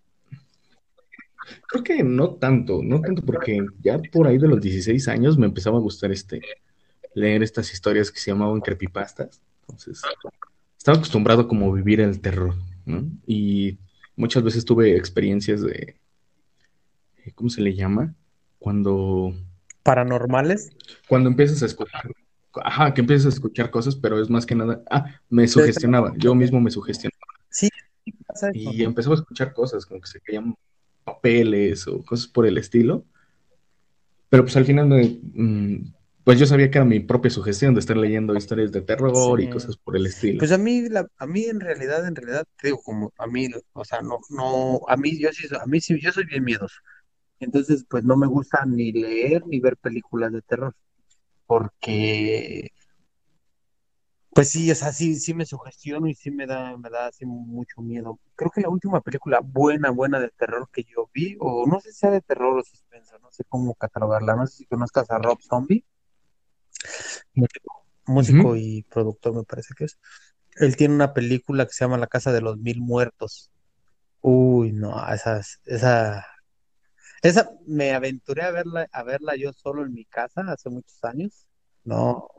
[1.67, 5.45] Creo que no tanto, no tanto porque ya por ahí de los 16 años me
[5.45, 6.41] empezaba a gustar este,
[7.13, 9.41] leer estas historias que se llamaban creepypastas.
[9.61, 10.01] Entonces,
[10.77, 12.55] estaba acostumbrado como a vivir el terror,
[12.85, 13.09] ¿no?
[13.25, 13.77] Y
[14.15, 15.95] muchas veces tuve experiencias de,
[17.35, 18.13] ¿cómo se le llama?
[18.59, 19.33] Cuando,
[19.83, 20.71] Paranormales.
[21.07, 22.11] cuando empiezas a escuchar,
[22.63, 26.35] ajá, que empiezas a escuchar cosas, pero es más que nada, ah, me sugestionaba, yo
[26.35, 27.17] mismo me sugestionaba.
[27.49, 27.69] Sí,
[28.03, 28.71] sí pasa eso.
[28.71, 30.55] Y empezaba a escuchar cosas, como que se caían
[31.07, 33.05] papeles o cosas por el estilo.
[34.29, 35.93] Pero pues al final, me, mm,
[36.25, 39.45] pues yo sabía que era mi propia sugestión de estar leyendo historias de terror y
[39.45, 39.49] Sí.
[39.49, 40.39] cosas por el estilo.
[40.39, 43.47] Pues a mí, la, a mí en realidad, en realidad, te digo, como a mí,
[43.73, 46.75] o sea, no, no, a mí, yo sí, a mí sí, yo soy bien miedoso.
[47.39, 50.73] Entonces, pues no me gusta ni leer ni ver películas de terror,
[51.45, 52.71] porque,
[54.37, 57.25] pues sí, o sea, sí, sí me sugestiono y sí me da, me da así
[57.25, 58.19] mucho miedo.
[58.35, 61.91] Creo que la última película buena, buena de terror que yo vi, o no sé
[61.91, 65.17] si sea de terror o suspenso, no sé cómo catalogarla, no sé si conozcas a
[65.17, 65.83] Rob Zombie,
[68.05, 69.97] músico, y productor me parece que es.
[70.57, 73.49] Él tiene una película que se llama La Casa de los Mil Muertos.
[74.21, 76.27] Uy, no, esa, esa,
[77.23, 81.47] esa me aventuré a verla, a verla yo solo en mi casa hace muchos años.
[81.83, 82.36] No,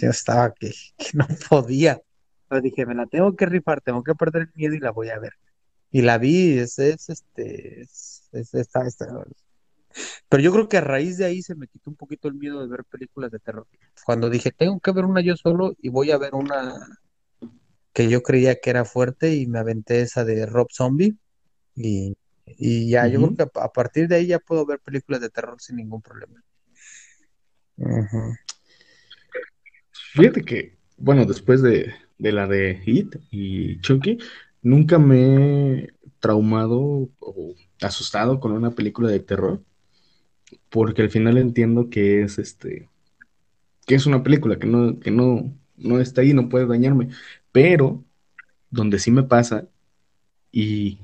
[0.00, 2.00] yo estaba que, que no podía.
[2.48, 5.10] Pero dije, me la tengo que rifar, tengo que perder el miedo y la voy
[5.10, 5.32] a ver.
[5.90, 9.06] Y la vi, es, es este, es, es- está- está-
[10.28, 12.60] Pero yo creo que a raíz de ahí se me quitó un poquito el miedo
[12.60, 13.66] de ver películas de terror.
[14.04, 16.74] Cuando dije, tengo que ver una yo solo y voy a ver una
[17.92, 21.16] que yo creía que era fuerte y me aventé esa de Rob Zombie
[21.76, 22.16] y,
[22.46, 25.30] y ya, yo creo que a, a partir de ahí ya puedo ver películas de
[25.30, 26.42] terror sin ningún problema.
[27.78, 28.36] Ujú.
[30.16, 34.16] Fíjate que, bueno, después de, de la de It y Chucky,
[34.62, 39.62] nunca me he traumado o asustado con una película de terror,
[40.70, 42.88] porque al final entiendo que es este,
[43.86, 47.10] que es una película que no, que no, no está ahí, no puede dañarme,
[47.52, 48.02] pero
[48.70, 49.68] donde sí me pasa
[50.50, 50.98] y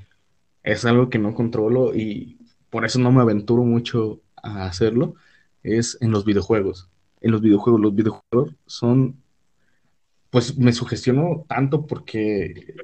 [0.63, 2.39] es algo que no controlo y
[2.71, 5.13] por eso no me aventuro mucho a hacerlo,
[5.61, 6.89] es en los videojuegos.
[7.23, 9.15] En los videojuegos, los videojuegos son,
[10.29, 12.75] pues me sugestionó tanto porque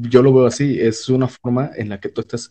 [0.00, 2.50] yo lo veo así, es una forma en la que tú estás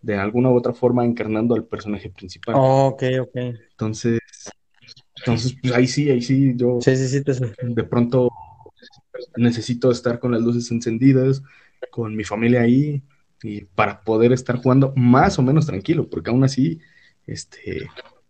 [0.00, 2.54] de alguna u otra forma encarnando al personaje principal.
[2.56, 3.36] Oh, ok, ok.
[3.72, 4.20] Entonces,
[5.16, 8.30] entonces pues ahí sí, ahí sí, yo Sí, sí, sí, te de pronto
[9.36, 11.42] necesito estar con las luces encendidas,
[11.90, 13.02] con mi familia ahí,
[13.42, 16.80] y para poder estar jugando más o menos tranquilo, porque aún así,
[17.26, 17.88] este,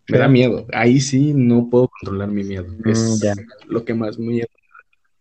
[0.09, 0.65] me da miedo.
[0.73, 2.65] Ahí sí no puedo controlar mi miedo.
[2.67, 3.33] Mm, Es ya.
[3.67, 4.47] lo que más miedo.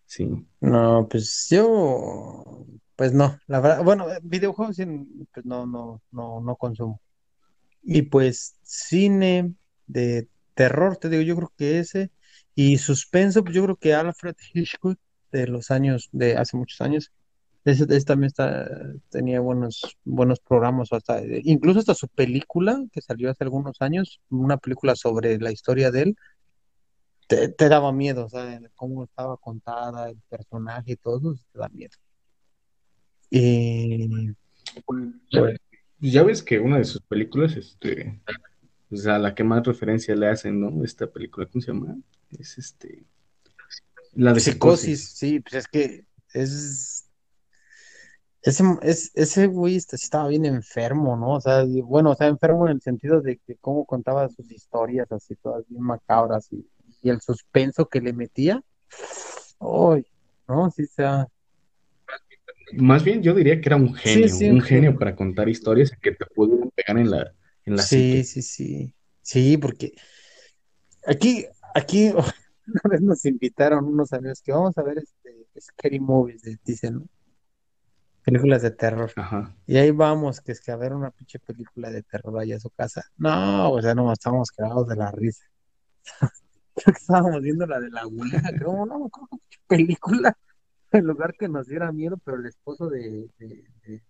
[0.07, 0.29] Sí.
[0.61, 2.65] No, pues yo,
[2.95, 7.01] pues no, la verdad, bueno, videojuegos pues no, no, no, no consumo.
[7.83, 9.55] Y pues cine
[9.87, 12.11] de terror, te digo, yo creo que ese,
[12.55, 14.99] y suspenso, pues yo creo que Alfred Hitchcock
[15.33, 17.13] de los años, de hace muchos años,
[17.67, 18.69] ese, ese también está,
[19.11, 24.57] tenía buenos, buenos programas, hasta, incluso hasta su película, que salió hace algunos años, una
[24.57, 26.17] película sobre la historia de él,
[27.27, 31.59] te, te daba miedo, o sea, cómo estaba contada, el personaje y todo, eso te
[31.59, 31.91] da miedo.
[33.31, 34.33] Y
[34.85, 35.59] Pues,
[35.99, 38.21] ya ves que una de sus películas, este,
[38.93, 40.85] o sea, la que más referencia le hacen, ¿no?
[40.85, 41.97] Esta película, ¿cómo se llama?
[42.31, 43.05] Es este,
[44.13, 45.19] la de psicosis, Psicosis.
[45.19, 46.96] sí, pues es que es,
[48.47, 51.35] ese, es, ese güey este, estaba bien enfermo, ¿no?
[51.35, 55.11] O sea, bueno, o sea, enfermo en el sentido de que cómo contaba sus historias
[55.13, 56.67] así, todas bien macabras y,
[57.03, 58.63] y el suspenso que le metía.
[59.61, 60.07] ¡Ay!
[60.49, 60.71] ¿no?
[60.71, 61.29] Sí, o sea,
[62.79, 65.91] Más bien yo diría que era un genio, sí, un un genio para contar historias
[66.01, 67.33] que te pudieran pegar en la,
[67.65, 68.25] en la Sí, psique.
[68.25, 68.95] sí, sí.
[69.23, 69.93] Sí, porque
[71.07, 72.09] aquí, aquí
[72.67, 77.07] una vez nos invitaron unos amigos que vamos a ver este Scary Movies, dicen, ¿no?
[78.27, 79.11] Películas de terror.
[79.17, 79.55] Ajá.
[79.67, 82.61] Y ahí vamos, que es que a ver una pinche película de terror allá a
[82.61, 83.05] su casa.
[83.17, 85.45] No, o sea, no, estábamos cagados de la risa.
[86.75, 89.11] Creo que estábamos viendo la de la Ouija, creo, no, me
[89.67, 90.37] película,
[90.93, 94.03] en lugar que nos diera miedo, pero el esposo de, de, de- de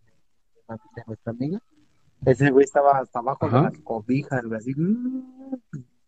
[0.96, 1.62] de nuestra amiga,
[2.24, 3.70] ese güey estaba hasta abajo de Ajá.
[3.70, 5.52] las cobijas, güey, así, mm,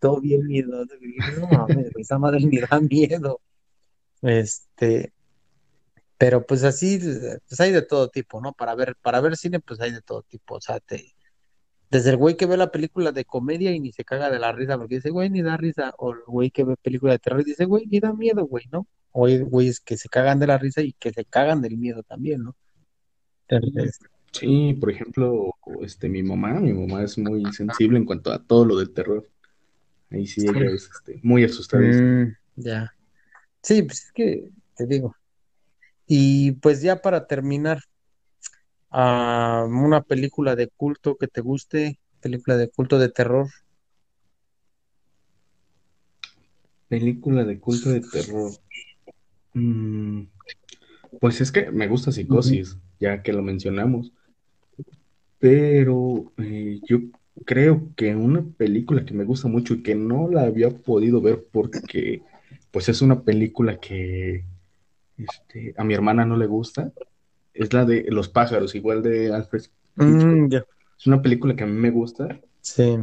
[0.00, 0.94] todo bien miedoso.
[1.38, 3.40] No mames, esa madre ni da miedo.
[4.22, 5.12] Este,
[6.18, 6.98] pero pues así,
[7.48, 8.52] pues hay de todo tipo, ¿no?
[8.52, 10.56] Para ver, para ver cine, pues hay de todo tipo.
[10.56, 11.14] O sea, te,
[11.90, 14.52] desde el güey que ve la película de comedia y ni se caga de la
[14.52, 15.94] risa porque dice, güey, ni da risa.
[15.98, 18.66] O el güey que ve película de terror y dice, güey, ni da miedo, güey,
[18.70, 18.86] ¿no?
[19.12, 22.02] O hay güeyes que se cagan de la risa y que se cagan del miedo
[22.02, 22.56] también, ¿no?
[23.48, 24.00] Entonces,
[24.32, 28.64] Sí, por ejemplo, este, mi mamá, mi mamá es muy sensible en cuanto a todo
[28.64, 29.26] lo del terror.
[30.10, 32.00] Ahí sí, ella es este, muy asustadiza.
[32.00, 32.94] mm, ya.
[33.62, 35.14] Sí, pues es que te digo.
[36.08, 37.82] Y pues ya para terminar,
[38.90, 43.48] ah, una película de culto que te guste, película de culto de terror.
[46.88, 48.52] Película de culto de terror.
[49.52, 50.22] Mm,
[51.20, 52.10] pues es que me gusta.
[52.10, 54.10] Psicosis, ya que lo mencionamos.
[55.38, 57.00] Pero eh, yo
[57.44, 61.44] creo que una película que me gusta mucho y que no la había podido ver
[61.52, 62.22] porque
[62.70, 64.44] pues es una película que
[65.18, 66.92] este, a mi hermana no le gusta,
[67.54, 69.64] es la de Los pájaros, igual de Alfred.
[69.96, 70.54] Mm.
[70.98, 72.96] Es una película que a mí me gusta, Sí,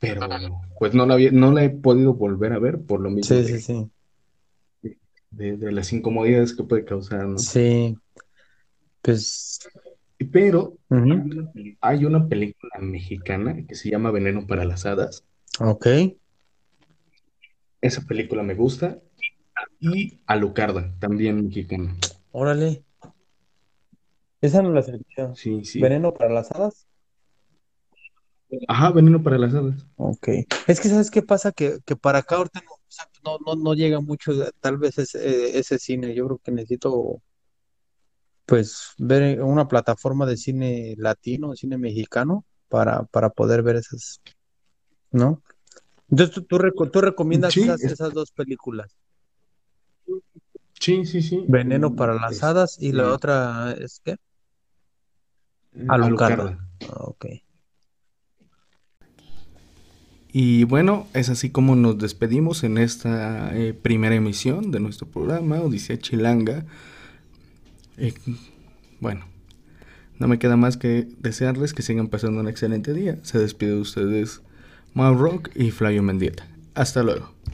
[0.00, 0.20] pero
[0.78, 3.44] pues no la, había- no la he podido volver a ver por lo mismo sí,
[3.44, 3.90] sí, de, sí.
[5.30, 7.38] de, de las incomodidades que puede causar, ¿no?
[7.38, 7.96] Sí,
[9.02, 9.60] pues,
[10.32, 10.76] Pero
[11.80, 15.24] hay una película mexicana que se llama Veneno para las Hadas.
[15.60, 15.86] Ok,
[17.80, 18.98] Esa película me gusta.
[19.80, 21.94] Y Alucarda, también mexicana.
[22.32, 22.84] órale.
[24.40, 25.34] Esa no la escuchado.
[25.34, 25.80] Sí, sí.
[25.80, 26.86] ¿Veneno para las hadas?
[28.66, 29.86] Ajá, Veneno para las Hadas.
[29.96, 30.28] Ok.
[30.66, 31.52] Es que, ¿sabes qué pasa?
[31.52, 34.96] Que, que para acá ahorita no, o sea, no, no, no llega mucho, tal vez
[34.98, 36.14] ese, eh, ese cine.
[36.14, 37.20] Yo creo que necesito,
[38.46, 44.20] pues, ver una plataforma de cine latino, cine mexicano, para, para poder ver esas,
[45.10, 45.42] ¿no?
[46.10, 46.58] Entonces, tú, tú,
[46.90, 48.96] tú recomiendas Sí, esas, es- esas dos películas.
[50.80, 51.44] Sí, sí, sí.
[51.46, 54.16] Veneno para Mm, las hadas y la otra es ¿qué?
[55.72, 55.98] eh, Alucarda.
[55.98, 56.58] Alucarda.
[56.80, 57.26] Ok.
[60.30, 65.60] Y bueno, es así como nos despedimos en esta eh, primera emisión de nuestro programa,
[65.62, 66.66] Odisea Chilanga.
[67.96, 68.14] Eh,
[69.00, 69.26] bueno,
[70.18, 73.18] No me queda más que desearles que sigan pasando un excelente día.
[73.22, 74.42] Se despide de ustedes
[74.94, 76.46] Mau Rock y Flavio Mendieta.
[76.74, 77.34] Hasta luego.